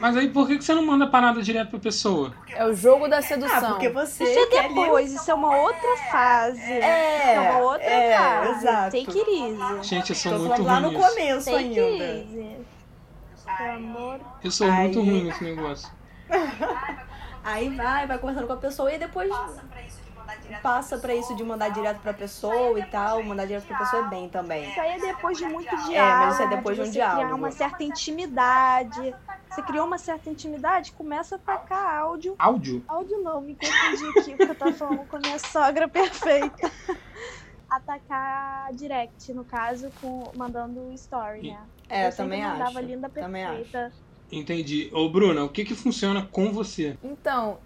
Mas 0.00 0.16
aí 0.16 0.28
por 0.28 0.46
que 0.46 0.60
você 0.62 0.72
não 0.74 0.86
manda 0.86 1.08
parada 1.08 1.42
direto 1.42 1.70
pra 1.70 1.78
pessoa? 1.80 2.32
É 2.50 2.64
o 2.64 2.72
jogo 2.72 3.08
da 3.08 3.18
Ah, 3.18 3.22
sedução. 3.22 3.70
porque 3.72 3.88
você 3.88 4.22
Isso 4.22 4.38
é 4.56 4.62
depois, 4.68 5.12
isso 5.12 5.28
é 5.28 5.34
uma 5.34 5.56
outra 5.56 5.96
fase. 6.10 6.60
É, 6.72 7.34
é 7.34 7.40
uma 7.40 7.58
outra 7.58 7.82
é, 7.84 8.16
fase. 8.16 8.50
exato. 8.58 8.96
Take 8.96 9.18
it 9.18 9.30
easy. 9.30 9.88
Gente, 9.88 10.10
eu 10.10 10.16
sou 10.16 10.32
Tô 10.32 10.38
muito 10.38 10.62
lá 10.62 10.74
ruim 10.78 10.82
no 10.82 10.90
nisso. 10.98 11.08
começo 11.10 11.50
Take 11.50 11.64
ainda. 11.80 12.04
it 12.04 12.28
easy. 12.38 12.56
Pelo 13.58 13.70
amor. 13.72 14.20
Eu 14.44 14.50
sou 14.52 14.70
Aí- 14.70 14.78
muito 14.84 15.00
ruim 15.00 15.24
nesse 15.24 15.42
negócio. 15.42 15.90
Aí 17.42 17.68
vai, 17.70 18.06
vai 18.06 18.18
conversando 18.18 18.46
com 18.46 18.52
a 18.52 18.56
pessoa 18.58 18.92
e 18.92 18.98
depois 18.98 19.28
passa 19.28 19.64
pra 19.70 19.82
isso 19.82 19.97
de 21.36 21.44
mandar 21.44 21.70
direto 21.70 22.00
pra 22.00 22.12
pessoa 22.12 22.78
e 22.78 22.84
tal. 22.86 23.22
Mandar 23.22 23.46
direto 23.46 23.66
pra 23.66 23.78
pessoa 23.78 24.06
é 24.06 24.08
bem 24.08 24.28
também. 24.28 24.68
Isso 24.68 24.80
aí 24.80 24.92
é 24.92 24.98
depois 24.98 25.38
de 25.38 25.44
muito 25.46 25.70
diálogo. 25.70 25.92
É, 25.94 26.26
mas 26.26 26.34
isso 26.34 26.42
é 26.42 26.46
depois 26.48 26.76
de 26.76 26.82
um 26.82 26.86
você 26.86 26.92
diálogo. 26.92 27.22
criar 27.22 27.34
uma 27.34 27.50
certa 27.50 27.84
intimidade. 27.84 29.14
Você 29.48 29.62
criou 29.62 29.86
uma 29.86 29.98
certa 29.98 30.28
intimidade, 30.30 30.92
começa 30.92 31.36
a 31.36 31.38
tacar 31.38 32.00
áudio. 32.00 32.34
Áudio? 32.38 32.84
Áudio 32.86 33.22
não, 33.22 33.40
me 33.40 33.56
confundi 33.56 34.18
aqui, 34.18 34.36
porque 34.36 34.52
eu 34.52 34.54
tava 34.54 34.72
falando 34.72 35.06
com 35.08 35.16
a 35.16 35.20
minha 35.20 35.38
sogra 35.38 35.88
perfeita. 35.88 36.70
Atacar 37.68 38.72
direct, 38.72 39.32
no 39.32 39.44
caso, 39.44 39.90
com, 40.00 40.30
mandando 40.36 40.92
story, 40.92 41.50
né? 41.50 41.60
É, 41.88 42.08
eu 42.08 42.16
também 42.16 42.42
mandava 42.42 42.78
acho. 42.78 42.80
linda 42.80 43.08
Também 43.08 43.46
perfeita. 43.46 43.92
Entendi. 44.30 44.90
Ô, 44.92 45.08
Bruna, 45.08 45.44
o 45.44 45.48
que 45.48 45.64
que 45.64 45.74
funciona 45.74 46.26
com 46.30 46.52
você? 46.52 46.96
Então, 47.02 47.58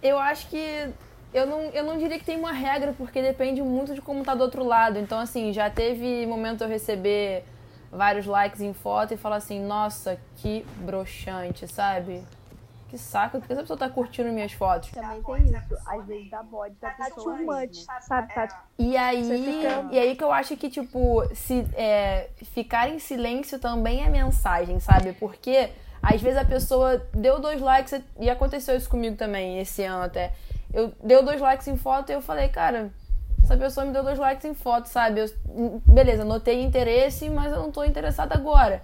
eu 0.00 0.18
acho 0.18 0.48
que 0.48 0.88
eu 1.32 1.46
não, 1.46 1.60
eu 1.70 1.84
não 1.84 1.98
diria 1.98 2.18
que 2.18 2.24
tem 2.24 2.38
uma 2.38 2.52
regra, 2.52 2.94
porque 2.96 3.20
depende 3.20 3.62
muito 3.62 3.94
de 3.94 4.00
como 4.00 4.24
tá 4.24 4.34
do 4.34 4.42
outro 4.42 4.64
lado. 4.64 4.98
Então, 4.98 5.18
assim, 5.18 5.52
já 5.52 5.68
teve 5.68 6.26
momento 6.26 6.62
eu 6.62 6.68
receber 6.68 7.44
vários 7.90 8.26
likes 8.26 8.60
em 8.60 8.72
foto 8.72 9.14
e 9.14 9.16
falar 9.16 9.36
assim, 9.36 9.60
nossa, 9.60 10.18
que 10.36 10.64
broxante, 10.78 11.66
sabe? 11.66 12.22
Que 12.88 12.96
saco, 12.96 13.38
por 13.38 13.46
que 13.46 13.52
essa 13.52 13.62
pessoa 13.62 13.78
tá 13.78 13.88
curtindo 13.90 14.30
minhas 14.32 14.52
fotos? 14.52 14.90
Também 14.90 15.22
tem 15.22 15.44
isso. 15.44 15.76
Às 15.86 16.06
vezes 16.06 16.30
dá 16.30 16.42
bode 16.42 16.74
da 16.80 16.88
pessoa. 16.90 17.36
Too 17.36 17.44
much, 17.44 17.84
sabe? 18.00 18.34
Tá 18.34 18.64
E 18.78 18.96
aí, 18.96 19.22
e 19.90 19.98
aí 19.98 20.16
que 20.16 20.24
eu 20.24 20.32
acho 20.32 20.56
que, 20.56 20.70
tipo, 20.70 21.22
se 21.34 21.66
é, 21.74 22.30
ficar 22.54 22.88
em 22.88 22.98
silêncio 22.98 23.58
também 23.58 24.02
é 24.02 24.08
mensagem, 24.08 24.80
sabe? 24.80 25.12
Porque 25.12 25.70
às 26.02 26.22
vezes 26.22 26.38
a 26.38 26.44
pessoa 26.46 26.96
deu 27.12 27.38
dois 27.38 27.60
likes, 27.60 28.00
e 28.18 28.30
aconteceu 28.30 28.74
isso 28.74 28.88
comigo 28.88 29.16
também, 29.16 29.58
esse 29.58 29.82
ano 29.82 30.04
até. 30.04 30.32
Eu 30.72 30.92
deu 31.02 31.24
dois 31.24 31.40
likes 31.40 31.66
em 31.68 31.76
foto 31.76 32.10
e 32.10 32.14
eu 32.14 32.20
falei, 32.20 32.48
cara, 32.48 32.90
essa 33.42 33.56
pessoa 33.56 33.86
me 33.86 33.92
deu 33.92 34.02
dois 34.02 34.18
likes 34.18 34.44
em 34.44 34.54
foto, 34.54 34.86
sabe? 34.86 35.20
Eu, 35.20 35.80
beleza, 35.86 36.24
notei 36.24 36.62
interesse, 36.62 37.30
mas 37.30 37.52
eu 37.52 37.58
não 37.58 37.70
tô 37.70 37.84
interessada 37.84 38.34
agora. 38.34 38.82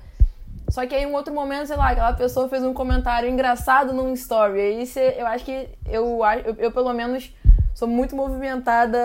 Só 0.69 0.87
que 0.87 0.95
aí, 0.95 1.03
em 1.03 1.07
um 1.07 1.15
outro 1.15 1.33
momento, 1.33 1.67
sei 1.67 1.77
lá, 1.77 1.91
aquela 1.91 2.13
pessoa 2.15 2.49
fez 2.49 2.63
um 2.65 2.73
comentário 2.73 3.29
engraçado 3.29 3.93
num 3.93 4.13
story. 4.15 4.59
Aí 4.59 4.87
cê, 4.87 5.15
eu 5.19 5.27
acho 5.27 5.45
que 5.45 5.69
eu, 5.87 6.21
eu, 6.45 6.55
eu, 6.59 6.73
pelo 6.73 6.93
menos, 6.93 7.33
sou 7.75 7.87
muito 7.87 8.17
movimentada 8.17 8.99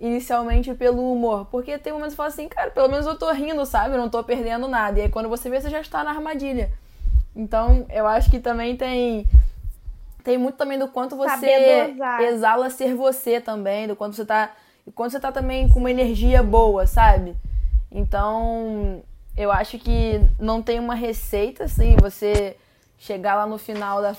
inicialmente 0.00 0.72
pelo 0.74 1.12
humor. 1.12 1.46
Porque 1.50 1.76
tem 1.78 1.92
momentos 1.92 2.12
que 2.12 2.16
você 2.16 2.22
fala 2.22 2.28
assim, 2.28 2.48
cara, 2.48 2.70
pelo 2.70 2.88
menos 2.88 3.06
eu 3.06 3.18
tô 3.18 3.30
rindo, 3.32 3.66
sabe? 3.66 3.94
Eu 3.94 3.98
não 3.98 4.08
tô 4.08 4.22
perdendo 4.22 4.68
nada. 4.68 4.98
E 4.98 5.02
aí, 5.02 5.08
quando 5.08 5.28
você 5.28 5.50
vê, 5.50 5.60
você 5.60 5.68
já 5.68 5.80
está 5.80 6.04
na 6.04 6.10
armadilha. 6.10 6.70
Então, 7.34 7.84
eu 7.90 8.06
acho 8.06 8.30
que 8.30 8.38
também 8.38 8.76
tem. 8.76 9.26
Tem 10.22 10.38
muito 10.38 10.56
também 10.56 10.78
do 10.78 10.88
quanto 10.88 11.16
você 11.16 11.94
exala 12.22 12.70
ser 12.70 12.94
você 12.94 13.40
também, 13.40 13.86
do 13.86 13.96
quanto 13.96 14.16
você 14.16 14.24
tá. 14.24 14.52
E 14.86 14.92
quando 14.92 15.10
você 15.10 15.20
tá 15.20 15.30
também 15.32 15.68
com 15.68 15.78
uma 15.78 15.90
energia 15.90 16.42
boa, 16.42 16.86
sabe? 16.86 17.36
Então, 17.90 19.02
eu 19.36 19.50
acho 19.50 19.78
que 19.78 20.20
não 20.38 20.62
tem 20.62 20.78
uma 20.78 20.94
receita, 20.94 21.64
assim, 21.64 21.96
você 22.00 22.56
chegar 22.98 23.34
lá 23.34 23.46
no 23.46 23.56
final 23.56 24.02
da 24.02 24.14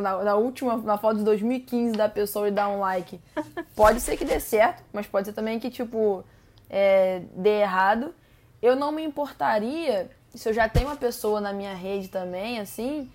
na, 0.00 0.24
na 0.24 0.34
última, 0.34 0.76
na 0.78 0.98
foto 0.98 1.18
de 1.18 1.24
2015 1.24 1.96
da 1.96 2.08
pessoa 2.08 2.48
e 2.48 2.50
dar 2.50 2.68
um 2.68 2.80
like. 2.80 3.20
Pode 3.76 4.00
ser 4.00 4.16
que 4.16 4.24
dê 4.24 4.40
certo, 4.40 4.82
mas 4.92 5.06
pode 5.06 5.28
ser 5.28 5.32
também 5.32 5.60
que, 5.60 5.70
tipo, 5.70 6.24
é, 6.68 7.22
dê 7.36 7.60
errado. 7.60 8.12
Eu 8.60 8.74
não 8.74 8.90
me 8.90 9.04
importaria 9.04 10.10
se 10.34 10.48
eu 10.48 10.52
já 10.52 10.68
tenho 10.68 10.88
uma 10.88 10.96
pessoa 10.96 11.40
na 11.40 11.52
minha 11.52 11.74
rede 11.74 12.08
também, 12.08 12.58
assim, 12.58 13.10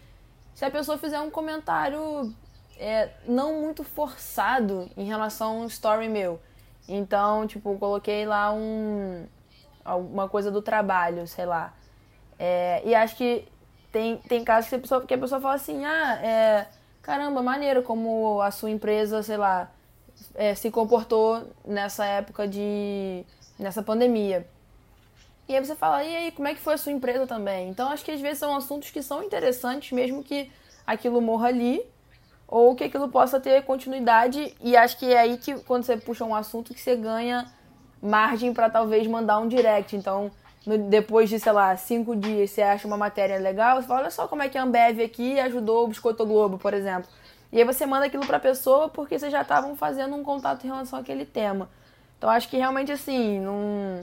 se 0.60 0.66
a 0.66 0.70
pessoa 0.70 0.98
fizer 0.98 1.22
um 1.22 1.32
comentário 1.32 2.36
é, 2.78 3.12
não 3.26 3.62
muito 3.62 3.82
forçado 3.82 4.90
em 4.98 5.06
relação 5.06 5.52
a 5.52 5.62
um 5.62 5.66
story 5.68 6.10
meu. 6.10 6.38
Então, 6.86 7.48
tipo, 7.48 7.80
coloquei 7.80 8.26
lá 8.26 8.52
um 8.52 9.26
alguma 9.86 10.28
coisa 10.28 10.52
do 10.52 10.62
trabalho, 10.62 11.26
sei 11.26 11.46
lá. 11.46 11.74
É, 12.38 12.82
e 12.84 12.94
acho 12.94 13.16
que 13.16 13.48
tem, 13.90 14.18
tem 14.18 14.44
casos 14.44 14.70
que 14.70 14.76
a, 14.76 14.80
pessoa, 14.80 15.06
que 15.06 15.14
a 15.14 15.18
pessoa 15.18 15.40
fala 15.40 15.56
assim, 15.56 15.86
ah, 15.86 16.20
é, 16.22 16.68
caramba, 17.02 17.42
maneiro 17.42 17.82
como 17.82 18.42
a 18.42 18.52
sua 18.52 18.70
empresa, 18.70 19.24
sei 19.24 19.38
lá, 19.38 19.72
é, 20.36 20.54
se 20.56 20.70
comportou 20.70 21.50
nessa 21.64 22.06
época 22.06 22.46
de. 22.46 23.26
nessa 23.58 23.82
pandemia. 23.82 24.46
E 25.50 25.56
aí 25.56 25.66
você 25.66 25.76
fala, 25.76 26.04
e 26.04 26.16
aí, 26.16 26.32
como 26.32 26.48
é 26.48 26.54
que 26.54 26.62
foi 26.62 26.76
a 26.76 26.78
sua 26.78 26.92
empresa 26.92 27.26
também? 27.26 27.70
Então 27.70 27.90
acho 27.90 28.06
que 28.06 28.12
às 28.12 28.22
vezes 28.22 28.38
são 28.38 28.56
assuntos 28.56 28.92
que 28.92 29.02
são 29.02 29.24
interessantes, 29.24 29.92
mesmo 29.92 30.24
que 30.24 30.52
aquilo 30.86 31.20
morra 31.22 31.48
ali, 31.48 31.84
ou 32.48 32.76
que 32.76 32.84
aquilo 32.84 33.10
possa 33.10 33.40
ter 33.40 33.64
continuidade. 33.64 34.56
E 34.62 34.78
acho 34.78 34.98
que 35.00 35.12
é 35.12 35.20
aí 35.20 35.38
que 35.40 35.56
quando 35.62 35.84
você 35.84 35.98
puxa 35.98 36.24
um 36.24 36.36
assunto 36.36 36.74
que 36.74 36.80
você 36.80 36.96
ganha 36.96 37.52
margem 38.02 38.54
para 38.54 38.70
talvez 38.70 39.08
mandar 39.08 39.40
um 39.40 39.48
direct. 39.48 39.96
Então, 39.96 40.32
no- 40.68 40.78
depois 40.90 41.30
de, 41.30 41.40
sei 41.40 41.52
lá, 41.52 41.76
cinco 41.76 42.16
dias, 42.16 42.52
você 42.52 42.62
acha 42.62 42.88
uma 42.88 42.98
matéria 42.98 43.40
legal, 43.40 43.82
você 43.82 43.88
fala, 43.88 44.02
olha 44.02 44.12
só 44.12 44.28
como 44.28 44.44
é 44.44 44.50
que 44.50 44.58
a 44.58 44.64
Ambev 44.64 45.02
aqui 45.02 45.40
ajudou 45.40 45.86
o 45.86 45.88
Biscoito 45.88 46.26
Globo, 46.28 46.60
por 46.60 46.74
exemplo. 46.76 47.10
E 47.52 47.58
aí 47.58 47.64
você 47.66 47.86
manda 47.88 48.06
aquilo 48.06 48.26
pra 48.26 48.40
pessoa 48.40 48.88
porque 48.90 49.18
vocês 49.18 49.32
já 49.32 49.42
estavam 49.42 49.76
fazendo 49.76 50.16
um 50.16 50.24
contato 50.24 50.64
em 50.64 50.68
relação 50.68 51.00
àquele 51.00 51.26
tema. 51.26 51.68
Então 52.18 52.30
acho 52.30 52.48
que 52.50 52.58
realmente 52.58 52.92
assim, 52.92 53.40
não. 53.40 54.02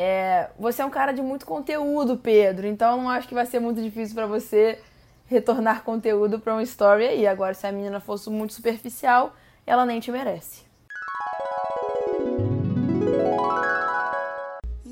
É, 0.00 0.50
você 0.56 0.80
é 0.80 0.84
um 0.84 0.90
cara 0.90 1.10
de 1.10 1.20
muito 1.20 1.44
conteúdo, 1.44 2.16
Pedro. 2.16 2.68
Então 2.68 2.98
não 2.98 3.10
acho 3.10 3.26
que 3.26 3.34
vai 3.34 3.44
ser 3.44 3.58
muito 3.58 3.82
difícil 3.82 4.14
pra 4.14 4.26
você 4.26 4.78
retornar 5.26 5.82
conteúdo 5.82 6.38
pra 6.38 6.54
um 6.54 6.60
story 6.60 7.04
aí. 7.04 7.26
Agora, 7.26 7.52
se 7.52 7.66
a 7.66 7.72
menina 7.72 7.98
fosse 7.98 8.30
muito 8.30 8.52
superficial, 8.52 9.34
ela 9.66 9.84
nem 9.84 9.98
te 9.98 10.12
merece. 10.12 10.62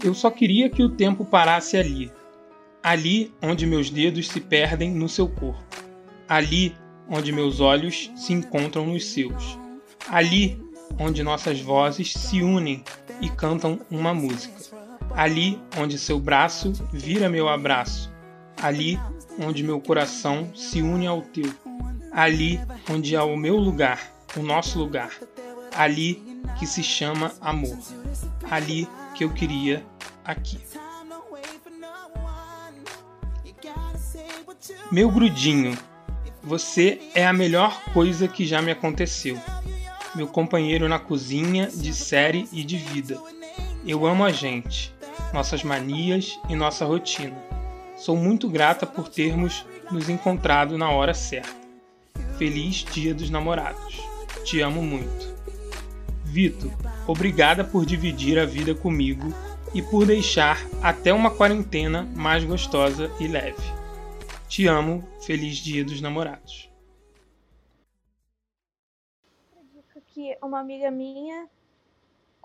Eu 0.02 0.12
só 0.12 0.28
queria 0.28 0.68
que 0.68 0.82
o 0.82 0.88
tempo 0.88 1.24
parasse 1.24 1.76
ali. 1.76 2.11
Ali 2.82 3.32
onde 3.40 3.64
meus 3.64 3.88
dedos 3.88 4.26
se 4.26 4.40
perdem 4.40 4.90
no 4.90 5.09
seu 5.09 5.28
corpo. 5.28 5.62
Ali 6.28 6.74
onde 7.09 7.30
meus 7.30 7.61
olhos 7.61 8.11
se 8.16 8.32
encontram 8.32 8.86
nos 8.86 9.07
seus. 9.07 9.57
Ali 10.09 10.61
onde 10.98 11.22
nossas 11.22 11.61
vozes 11.61 12.12
se 12.12 12.42
unem 12.42 12.82
e 13.20 13.30
cantam 13.30 13.78
uma 13.88 14.12
música. 14.12 14.75
Ali 15.16 15.58
onde 15.78 15.98
seu 15.98 16.20
braço 16.20 16.74
vira 16.92 17.26
meu 17.28 17.48
abraço. 17.48 18.12
Ali 18.62 19.00
onde 19.38 19.62
meu 19.62 19.80
coração 19.80 20.50
se 20.54 20.82
une 20.82 21.06
ao 21.06 21.22
teu. 21.22 21.50
Ali 22.12 22.60
onde 22.90 23.16
há 23.16 23.24
o 23.24 23.36
meu 23.36 23.56
lugar, 23.56 23.98
o 24.36 24.42
nosso 24.42 24.78
lugar. 24.78 25.10
Ali 25.74 26.22
que 26.58 26.66
se 26.66 26.82
chama 26.82 27.32
amor. 27.40 27.78
Ali 28.50 28.86
que 29.14 29.24
eu 29.24 29.32
queria 29.32 29.82
aqui. 30.22 30.58
Meu 34.92 35.10
grudinho, 35.10 35.76
você 36.42 37.00
é 37.14 37.26
a 37.26 37.32
melhor 37.32 37.82
coisa 37.92 38.28
que 38.28 38.46
já 38.46 38.60
me 38.60 38.70
aconteceu. 38.70 39.40
Meu 40.14 40.26
companheiro 40.26 40.88
na 40.88 40.98
cozinha 40.98 41.68
de 41.68 41.94
série 41.94 42.46
e 42.52 42.62
de 42.62 42.76
vida. 42.76 43.18
Eu 43.86 44.06
amo 44.06 44.24
a 44.24 44.30
gente. 44.30 44.95
Nossas 45.32 45.62
manias 45.62 46.38
e 46.48 46.54
nossa 46.54 46.84
rotina. 46.84 47.36
Sou 47.96 48.16
muito 48.16 48.48
grata 48.48 48.86
por 48.86 49.08
termos 49.08 49.64
nos 49.90 50.08
encontrado 50.08 50.76
na 50.76 50.90
hora 50.90 51.14
certa. 51.14 51.54
Feliz 52.38 52.84
Dia 52.84 53.14
dos 53.14 53.30
Namorados. 53.30 54.00
Te 54.44 54.60
amo 54.60 54.82
muito. 54.82 55.34
Vitor, 56.24 56.70
obrigada 57.06 57.64
por 57.64 57.86
dividir 57.86 58.38
a 58.38 58.44
vida 58.44 58.74
comigo 58.74 59.32
e 59.74 59.80
por 59.80 60.06
deixar 60.06 60.58
até 60.82 61.12
uma 61.12 61.30
quarentena 61.30 62.02
mais 62.14 62.44
gostosa 62.44 63.10
e 63.18 63.26
leve. 63.26 63.62
Te 64.48 64.66
amo, 64.66 65.02
feliz 65.20 65.56
Dia 65.56 65.84
dos 65.84 66.00
Namorados. 66.00 66.70
Uma 70.42 70.60
amiga 70.60 70.90
minha 70.90 71.46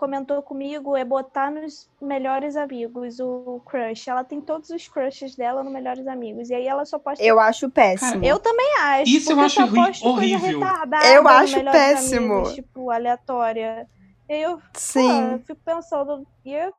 comentou 0.02 0.42
comigo 0.42 0.98
é 0.98 1.06
botar 1.06 1.52
nos 1.52 1.88
melhores 2.02 2.56
amigos 2.56 3.20
o 3.20 3.62
crush. 3.64 4.10
Ela 4.10 4.24
tem 4.24 4.42
todos 4.42 4.72
os 4.72 4.88
crushes 4.88 5.36
dela 5.36 5.64
no 5.64 5.70
melhores 5.70 6.08
amigos. 6.08 6.50
E 6.50 6.56
aí 6.56 6.66
ela 6.66 6.84
só 6.86 6.98
posta. 6.98 7.24
Eu 7.24 7.40
acho 7.40 7.70
péssimo. 7.70 8.14
Cara, 8.14 8.26
Eu 8.26 8.40
também 8.40 8.78
acho. 8.80 9.12
Isso 9.12 9.32
eu 9.32 9.40
acho 9.40 9.62
horrível. 9.62 10.60
Eu 11.06 11.28
acho 11.28 11.64
péssimo. 11.66 12.34
Amigos, 12.34 12.56
tipo, 12.56 12.90
aleatória. 12.90 13.88
Eu, 14.28 14.58
pô, 14.58 14.64
Sim. 14.74 15.34
eu 15.34 15.40
fico 15.40 15.62
pensando, 15.64 16.26
ia, 16.44 16.74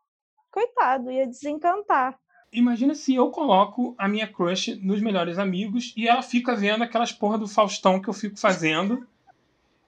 coitado, 0.50 1.08
ia 1.12 1.24
desencantar. 1.24 2.18
Imagina 2.52 2.92
se 2.92 3.14
eu 3.14 3.30
coloco 3.30 3.94
a 3.96 4.08
minha 4.08 4.26
crush 4.26 4.74
nos 4.82 5.00
melhores 5.00 5.38
amigos 5.38 5.94
e 5.96 6.08
ela 6.08 6.22
fica 6.22 6.56
vendo 6.56 6.82
aquelas 6.82 7.12
porra 7.12 7.38
do 7.38 7.46
Faustão 7.46 8.02
que 8.02 8.08
eu 8.08 8.14
fico 8.14 8.36
fazendo. 8.36 9.06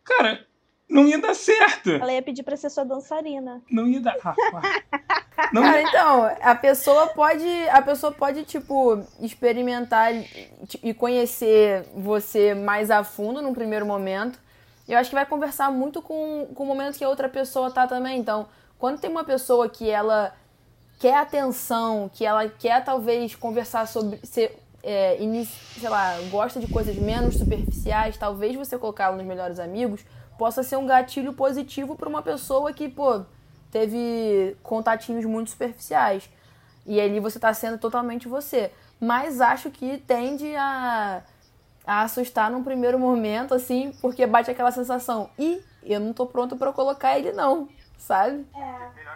Cara, 0.04 0.46
não 0.94 1.06
ia 1.06 1.18
dar 1.18 1.34
certo. 1.34 1.90
Ela 1.90 2.12
ia 2.12 2.22
pedir 2.22 2.42
pra 2.42 2.56
ser 2.56 2.70
sua 2.70 2.84
dançarina. 2.84 3.60
Não 3.70 3.86
ia 3.86 4.00
dar. 4.00 4.16
Ah, 4.24 4.34
ah. 5.36 5.48
Não 5.52 5.62
Cara, 5.62 5.82
ia... 5.82 5.88
então, 5.88 6.36
a 6.42 6.54
pessoa 6.54 7.08
pode, 7.08 7.46
a 7.68 7.82
pessoa 7.82 8.12
pode 8.12 8.44
tipo 8.44 9.02
experimentar 9.20 10.12
e 10.82 10.94
conhecer 10.94 11.84
você 11.94 12.54
mais 12.54 12.90
a 12.90 13.02
fundo 13.04 13.42
num 13.42 13.52
primeiro 13.52 13.84
momento. 13.84 14.38
E 14.86 14.92
eu 14.92 14.98
acho 14.98 15.10
que 15.10 15.14
vai 15.16 15.26
conversar 15.26 15.70
muito 15.70 16.00
com, 16.00 16.46
com 16.54 16.62
o 16.62 16.66
momento 16.66 16.96
que 16.98 17.04
a 17.04 17.08
outra 17.08 17.28
pessoa 17.28 17.70
tá 17.70 17.86
também. 17.86 18.18
Então, 18.18 18.46
quando 18.78 19.00
tem 19.00 19.10
uma 19.10 19.24
pessoa 19.24 19.68
que 19.68 19.88
ela 19.90 20.32
quer 21.00 21.16
atenção, 21.16 22.10
que 22.12 22.24
ela 22.24 22.48
quer 22.48 22.84
talvez 22.84 23.34
conversar 23.34 23.88
sobre 23.88 24.20
ser 24.22 24.56
é, 24.82 25.20
inici- 25.22 25.80
sei 25.80 25.88
lá, 25.88 26.16
gosta 26.30 26.60
de 26.60 26.68
coisas 26.70 26.94
menos 26.96 27.36
superficiais, 27.38 28.16
talvez 28.18 28.54
você 28.54 28.76
colocá-la 28.78 29.16
nos 29.16 29.24
melhores 29.26 29.58
amigos 29.58 30.02
possa 30.38 30.62
ser 30.62 30.76
um 30.76 30.86
gatilho 30.86 31.32
positivo 31.32 31.96
para 31.96 32.08
uma 32.08 32.22
pessoa 32.22 32.72
que, 32.72 32.88
pô, 32.88 33.22
teve 33.70 34.56
contatinhos 34.62 35.24
muito 35.24 35.50
superficiais. 35.50 36.28
E 36.86 37.00
ali 37.00 37.18
você 37.18 37.38
tá 37.38 37.52
sendo 37.54 37.78
totalmente 37.78 38.28
você. 38.28 38.70
Mas 39.00 39.40
acho 39.40 39.70
que 39.70 39.98
tende 39.98 40.54
a, 40.54 41.22
a 41.86 42.02
assustar 42.02 42.50
num 42.50 42.62
primeiro 42.62 42.98
momento, 42.98 43.54
assim, 43.54 43.92
porque 44.00 44.26
bate 44.26 44.50
aquela 44.50 44.70
sensação. 44.70 45.30
Ih, 45.38 45.60
eu 45.82 46.00
não 46.00 46.12
tô 46.12 46.26
pronto 46.26 46.56
para 46.56 46.72
colocar 46.72 47.18
ele, 47.18 47.32
não. 47.32 47.68
Sabe? 47.98 48.44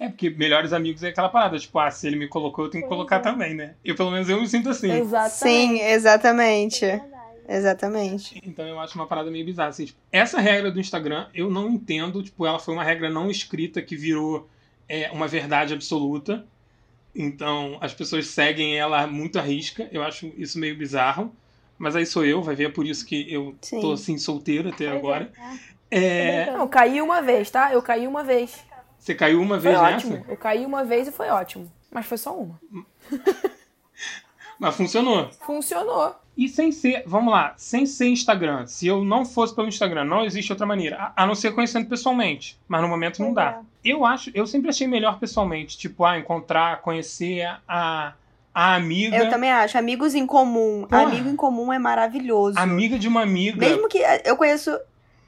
É 0.00 0.08
porque 0.08 0.30
melhores 0.30 0.72
amigos 0.72 1.02
é 1.02 1.08
aquela 1.08 1.28
parada, 1.28 1.58
tipo, 1.58 1.78
ah, 1.78 1.90
se 1.90 2.06
ele 2.06 2.16
me 2.16 2.26
colocou, 2.26 2.64
eu 2.64 2.70
tenho 2.70 2.84
que 2.84 2.88
Pois 2.88 2.96
colocar 2.96 3.16
é. 3.16 3.20
também, 3.20 3.54
né? 3.54 3.74
Eu 3.84 3.94
pelo 3.94 4.10
menos 4.10 4.28
eu 4.28 4.40
me 4.40 4.48
sinto 4.48 4.70
assim. 4.70 4.90
Exatamente. 4.90 5.34
Sim, 5.36 5.80
exatamente. 5.82 6.86
Verdade. 6.86 7.17
Exatamente. 7.48 8.40
Então 8.44 8.66
eu 8.66 8.78
acho 8.78 8.94
uma 8.94 9.06
parada 9.06 9.30
meio 9.30 9.44
bizarra. 9.44 9.70
Assim, 9.70 9.86
tipo, 9.86 9.98
essa 10.12 10.38
regra 10.38 10.70
do 10.70 10.78
Instagram 10.78 11.28
eu 11.34 11.50
não 11.50 11.70
entendo. 11.70 12.22
Tipo, 12.22 12.44
ela 12.44 12.58
foi 12.58 12.74
uma 12.74 12.84
regra 12.84 13.08
não 13.08 13.30
escrita 13.30 13.80
que 13.80 13.96
virou 13.96 14.46
é, 14.86 15.10
uma 15.10 15.26
verdade 15.26 15.72
absoluta. 15.72 16.44
Então 17.14 17.78
as 17.80 17.94
pessoas 17.94 18.26
seguem 18.26 18.78
ela 18.78 19.06
muito 19.06 19.38
à 19.38 19.42
risca. 19.42 19.88
Eu 19.90 20.02
acho 20.02 20.30
isso 20.36 20.58
meio 20.58 20.76
bizarro. 20.76 21.34
Mas 21.78 21.96
aí 21.96 22.04
sou 22.04 22.24
eu, 22.24 22.42
vai 22.42 22.56
ver, 22.56 22.64
é 22.64 22.68
por 22.68 22.84
isso 22.84 23.06
que 23.06 23.32
eu 23.32 23.54
Sim. 23.62 23.80
tô 23.80 23.92
assim 23.92 24.18
solteiro 24.18 24.68
até 24.68 24.86
é, 24.86 24.90
agora. 24.90 25.32
né? 25.38 25.60
É, 25.90 26.50
Não, 26.50 26.60
eu 26.60 26.68
caí 26.68 27.00
uma 27.00 27.22
vez, 27.22 27.50
tá? 27.50 27.72
Eu 27.72 27.80
caí 27.80 28.06
uma 28.06 28.22
vez. 28.22 28.58
você 28.98 29.14
caiu 29.14 29.40
uma 29.40 29.60
Foi 29.60 29.70
vez 29.70 29.78
ótimo. 29.80 30.16
nessa, 30.16 30.30
Eu 30.30 30.36
caí 30.36 30.66
uma 30.66 30.84
vez 30.84 31.08
e 31.08 31.12
foi 31.12 31.28
ótimo. 31.28 31.70
Mas 31.90 32.04
foi 32.04 32.18
só 32.18 32.36
uma. 32.36 32.60
mas 34.58 34.74
funcionou. 34.74 35.30
Funcionou. 35.46 36.14
E 36.38 36.48
sem 36.48 36.70
ser, 36.70 37.02
vamos 37.04 37.32
lá, 37.32 37.52
sem 37.56 37.84
ser 37.84 38.06
Instagram. 38.06 38.64
Se 38.64 38.86
eu 38.86 39.04
não 39.04 39.24
fosse 39.24 39.52
pelo 39.52 39.66
Instagram, 39.66 40.04
não 40.04 40.24
existe 40.24 40.52
outra 40.52 40.64
maneira. 40.64 41.12
A, 41.16 41.24
a 41.24 41.26
não 41.26 41.34
ser 41.34 41.50
conhecendo 41.50 41.88
pessoalmente. 41.88 42.56
Mas 42.68 42.80
no 42.80 42.86
momento 42.86 43.18
não 43.18 43.34
Pois 43.34 43.46
dá. 43.46 43.60
Eu 43.84 44.06
acho, 44.06 44.30
eu 44.32 44.46
sempre 44.46 44.70
achei 44.70 44.86
melhor 44.86 45.18
pessoalmente. 45.18 45.76
Tipo, 45.76 46.04
ah, 46.04 46.16
encontrar, 46.16 46.80
conhecer 46.80 47.44
a, 47.66 48.12
a 48.54 48.74
amiga. 48.76 49.16
Eu 49.16 49.28
também 49.30 49.50
acho. 49.50 49.76
Amigos 49.76 50.14
em 50.14 50.24
comum. 50.26 50.86
Porra. 50.88 51.02
Amigo 51.02 51.28
em 51.28 51.34
comum 51.34 51.72
é 51.72 51.78
maravilhoso. 51.80 52.56
Amiga 52.56 52.96
de 52.96 53.08
uma 53.08 53.22
amiga. 53.22 53.58
Mesmo 53.58 53.88
que 53.88 53.98
eu 54.24 54.36
conheço. 54.36 54.78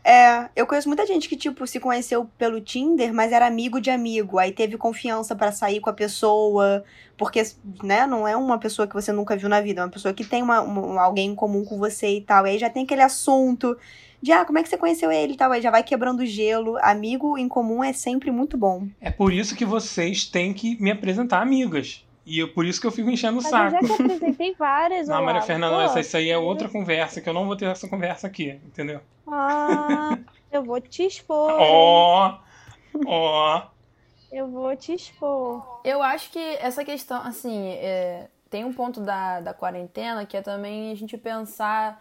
É, 0.03 0.48
eu 0.57 0.66
conheço 0.66 0.88
muita 0.88 1.07
gente 1.07 1.28
que, 1.28 1.36
tipo, 1.36 1.66
se 1.66 1.78
conheceu 1.78 2.28
pelo 2.38 2.61
Tinder, 2.61 3.12
mas 3.12 3.32
era 3.32 3.46
amigo 3.46 3.80
de 3.80 3.90
amigo. 3.90 4.38
Aí 4.38 4.51
teve 4.51 4.76
confiança 4.78 5.36
pra 5.36 5.53
sair 5.53 5.78
com 5.80 5.90
a 5.90 5.92
pessoa. 5.92 6.82
Porque, 7.18 7.42
né, 7.82 8.07
não 8.07 8.26
é 8.26 8.34
uma 8.34 8.59
pessoa 8.59 8.88
que 8.88 8.94
você 8.94 9.12
nunca 9.12 9.36
viu 9.36 9.48
na 9.48 9.61
vida, 9.61 9.82
é 9.82 9.84
uma 9.84 9.90
pessoa 9.90 10.14
que 10.14 10.24
tem 10.24 10.42
uma, 10.42 10.62
uma- 10.62 11.03
alguém 11.03 11.28
em 11.30 11.34
comum 11.34 11.64
com 11.64 11.78
você 11.78 12.16
e 12.16 12.20
tal. 12.22 12.46
E 12.46 12.51
aí 12.51 12.59
já 12.59 12.70
tem 12.70 12.84
aquele 12.84 13.03
assunto 13.03 13.76
de, 14.22 14.32
ah, 14.32 14.44
como 14.46 14.59
é 14.59 14.62
que 14.62 14.70
você 14.70 14.78
conheceu 14.78 15.12
ele 15.12 15.34
e 15.34 15.36
tal. 15.36 15.53
Aí 15.53 15.61
já 15.61 15.70
vai 15.70 15.82
quebrando 15.82 16.24
gelo. 16.24 16.78
Amigo 16.80 17.36
em 17.36 17.46
comum 17.46 17.84
é 17.84 17.92
sempre 17.92 18.30
muito 18.30 18.57
bom. 18.57 18.88
É 19.03 19.11
por 19.11 19.34
isso 19.34 19.55
que 19.55 19.66
vocês 19.66 20.24
têm 20.24 20.55
que 20.55 20.80
me 20.82 20.90
apresentar 20.90 21.42
amigas. 21.42 22.07
E 22.31 22.41
é 22.43 22.47
por 22.47 22.64
isso 22.64 22.81
que 22.81 22.87
eu 22.87 22.93
fico 22.93 23.11
enchendo 23.11 23.39
o 23.39 23.43
Mas 23.43 23.51
saco. 23.51 23.76
eu 23.76 23.81
já 23.81 23.83
te 23.85 23.93
apresentei 23.93 24.55
várias, 24.55 25.09
Não, 25.11 25.22
Maria. 25.24 25.43
Fernanda, 25.43 25.74
Pô, 25.76 25.81
essa, 25.83 26.01
isso 26.01 26.16
aí 26.16 26.31
é 26.31 26.39
outra 26.39 26.68
conversa, 26.68 27.20
que 27.20 27.28
eu 27.28 27.35
não 27.35 27.47
vou 27.47 27.57
ter 27.57 27.66
essa 27.66 27.89
conversa 27.89 28.26
aqui, 28.26 28.51
entendeu? 28.64 29.01
Ah, 29.26 30.18
eu 30.53 30.62
vou 30.64 30.81
te 30.81 31.05
expor. 31.07 31.51
Ó, 31.59 32.39
ó. 33.07 33.70
Eu 34.31 34.49
vou 34.49 34.74
te 34.76 34.95
expor. 34.95 35.81
Eu 35.85 36.03
acho 36.03 36.31
que 36.31 36.39
essa 36.39 36.85
questão, 36.85 37.20
assim, 37.22 37.68
é, 37.70 38.28
tem 38.49 38.64
um 38.64 38.72
ponto 38.72 39.01
da, 39.01 39.41
da 39.41 39.53
quarentena 39.55 40.24
que 40.24 40.37
é 40.37 40.43
também 40.43 40.93
a 40.93 40.95
gente 40.95 41.16
pensar 41.18 42.01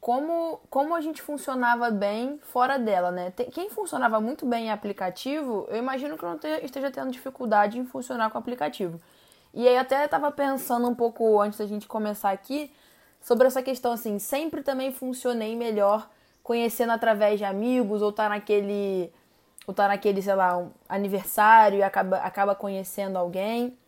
como, 0.00 0.60
como 0.70 0.94
a 0.94 1.00
gente 1.00 1.22
funcionava 1.22 1.90
bem 1.90 2.38
fora 2.42 2.78
dela, 2.78 3.10
né? 3.10 3.30
Tem- 3.32 3.50
quem 3.50 3.70
funcionava 3.70 4.20
muito 4.20 4.46
bem 4.46 4.66
em 4.66 4.70
aplicativo, 4.70 5.66
eu 5.70 5.76
imagino 5.78 6.18
que 6.18 6.24
não 6.24 6.38
te- 6.38 6.48
esteja 6.64 6.90
tendo 6.90 7.10
dificuldade 7.12 7.78
em 7.78 7.86
funcionar 7.86 8.30
com 8.30 8.38
o 8.38 8.40
aplicativo. 8.40 9.00
E 9.54 9.68
aí 9.68 9.76
até 9.76 10.06
tava 10.08 10.32
pensando 10.32 10.88
um 10.88 10.94
pouco 10.94 11.40
antes 11.40 11.58
da 11.58 11.66
gente 11.66 11.86
começar 11.86 12.30
aqui 12.30 12.72
sobre 13.20 13.46
essa 13.46 13.62
questão 13.62 13.92
assim, 13.92 14.18
sempre 14.18 14.62
também 14.62 14.92
funcionei 14.92 15.54
melhor 15.56 16.10
conhecendo 16.42 16.90
através 16.90 17.38
de 17.38 17.44
amigos 17.44 18.02
ou 18.02 18.12
tá 18.12 18.28
naquele 18.28 19.10
ou 19.66 19.72
tá 19.72 19.88
naquele, 19.88 20.20
sei 20.20 20.34
lá, 20.34 20.58
um 20.58 20.70
aniversário 20.88 21.78
e 21.78 21.82
acaba, 21.82 22.18
acaba 22.18 22.54
conhecendo 22.54 23.16
alguém. 23.16 23.78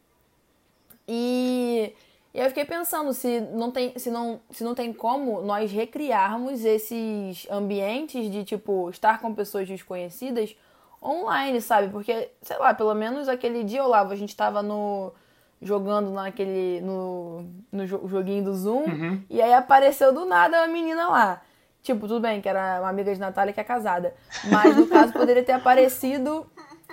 E, 1.07 1.95
e 2.33 2.41
eu 2.41 2.49
fiquei 2.49 2.65
pensando 2.65 3.13
se 3.13 3.41
não, 3.41 3.71
tem, 3.71 3.99
se, 3.99 4.11
não, 4.11 4.41
se 4.51 4.65
não 4.65 4.75
tem 4.75 4.93
como 4.93 5.43
nós 5.43 5.71
recriarmos 5.71 6.65
esses 6.65 7.47
ambientes 7.51 8.31
de, 8.31 8.43
tipo, 8.45 8.89
estar 8.89 9.21
com 9.21 9.35
pessoas 9.35 9.69
desconhecidas 9.69 10.57
online, 11.03 11.61
sabe? 11.61 11.91
Porque, 11.91 12.31
sei 12.41 12.59
lá, 12.59 12.73
pelo 12.73 12.95
menos 12.95 13.29
aquele 13.29 13.63
dia, 13.63 13.85
Olavo, 13.85 14.13
a 14.13 14.17
gente 14.17 14.35
tava 14.35 14.63
no 14.63 15.13
jogando 15.61 16.11
naquele 16.11 16.81
no, 16.83 17.47
no 17.73 17.87
jo- 17.87 18.07
joguinho 18.07 18.45
do 18.45 18.55
Zoom 18.55 18.85
Uhum. 18.85 19.23
e 19.31 19.41
aí 19.41 19.53
apareceu 19.55 20.13
do 20.13 20.25
nada 20.27 20.59
uma 20.59 20.69
menina 20.69 21.09
lá. 21.09 21.43
Tipo, 21.83 22.01
tudo 22.09 22.21
bem 22.21 22.41
que 22.41 22.49
era 22.49 22.81
uma 22.81 22.89
amiga 22.89 23.15
de 23.15 23.21
Natália 23.21 23.53
que 23.55 23.61
é 23.61 23.65
casada. 23.65 24.13
Mas 24.51 24.77
no 24.77 24.87
caso 24.89 25.13
poderia 25.13 25.43
ter 25.45 25.53
aparecido 25.53 26.45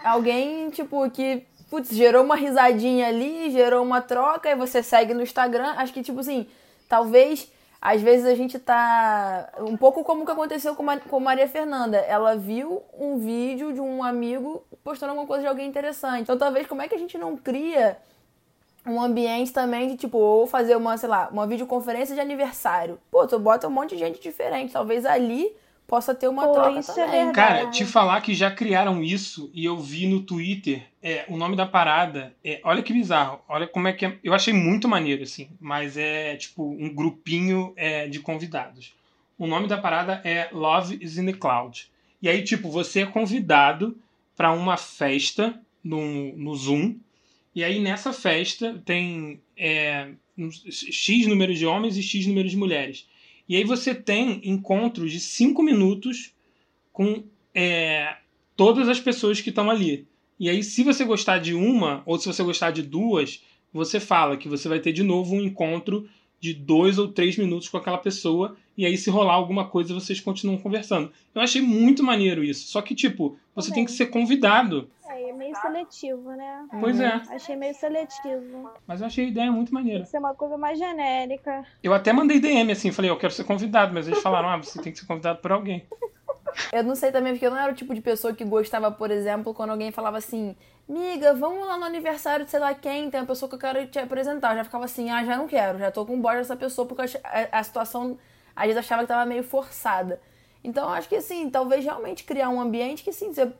alguém, 0.03 0.69
tipo, 0.69 1.09
que, 1.09 1.45
putz, 1.69 1.89
gerou 1.89 2.23
uma 2.23 2.35
risadinha 2.35 3.07
ali, 3.07 3.49
gerou 3.51 3.83
uma 3.83 4.01
troca, 4.01 4.49
e 4.49 4.55
você 4.55 4.83
segue 4.83 5.13
no 5.13 5.21
Instagram. 5.23 5.73
Acho 5.77 5.91
que, 5.93 6.03
tipo 6.03 6.19
assim, 6.19 6.47
talvez, 6.87 7.51
às 7.81 8.01
vezes 8.01 8.25
a 8.27 8.35
gente 8.35 8.59
tá. 8.59 9.49
Um 9.61 9.75
pouco 9.75 10.03
como 10.03 10.21
o 10.21 10.25
que 10.25 10.31
aconteceu 10.31 10.75
com, 10.75 10.85
com 11.09 11.19
Maria 11.19 11.47
Fernanda. 11.47 11.97
Ela 11.97 12.35
viu 12.35 12.83
um 12.97 13.17
vídeo 13.17 13.73
de 13.73 13.81
um 13.81 14.03
amigo 14.03 14.63
postando 14.83 15.09
alguma 15.11 15.27
coisa 15.27 15.41
de 15.41 15.47
alguém 15.47 15.67
interessante. 15.67 16.21
Então, 16.21 16.37
talvez, 16.37 16.67
como 16.67 16.81
é 16.83 16.87
que 16.87 16.93
a 16.95 16.99
gente 16.99 17.17
não 17.17 17.35
cria 17.35 17.97
um 18.85 19.01
ambiente 19.01 19.51
também 19.51 19.87
de, 19.87 19.97
tipo, 19.97 20.17
ou 20.17 20.45
fazer 20.45 20.75
uma, 20.75 20.97
sei 20.97 21.09
lá, 21.09 21.29
uma 21.31 21.47
videoconferência 21.47 22.13
de 22.13 22.21
aniversário. 22.21 22.99
Pô, 23.09 23.25
tu 23.25 23.39
bota 23.39 23.67
um 23.67 23.71
monte 23.71 23.91
de 23.91 23.99
gente 23.99 24.21
diferente. 24.21 24.73
Talvez 24.73 25.05
ali 25.05 25.51
possa 25.87 26.13
ter 26.13 26.27
uma 26.27 26.47
Pô, 26.47 26.53
troca 26.53 26.79
isso 26.79 26.91
é 26.91 27.05
também. 27.05 27.25
verdade. 27.25 27.33
Cara, 27.33 27.69
te 27.71 27.85
falar 27.85 28.21
que 28.21 28.33
já 28.33 28.51
criaram 28.51 29.03
isso 29.03 29.49
e 29.53 29.63
eu 29.63 29.77
vi 29.77 30.07
no 30.07 30.21
Twitter, 30.21 30.83
é, 31.01 31.25
o 31.27 31.37
nome 31.37 31.55
da 31.55 31.65
parada, 31.65 32.33
é, 32.43 32.59
olha 32.63 32.81
que 32.81 32.93
bizarro, 32.93 33.39
olha 33.47 33.67
como 33.67 33.87
é 33.87 33.93
que 33.93 34.05
é, 34.05 34.17
eu 34.23 34.33
achei 34.33 34.53
muito 34.53 34.87
maneiro, 34.87 35.23
assim, 35.23 35.49
mas 35.59 35.97
é 35.97 36.35
tipo 36.35 36.63
um 36.63 36.93
grupinho 36.93 37.73
é, 37.75 38.07
de 38.07 38.19
convidados. 38.19 38.93
O 39.37 39.47
nome 39.47 39.67
da 39.67 39.77
parada 39.77 40.21
é 40.23 40.49
Love 40.51 40.97
is 41.01 41.17
in 41.17 41.25
the 41.25 41.33
Cloud. 41.33 41.89
E 42.21 42.29
aí, 42.29 42.41
tipo, 42.43 42.69
você 42.69 43.01
é 43.01 43.05
convidado 43.05 43.97
para 44.35 44.51
uma 44.51 44.77
festa 44.77 45.59
no, 45.83 46.35
no 46.37 46.55
Zoom 46.55 46.95
E 47.55 47.63
aí 47.63 47.79
nessa 47.79 48.11
festa 48.11 48.81
tem 48.85 49.41
é, 49.55 50.09
X 50.69 51.27
número 51.27 51.53
de 51.53 51.65
homens 51.65 51.97
e 51.97 52.03
X 52.03 52.25
número 52.25 52.49
de 52.49 52.57
mulheres. 52.57 53.07
E 53.47 53.55
aí 53.55 53.63
você 53.63 53.93
tem 53.93 54.41
encontros 54.43 55.11
de 55.11 55.19
cinco 55.19 55.61
minutos 55.61 56.33
com 56.91 57.23
é, 57.53 58.15
todas 58.55 58.87
as 58.87 58.99
pessoas 58.99 59.41
que 59.41 59.49
estão 59.49 59.69
ali. 59.69 60.07
E 60.39 60.49
aí, 60.49 60.63
se 60.63 60.83
você 60.83 61.05
gostar 61.05 61.39
de 61.39 61.53
uma, 61.53 62.01
ou 62.05 62.17
se 62.17 62.25
você 62.25 62.43
gostar 62.43 62.71
de 62.71 62.81
duas, 62.81 63.43
você 63.71 63.99
fala 63.99 64.37
que 64.37 64.49
você 64.49 64.67
vai 64.67 64.79
ter 64.79 64.91
de 64.91 65.03
novo 65.03 65.35
um 65.35 65.41
encontro 65.41 66.07
de 66.39 66.53
dois 66.53 66.97
ou 66.97 67.07
três 67.07 67.37
minutos 67.37 67.69
com 67.69 67.77
aquela 67.77 67.97
pessoa, 67.97 68.57
e 68.77 68.85
aí 68.85 68.97
se 68.97 69.09
rolar 69.09 69.35
alguma 69.35 69.65
coisa 69.65 69.93
vocês 69.93 70.19
continuam 70.19 70.57
conversando. 70.57 71.11
Eu 71.33 71.41
achei 71.41 71.61
muito 71.61 72.03
maneiro 72.03 72.43
isso. 72.43 72.67
Só 72.67 72.81
que, 72.81 72.93
tipo, 72.93 73.37
você 73.55 73.69
Também. 73.69 73.85
tem 73.85 73.85
que 73.85 73.97
ser 73.97 74.07
convidado. 74.07 74.89
É, 75.53 75.67
é 75.67 75.71
meio 75.71 75.85
seletivo, 75.85 76.29
né? 76.31 76.65
Pois 76.79 76.99
é. 76.99 77.21
Achei 77.29 77.55
meio 77.55 77.73
seletivo. 77.73 78.71
Mas 78.87 79.01
eu 79.01 79.07
achei 79.07 79.25
a 79.25 79.27
ideia 79.27 79.51
muito 79.51 79.73
maneira. 79.73 79.99
Tem 79.99 80.05
que 80.05 80.11
ser 80.11 80.19
uma 80.19 80.33
coisa 80.33 80.57
mais 80.57 80.77
genérica. 80.77 81.63
Eu 81.81 81.93
até 81.93 82.11
mandei 82.13 82.39
DM 82.39 82.71
assim, 82.71 82.91
falei, 82.91 83.11
eu 83.11 83.17
quero 83.17 83.33
ser 83.33 83.43
convidado, 83.43 83.93
mas 83.93 84.07
eles 84.07 84.21
falaram, 84.21 84.49
ah, 84.49 84.57
você 84.57 84.81
tem 84.81 84.91
que 84.91 84.99
ser 84.99 85.05
convidado 85.05 85.39
por 85.39 85.51
alguém. 85.51 85.85
Eu 86.71 86.83
não 86.83 86.95
sei 86.95 87.11
também, 87.11 87.33
porque 87.33 87.45
eu 87.45 87.51
não 87.51 87.57
era 87.57 87.71
o 87.71 87.75
tipo 87.75 87.93
de 87.93 88.01
pessoa 88.01 88.33
que 88.33 88.43
gostava, 88.43 88.91
por 88.91 89.11
exemplo, 89.11 89.53
quando 89.53 89.71
alguém 89.71 89.91
falava 89.91 90.17
assim, 90.17 90.55
miga, 90.87 91.33
vamos 91.33 91.65
lá 91.67 91.77
no 91.77 91.85
aniversário 91.85 92.45
de 92.45 92.51
sei 92.51 92.59
lá 92.59 92.73
quem, 92.73 93.09
tem 93.09 93.19
uma 93.19 93.25
pessoa 93.25 93.49
que 93.49 93.55
eu 93.55 93.59
quero 93.59 93.87
te 93.87 93.99
apresentar. 93.99 94.51
Eu 94.51 94.57
já 94.57 94.63
ficava 94.63 94.85
assim, 94.85 95.09
ah, 95.09 95.23
já 95.23 95.37
não 95.37 95.47
quero, 95.47 95.79
já 95.79 95.91
tô 95.91 96.05
com 96.05 96.19
bode 96.19 96.37
dessa 96.37 96.55
pessoa, 96.55 96.87
porque 96.87 97.01
a, 97.23 97.59
a 97.59 97.63
situação, 97.63 98.17
às 98.55 98.63
vezes, 98.65 98.77
achava 98.77 99.01
que 99.01 99.07
tava 99.07 99.25
meio 99.25 99.43
forçada. 99.43 100.19
Então, 100.63 100.85
eu 100.85 100.93
acho 100.93 101.09
que, 101.09 101.15
assim, 101.15 101.49
talvez 101.49 101.83
realmente 101.83 102.23
criar 102.23 102.49
um 102.49 102.59
ambiente 102.59 103.03
que, 103.03 103.09
assim, 103.09 103.33
você, 103.33 103.51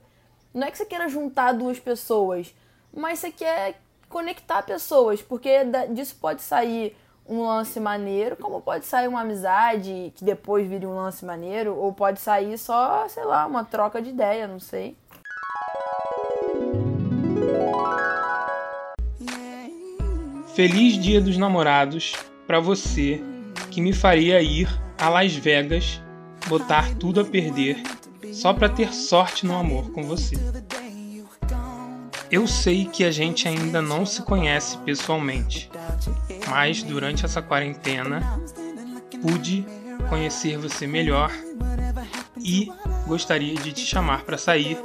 não 0.54 0.68
é 0.68 0.72
que 0.72 0.78
você 0.78 0.86
queira 0.86 1.08
juntar 1.08 1.54
duas 1.54 1.80
pessoas, 1.80 2.54
mas 2.95 3.20
você 3.20 3.32
quer 3.32 3.82
conectar 4.08 4.62
pessoas, 4.62 5.22
porque 5.22 5.49
disso 5.89 6.16
pode 6.22 6.43
sair 6.43 6.95
um 7.28 7.41
lance 7.41 7.80
maneiro, 7.80 8.36
como 8.36 8.62
pode 8.62 8.86
sair 8.86 9.08
uma 9.08 9.22
amizade 9.22 10.14
que 10.16 10.24
depois 10.24 10.68
vire 10.68 10.86
um 10.86 10.95
lance 10.95 11.26
maneiro, 11.26 11.76
ou 11.76 11.91
pode 11.91 12.20
sair 12.20 12.58
só, 12.58 13.08
sei 13.08 13.24
lá, 13.24 13.47
uma 13.47 13.64
troca 13.64 14.01
de 14.01 14.10
ideia, 14.10 14.47
não 14.47 14.60
sei. 14.60 14.95
Feliz 20.54 21.01
Dia 21.01 21.20
dos 21.20 21.36
Namorados 21.36 22.14
para 22.45 22.60
você 22.60 23.20
que 23.72 23.82
me 23.82 23.91
faria 23.91 24.39
ir 24.39 24.68
a 24.99 25.10
Las 25.10 25.34
Vegas, 25.34 25.99
botar 26.47 26.93
tudo 26.99 27.22
a 27.22 27.26
perder 27.26 27.82
só 28.34 28.52
para 28.54 28.68
ter 28.68 28.94
sorte 28.94 29.46
no 29.46 29.56
amor 29.56 29.92
com 29.92 30.04
você. 30.04 30.36
Eu 32.32 32.48
sei 32.48 32.86
que 32.86 33.04
a 33.04 33.12
gente 33.12 33.48
ainda 33.48 33.82
não 33.82 34.06
se 34.06 34.24
conhece 34.24 34.78
pessoalmente, 34.80 35.70
mas 36.50 36.82
durante 36.82 37.24
essa 37.24 37.42
quarentena 37.42 38.22
pude 39.22 39.64
conhecer 40.10 40.58
você 40.58 40.88
melhor 40.88 41.32
e 42.38 42.72
gostaria 43.06 43.54
de 43.54 43.72
te 43.72 43.86
chamar 43.86 44.24
para 44.24 44.38
sair 44.38 44.78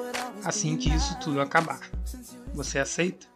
assim 0.45 0.77
que 0.77 0.91
isso 0.91 1.19
tudo 1.19 1.41
acabar. 1.41 1.81
Você 2.55 2.79
aceita? 2.79 3.27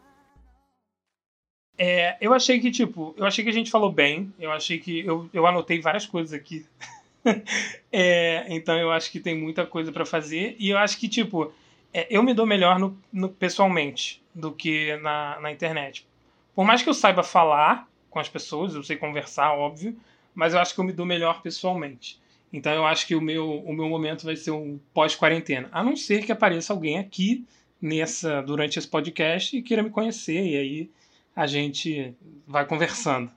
É, 1.78 2.18
eu 2.20 2.34
achei 2.34 2.60
que, 2.60 2.70
tipo, 2.70 3.14
eu 3.16 3.24
achei 3.24 3.42
que 3.42 3.50
a 3.50 3.54
gente 3.54 3.70
falou 3.70 3.90
bem. 3.90 4.32
Eu 4.38 4.52
achei 4.52 4.78
que. 4.78 5.00
Eu, 5.00 5.28
eu 5.32 5.46
anotei 5.46 5.80
várias 5.80 6.06
coisas 6.06 6.32
aqui. 6.32 6.66
é, 7.92 8.46
então 8.48 8.76
eu 8.76 8.90
acho 8.90 9.10
que 9.10 9.20
tem 9.20 9.36
muita 9.36 9.66
coisa 9.66 9.92
para 9.92 10.04
fazer. 10.04 10.56
E 10.58 10.70
eu 10.70 10.78
acho 10.78 10.98
que, 10.98 11.08
tipo, 11.08 11.52
é, 11.92 12.06
eu 12.10 12.22
me 12.22 12.34
dou 12.34 12.46
melhor 12.46 12.78
no, 12.78 12.98
no, 13.12 13.28
pessoalmente 13.28 14.22
do 14.34 14.52
que 14.52 14.96
na, 14.96 15.40
na 15.40 15.52
internet. 15.52 16.06
Por 16.54 16.64
mais 16.64 16.82
que 16.82 16.88
eu 16.88 16.94
saiba 16.94 17.22
falar 17.22 17.88
com 18.10 18.18
as 18.18 18.28
pessoas, 18.28 18.74
eu 18.74 18.82
sei 18.82 18.96
conversar, 18.96 19.52
óbvio, 19.52 19.96
mas 20.34 20.54
eu 20.54 20.60
acho 20.60 20.74
que 20.74 20.80
eu 20.80 20.84
me 20.84 20.92
dou 20.92 21.06
melhor 21.06 21.42
pessoalmente. 21.42 22.20
Então 22.52 22.72
eu 22.72 22.84
acho 22.84 23.06
que 23.06 23.14
o 23.14 23.20
meu, 23.20 23.60
o 23.60 23.72
meu 23.72 23.88
momento 23.88 24.24
vai 24.24 24.36
ser 24.36 24.50
um 24.50 24.78
pós-quarentena. 24.92 25.68
A 25.72 25.82
não 25.82 25.96
ser 25.96 26.24
que 26.24 26.32
apareça 26.32 26.72
alguém 26.72 26.98
aqui 26.98 27.46
nessa 27.80 28.42
durante 28.42 28.78
esse 28.78 28.86
podcast 28.86 29.56
e 29.56 29.62
queira 29.62 29.82
me 29.82 29.90
conhecer, 29.90 30.44
e 30.44 30.56
aí 30.56 30.90
a 31.34 31.46
gente 31.46 32.14
vai 32.46 32.66
conversando. 32.66 33.30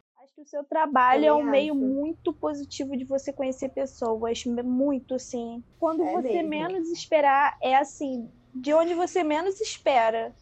O 0.46 0.48
seu 0.48 0.64
trabalho 0.64 1.26
é 1.26 1.34
um 1.34 1.42
meio 1.42 1.74
muito 1.74 2.32
positivo 2.32 2.96
de 2.96 3.04
você 3.04 3.34
conhecer 3.34 3.70
pessoas. 3.70 4.46
Muito, 4.46 5.18
sim. 5.18 5.64
Quando 5.80 6.04
é 6.04 6.12
você 6.12 6.44
mesmo. 6.44 6.50
menos 6.50 6.92
esperar, 6.92 7.58
é 7.60 7.76
assim, 7.76 8.30
de 8.54 8.72
onde 8.72 8.94
você 8.94 9.24
menos 9.24 9.60
espera. 9.60 10.36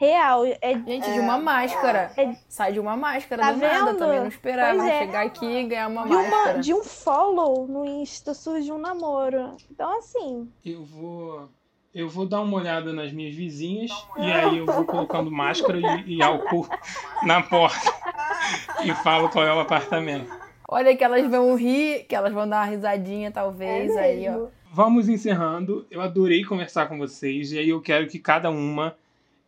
Real. 0.00 0.44
É, 0.44 0.74
Gente, 0.84 1.12
de 1.12 1.20
uma 1.20 1.36
é, 1.36 1.40
máscara. 1.40 2.12
É, 2.16 2.34
Sai 2.48 2.72
de 2.72 2.80
uma 2.80 2.96
máscara 2.96 3.40
tá 3.40 3.52
do 3.52 3.60
vendo? 3.60 3.72
nada. 3.72 3.94
Também 3.94 4.18
não 4.18 4.26
esperava 4.26 4.88
é. 4.88 4.98
chegar 4.98 5.24
aqui 5.24 5.46
e 5.46 5.68
ganhar 5.68 5.86
uma 5.86 6.08
de 6.08 6.12
máscara. 6.12 6.54
Uma, 6.54 6.58
de 6.58 6.74
um 6.74 6.82
follow 6.82 7.68
no 7.68 7.84
Insta 7.84 8.34
surge 8.34 8.72
um 8.72 8.78
namoro. 8.78 9.54
Então, 9.70 9.96
assim. 9.96 10.52
Eu 10.64 10.84
vou. 10.84 11.48
Eu 11.94 12.08
vou 12.08 12.26
dar 12.26 12.40
uma 12.40 12.56
olhada 12.56 12.92
nas 12.92 13.12
minhas 13.12 13.34
vizinhas 13.34 13.90
e 14.16 14.30
aí 14.30 14.58
eu 14.58 14.66
vou 14.66 14.84
colocando 14.84 15.30
máscara 15.30 15.78
e, 15.78 16.16
e 16.16 16.22
álcool 16.22 16.68
na 17.24 17.42
porta 17.42 17.92
e 18.84 18.92
falo 19.02 19.28
qual 19.28 19.44
é 19.44 19.52
o 19.52 19.60
apartamento. 19.60 20.30
Olha 20.68 20.96
que 20.96 21.02
elas 21.02 21.28
vão 21.28 21.56
rir, 21.56 22.04
que 22.08 22.14
elas 22.14 22.32
vão 22.32 22.48
dar 22.48 22.58
uma 22.58 22.64
risadinha, 22.64 23.32
talvez, 23.32 23.96
é 23.96 24.00
aí, 24.00 24.28
ó 24.28 24.60
vamos 24.72 25.08
encerrando. 25.08 25.86
Eu 25.90 26.00
adorei 26.00 26.44
conversar 26.44 26.88
com 26.88 26.98
vocês 26.98 27.52
e 27.52 27.58
aí 27.58 27.68
eu 27.68 27.80
quero 27.80 28.06
que 28.06 28.18
cada 28.18 28.50
uma 28.50 28.96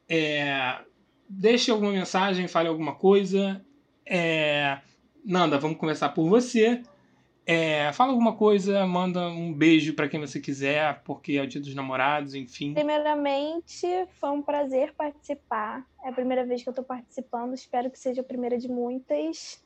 é, 0.08 0.78
deixe 1.28 1.70
alguma 1.70 1.92
mensagem, 1.92 2.48
fale 2.48 2.68
alguma 2.68 2.94
coisa. 2.94 3.64
É, 4.04 4.78
Nanda, 5.24 5.58
vamos 5.58 5.78
começar 5.78 6.08
por 6.10 6.28
você. 6.28 6.82
É, 7.44 7.92
fala 7.92 8.12
alguma 8.12 8.36
coisa, 8.36 8.86
manda 8.86 9.28
um 9.28 9.52
beijo 9.52 9.94
para 9.94 10.08
quem 10.08 10.20
você 10.20 10.40
quiser, 10.40 11.02
porque 11.02 11.32
é 11.32 11.42
o 11.42 11.46
dia 11.46 11.60
dos 11.60 11.74
namorados, 11.74 12.34
enfim. 12.34 12.72
Primeiramente, 12.72 13.86
foi 14.20 14.30
um 14.30 14.40
prazer 14.40 14.94
participar. 14.94 15.84
É 16.04 16.10
a 16.10 16.12
primeira 16.12 16.46
vez 16.46 16.62
que 16.62 16.68
eu 16.68 16.72
estou 16.72 16.84
participando, 16.84 17.54
espero 17.54 17.90
que 17.90 17.98
seja 17.98 18.20
a 18.20 18.24
primeira 18.24 18.56
de 18.56 18.68
muitas. 18.68 19.62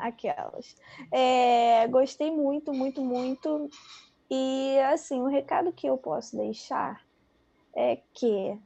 Aquelas. 0.00 0.76
É, 1.10 1.86
gostei 1.88 2.30
muito, 2.30 2.72
muito, 2.72 3.02
muito. 3.02 3.68
E 4.30 4.78
assim, 4.92 5.20
o 5.20 5.26
recado 5.26 5.72
que 5.72 5.86
eu 5.86 5.96
posso 5.96 6.36
deixar 6.36 7.04
é 7.74 7.98
que 8.12 8.56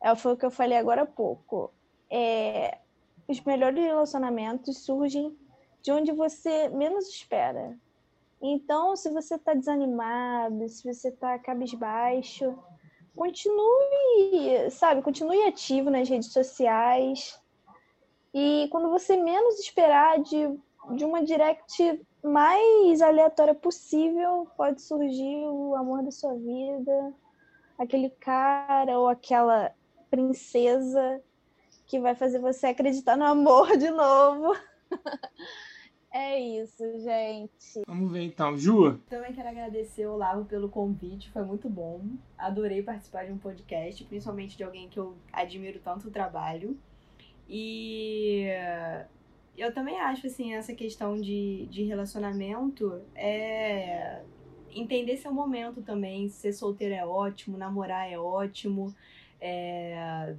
é, 0.00 0.14
foi 0.14 0.34
o 0.34 0.36
que 0.36 0.46
eu 0.46 0.50
falei 0.50 0.78
agora 0.78 1.02
há 1.02 1.06
pouco. 1.06 1.72
É, 2.08 2.78
os 3.26 3.40
melhores 3.40 3.82
relacionamentos 3.82 4.84
surgem 4.84 5.36
de 5.82 5.90
onde 5.90 6.12
você 6.12 6.68
menos 6.68 7.08
espera. 7.08 7.76
Então, 8.46 8.94
se 8.94 9.08
você 9.10 9.36
está 9.36 9.54
desanimado, 9.54 10.68
se 10.68 10.84
você 10.84 11.08
está 11.08 11.38
cabisbaixo, 11.38 12.54
continue, 13.16 14.70
sabe, 14.70 15.00
continue 15.00 15.44
ativo 15.44 15.88
nas 15.88 16.06
redes 16.06 16.30
sociais. 16.30 17.40
E 18.34 18.68
quando 18.70 18.90
você 18.90 19.16
menos 19.16 19.58
esperar 19.58 20.18
de, 20.20 20.54
de 20.94 21.06
uma 21.06 21.24
direct 21.24 22.06
mais 22.22 23.00
aleatória 23.00 23.54
possível, 23.54 24.46
pode 24.58 24.82
surgir 24.82 25.46
o 25.46 25.74
amor 25.74 26.02
da 26.02 26.10
sua 26.10 26.34
vida, 26.34 27.14
aquele 27.78 28.10
cara 28.10 28.98
ou 28.98 29.08
aquela 29.08 29.74
princesa 30.10 31.18
que 31.86 31.98
vai 31.98 32.14
fazer 32.14 32.40
você 32.40 32.66
acreditar 32.66 33.16
no 33.16 33.24
amor 33.24 33.74
de 33.78 33.88
novo. 33.88 34.54
é 36.14 36.40
isso, 36.40 36.82
gente. 37.00 37.82
Vamos 37.86 38.12
ver 38.12 38.22
então, 38.22 38.56
Ju. 38.56 38.98
Também 39.08 39.32
quero 39.32 39.48
agradecer 39.48 40.06
o 40.06 40.12
Olavo 40.12 40.44
pelo 40.44 40.68
convite, 40.68 41.30
foi 41.30 41.44
muito 41.44 41.68
bom. 41.68 42.02
Adorei 42.38 42.82
participar 42.82 43.26
de 43.26 43.32
um 43.32 43.38
podcast, 43.38 44.04
principalmente 44.04 44.56
de 44.56 44.62
alguém 44.62 44.88
que 44.88 44.98
eu 44.98 45.16
admiro 45.32 45.80
tanto 45.80 46.08
o 46.08 46.10
trabalho. 46.10 46.78
E 47.48 48.46
eu 49.56 49.72
também 49.72 50.00
acho, 50.00 50.26
assim, 50.26 50.54
essa 50.54 50.74
questão 50.74 51.20
de, 51.20 51.66
de 51.66 51.84
relacionamento 51.84 53.00
é 53.14 54.22
entender 54.70 55.16
seu 55.16 55.32
momento 55.32 55.82
também. 55.82 56.28
Ser 56.28 56.52
solteiro 56.52 56.94
é 56.94 57.06
ótimo, 57.06 57.56
namorar 57.56 58.10
é 58.10 58.18
ótimo, 58.18 58.94
é... 59.40 60.34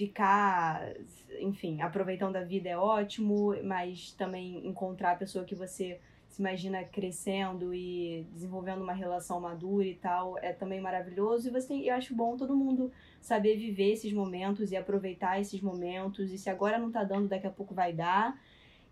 ficar, 0.00 0.94
enfim, 1.40 1.82
aproveitando 1.82 2.36
a 2.36 2.42
vida 2.42 2.70
é 2.70 2.76
ótimo, 2.78 3.54
mas 3.62 4.12
também 4.12 4.66
encontrar 4.66 5.12
a 5.12 5.16
pessoa 5.16 5.44
que 5.44 5.54
você 5.54 6.00
se 6.26 6.40
imagina 6.40 6.82
crescendo 6.84 7.74
e 7.74 8.26
desenvolvendo 8.32 8.82
uma 8.82 8.94
relação 8.94 9.38
madura 9.38 9.86
e 9.86 9.94
tal 9.96 10.38
é 10.38 10.54
também 10.54 10.80
maravilhoso. 10.80 11.48
E 11.48 11.50
você, 11.50 11.74
eu 11.74 11.94
acho 11.94 12.14
bom 12.14 12.34
todo 12.34 12.56
mundo 12.56 12.90
saber 13.20 13.58
viver 13.58 13.92
esses 13.92 14.10
momentos 14.10 14.72
e 14.72 14.76
aproveitar 14.76 15.38
esses 15.38 15.60
momentos. 15.60 16.32
E 16.32 16.38
se 16.38 16.48
agora 16.48 16.78
não 16.78 16.90
tá 16.90 17.04
dando, 17.04 17.28
daqui 17.28 17.46
a 17.46 17.50
pouco 17.50 17.74
vai 17.74 17.92
dar. 17.92 18.40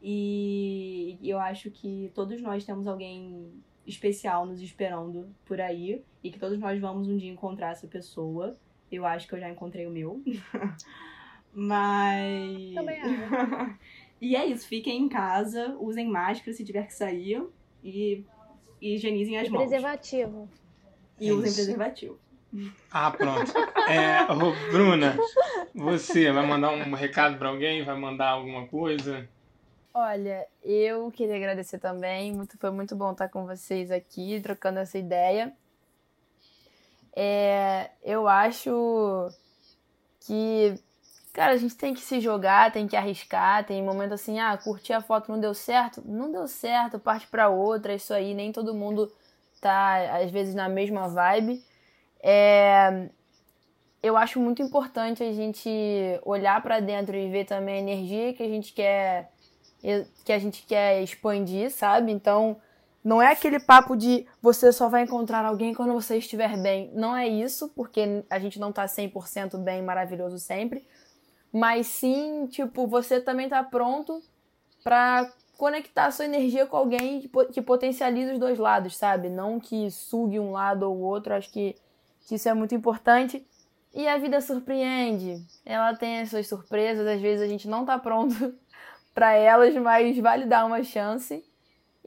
E 0.03 1.19
eu 1.23 1.39
acho 1.39 1.71
que 1.71 2.13
todos 2.15 2.43
nós 2.43 2.67
temos 2.67 2.87
alguém 2.87 3.51
especial 3.87 4.45
nos 4.45 4.61
esperando 4.61 5.35
por 5.47 5.59
aí 5.59 6.05
e 6.23 6.31
que 6.31 6.39
todos 6.39 6.59
nós 6.59 6.79
vamos 6.79 7.09
um 7.09 7.17
dia 7.17 7.33
encontrar 7.33 7.71
essa 7.71 7.87
pessoa. 7.87 8.59
Eu 8.91 9.05
acho 9.05 9.29
que 9.29 9.35
eu 9.35 9.41
já 9.41 9.49
encontrei 9.49 9.87
o 9.87 9.91
meu. 9.91 10.23
Mas. 11.53 12.75
Também 12.75 13.01
e 14.21 14.37
é 14.37 14.47
isso, 14.47 14.67
fiquem 14.67 15.03
em 15.03 15.09
casa, 15.09 15.77
usem 15.79 16.09
máscara 16.09 16.53
se 16.53 16.65
tiver 16.65 16.87
que 16.87 16.95
sair 16.95 17.43
e, 17.83 18.25
e 18.81 18.95
higienizem 18.95 19.39
as 19.39 19.49
e 19.49 19.51
mãos. 19.51 19.63
preservativo. 19.63 20.49
E 21.21 21.33
usem 21.33 21.47
Isso. 21.47 21.57
preservativo. 21.57 22.19
Ah, 22.91 23.11
pronto. 23.11 23.53
É, 23.89 24.23
ô, 24.31 24.53
Bruna, 24.71 25.17
você 25.75 26.31
vai 26.31 26.47
mandar 26.47 26.73
um 26.73 26.93
recado 26.93 27.39
pra 27.39 27.49
alguém? 27.49 27.83
Vai 27.83 27.99
mandar 27.99 28.29
alguma 28.29 28.67
coisa? 28.67 29.27
Olha, 29.95 30.47
eu 30.63 31.11
queria 31.11 31.37
agradecer 31.37 31.79
também. 31.79 32.35
Muito, 32.35 32.59
foi 32.59 32.71
muito 32.71 32.95
bom 32.95 33.13
estar 33.13 33.31
com 33.31 33.47
vocês 33.47 33.91
aqui, 33.91 34.41
trocando 34.43 34.79
essa 34.79 34.99
ideia. 34.99 35.57
É, 37.15 37.91
eu 38.03 38.29
acho 38.29 39.31
que, 40.21 40.75
cara, 41.33 41.53
a 41.53 41.57
gente 41.57 41.77
tem 41.77 41.95
que 41.95 42.01
se 42.01 42.21
jogar, 42.21 42.73
tem 42.73 42.87
que 42.87 42.97
arriscar. 42.97 43.65
Tem 43.67 43.83
momento 43.83 44.15
assim, 44.15 44.39
ah, 44.41 44.57
curti 44.57 44.93
a 44.93 45.01
foto, 45.01 45.31
não 45.31 45.41
deu 45.41 45.55
certo. 45.55 46.03
Não 46.05 46.31
deu 46.31 46.47
certo, 46.49 46.99
parte 46.99 47.27
pra 47.27 47.49
outra, 47.49 47.95
isso 47.95 48.13
aí. 48.15 48.35
Nem 48.35 48.53
todo 48.53 48.75
mundo 48.75 49.13
tá, 49.61 50.19
às 50.19 50.31
vezes, 50.31 50.55
na 50.55 50.69
mesma 50.69 51.09
vibe. 51.09 51.65
É, 52.23 53.09
eu 54.03 54.17
acho 54.17 54.41
muito 54.41 54.63
importante 54.63 55.23
a 55.23 55.33
gente 55.33 55.69
olhar 56.25 56.63
pra 56.63 56.81
dentro 56.81 57.17
e 57.17 57.29
ver 57.31 57.45
também 57.45 57.77
a 57.77 57.81
energia 57.81 58.33
que 58.35 58.43
a 58.43 58.49
gente 58.49 58.73
quer 58.73 59.31
que 60.25 60.33
a 60.33 60.39
gente 60.39 60.67
quer 60.67 61.03
expandir, 61.03 61.71
sabe? 61.71 62.11
Então, 62.11 62.57
não 63.05 63.23
é 63.23 63.33
aquele 63.33 63.61
papo 63.61 63.97
de 63.97 64.27
você 64.43 64.73
só 64.73 64.89
vai 64.89 65.03
encontrar 65.03 65.45
alguém 65.45 65.73
quando 65.73 65.93
você 65.93 66.19
estiver 66.19 66.57
bem. 66.59 66.91
Não 66.95 67.17
é 67.17 67.27
isso, 67.27 67.69
porque 67.75 68.25
a 68.29 68.39
gente 68.39 68.59
não 68.59 68.73
tá 68.73 68.87
100% 68.87 69.57
bem, 69.59 69.83
maravilhoso 69.83 70.39
sempre. 70.39 70.87
Mas 71.53 71.87
sim, 71.87 72.47
tipo, 72.47 72.87
você 72.87 73.21
também 73.21 73.49
tá 73.49 73.63
pronto 73.63 74.23
pra 74.83 75.33
conectar 75.57 76.11
sua 76.11 76.25
energia 76.25 76.67
com 76.67 76.77
alguém 76.77 77.21
que, 77.21 77.29
que 77.29 77.61
os 77.61 78.39
dois 78.39 78.59
lados, 78.59 78.97
sabe? 78.97 79.29
Não 79.29 79.59
que 79.59 79.91
sugue 79.91 80.39
um 80.39 80.53
lado 80.53 80.85
ou 80.85 80.99
outro. 80.99 81.35
Acho 81.35 81.51
que, 81.51 81.77
que 82.27 82.35
isso 82.35 82.49
é 82.49 82.55
muito 82.55 82.75
importante. 82.75 83.47
E 83.95 84.07
a 84.07 84.19
vida 84.19 84.41
surpreende. 84.41 85.43
Ela 85.65 85.97
tem 85.97 86.21
as 86.21 86.31
suas 86.31 86.47
surpresas, 86.47 87.07
às 87.07 87.21
vezes 87.21 87.43
a 87.43 87.49
gente 87.49 87.67
não 87.67 87.85
tá 87.85 87.99
pronto 87.99 88.55
para 89.15 89.33
elas, 89.35 89.75
mas 89.77 90.17
vale 90.19 90.45
dar 90.45 90.67
uma 90.67 90.83
chance. 90.85 91.45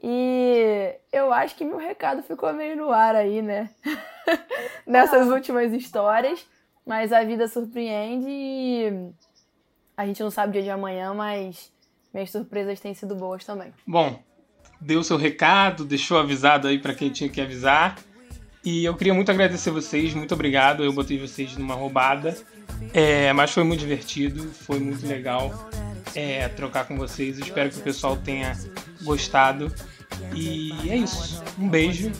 E 0.02 0.96
eu 1.12 1.32
acho 1.32 1.54
que 1.54 1.64
meu 1.64 1.76
recado 1.76 2.22
ficou 2.22 2.52
meio 2.52 2.76
no 2.76 2.90
ar 2.90 3.14
aí, 3.14 3.40
né? 3.40 3.70
Nessas 4.86 5.28
últimas 5.28 5.72
histórias. 5.72 6.44
Mas 6.84 7.12
a 7.12 7.22
vida 7.22 7.46
surpreende 7.46 8.26
e 8.28 9.12
a 9.96 10.04
gente 10.04 10.20
não 10.20 10.30
sabe 10.30 10.50
o 10.50 10.52
dia 10.54 10.62
de 10.62 10.70
amanhã, 10.70 11.14
mas 11.14 11.72
minhas 12.12 12.30
surpresas 12.30 12.80
têm 12.80 12.92
sido 12.92 13.14
boas 13.14 13.44
também. 13.44 13.72
Bom, 13.86 14.20
deu 14.80 15.04
seu 15.04 15.16
recado, 15.16 15.84
deixou 15.84 16.18
avisado 16.18 16.66
aí 16.66 16.78
pra 16.80 16.94
quem 16.94 17.10
tinha 17.10 17.30
que 17.30 17.40
avisar. 17.40 17.96
E 18.64 18.84
eu 18.84 18.96
queria 18.96 19.14
muito 19.14 19.30
agradecer 19.30 19.70
vocês, 19.70 20.12
muito 20.14 20.34
obrigado. 20.34 20.84
Eu 20.84 20.92
botei 20.92 21.18
vocês 21.18 21.56
numa 21.56 21.74
roubada. 21.74 22.36
É, 22.92 23.32
mas 23.32 23.52
foi 23.52 23.64
muito 23.64 23.80
divertido, 23.80 24.52
foi 24.52 24.78
muito 24.78 25.06
legal 25.06 25.52
é, 26.14 26.48
trocar 26.48 26.86
com 26.86 26.96
vocês. 26.96 27.38
Espero 27.38 27.70
que 27.70 27.78
o 27.78 27.82
pessoal 27.82 28.16
tenha 28.16 28.56
gostado. 29.02 29.72
E 30.34 30.90
é 30.90 30.96
isso. 30.96 31.42
Um 31.58 31.68
beijo 31.68 32.12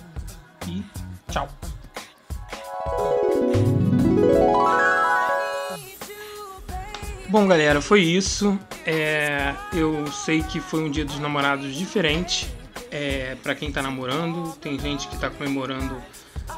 e 0.69 0.83
tchau. 1.31 1.49
Bom, 7.29 7.47
galera, 7.47 7.81
foi 7.81 8.03
isso. 8.03 8.59
É, 8.85 9.55
eu 9.73 10.07
sei 10.13 10.43
que 10.43 10.61
foi 10.61 10.83
um 10.85 10.91
dia 10.91 11.05
dos 11.05 11.19
namorados 11.19 11.75
diferente 11.75 12.47
é, 12.91 13.37
para 13.43 13.55
quem 13.55 13.73
tá 13.73 13.81
namorando. 13.81 14.53
Tem 14.61 14.79
gente 14.79 15.09
que 15.09 15.17
tá 15.17 15.31
comemorando 15.31 15.97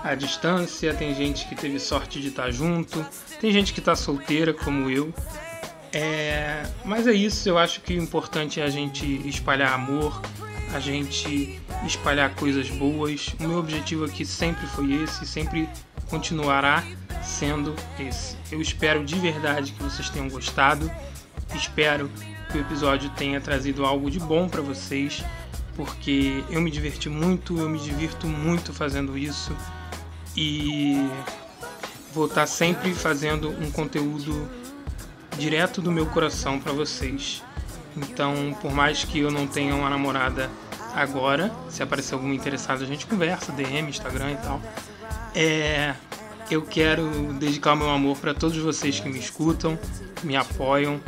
à 0.03 0.15
distância, 0.15 0.93
tem 0.93 1.15
gente 1.15 1.47
que 1.47 1.55
teve 1.55 1.79
sorte 1.79 2.21
de 2.21 2.29
estar 2.29 2.51
junto, 2.51 3.07
tem 3.41 3.53
gente 3.53 3.73
que 3.73 3.81
tá 3.81 3.95
solteira, 3.95 4.53
como 4.53 4.91
eu. 4.91 5.15
É, 5.93 6.65
mas 6.85 7.07
é 7.07 7.13
isso, 7.13 7.49
eu 7.49 7.57
acho 7.57 7.81
que 7.81 7.97
o 7.97 8.03
importante 8.03 8.61
é 8.61 8.65
a 8.65 8.69
gente 8.69 9.07
espalhar 9.29 9.73
amor, 9.73 10.21
a 10.73 10.81
gente 10.81 11.61
espalhar 11.85 12.35
coisas 12.35 12.71
boas. 12.71 13.35
O 13.41 13.43
meu 13.45 13.59
objetivo 13.59 14.05
aqui 14.05 14.25
sempre 14.25 14.67
foi 14.67 15.03
esse, 15.03 15.27
sempre 15.27 15.69
continuará 16.09 16.85
sendo 17.23 17.75
esse. 17.99 18.37
Eu 18.51 18.61
espero 18.61 19.05
de 19.05 19.17
verdade 19.17 19.73
que 19.73 19.83
vocês 19.83 20.09
tenham 20.11 20.29
gostado. 20.29 20.91
Espero 21.55 22.11
que 22.51 22.59
o 22.59 22.61
episódio 22.61 23.11
tenha 23.11 23.41
trazido 23.41 23.85
algo 23.85 24.11
de 24.11 24.21
bom 24.21 24.49
para 24.49 24.63
vocês, 24.63 25.25
porque 25.75 26.45
eu 26.51 26.61
me 26.61 26.71
diverti 26.71 27.09
muito, 27.09 27.59
eu 27.59 27.69
me 27.69 27.79
divirto 27.79 28.27
muito 28.27 28.73
fazendo 28.73 29.17
isso 29.17 29.57
e 30.37 31.09
vou 32.13 32.27
estar 32.27 32.47
sempre 32.47 32.95
fazendo 32.95 33.51
um 33.51 33.71
conteúdo 33.71 34.49
direto 35.39 35.83
do 35.83 35.91
meu 35.91 36.07
coração 36.07 36.61
para 36.61 36.73
vocês. 36.73 37.43
Então, 37.97 38.57
por 38.61 38.73
mais 38.73 39.05
que 39.05 39.21
eu 39.21 39.31
não 39.31 39.47
tenha 39.47 39.75
uma 39.75 39.89
namorada 39.89 40.51
agora, 40.95 41.53
se 41.69 41.83
aparecer 41.83 42.15
algum 42.15 42.33
interessado, 42.33 42.83
a 42.83 42.87
gente 42.87 43.07
conversa, 43.07 43.53
DM, 43.53 43.89
Instagram 43.89 44.33
e 44.33 44.37
tal. 44.37 44.61
É, 45.35 45.95
eu 46.51 46.63
quero 46.63 47.33
dedicar 47.35 47.73
o 47.73 47.77
meu 47.77 47.91
amor 47.91 48.17
para 48.19 48.35
todos 48.35 48.57
vocês 48.59 49.01
que 49.01 49.09
me 49.09 49.19
escutam, 49.19 49.79
me 50.23 50.37
apoiam 50.37 51.01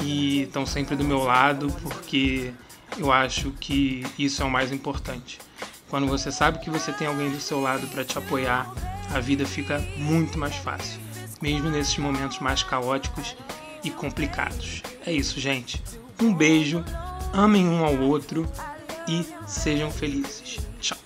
e 0.00 0.42
estão 0.42 0.66
sempre 0.66 0.96
do 0.96 1.04
meu 1.04 1.22
lado, 1.22 1.68
porque 1.82 2.52
eu 2.98 3.10
acho 3.10 3.50
que 3.52 4.04
isso 4.18 4.42
é 4.42 4.44
o 4.44 4.50
mais 4.50 4.72
importante. 4.72 5.38
Quando 5.88 6.06
você 6.06 6.30
sabe 6.30 6.58
que 6.58 6.70
você 6.70 6.92
tem 6.92 7.06
alguém 7.06 7.30
do 7.30 7.40
seu 7.40 7.60
lado 7.60 7.86
para 7.88 8.04
te 8.04 8.16
apoiar, 8.16 8.72
a 9.12 9.20
vida 9.20 9.44
fica 9.44 9.78
muito 9.96 10.38
mais 10.38 10.56
fácil, 10.56 10.98
mesmo 11.40 11.68
nesses 11.68 11.96
momentos 11.98 12.38
mais 12.38 12.62
caóticos 12.62 13.36
e 13.84 13.90
complicados. 13.90 14.82
É 15.06 15.12
isso, 15.12 15.38
gente. 15.38 15.82
Um 16.20 16.34
beijo, 16.34 16.84
amem 17.32 17.68
um 17.68 17.84
ao 17.84 17.96
outro 17.98 18.46
e 19.08 19.26
sejam 19.46 19.90
felizes. 19.90 20.58
Tchau. 20.80 20.98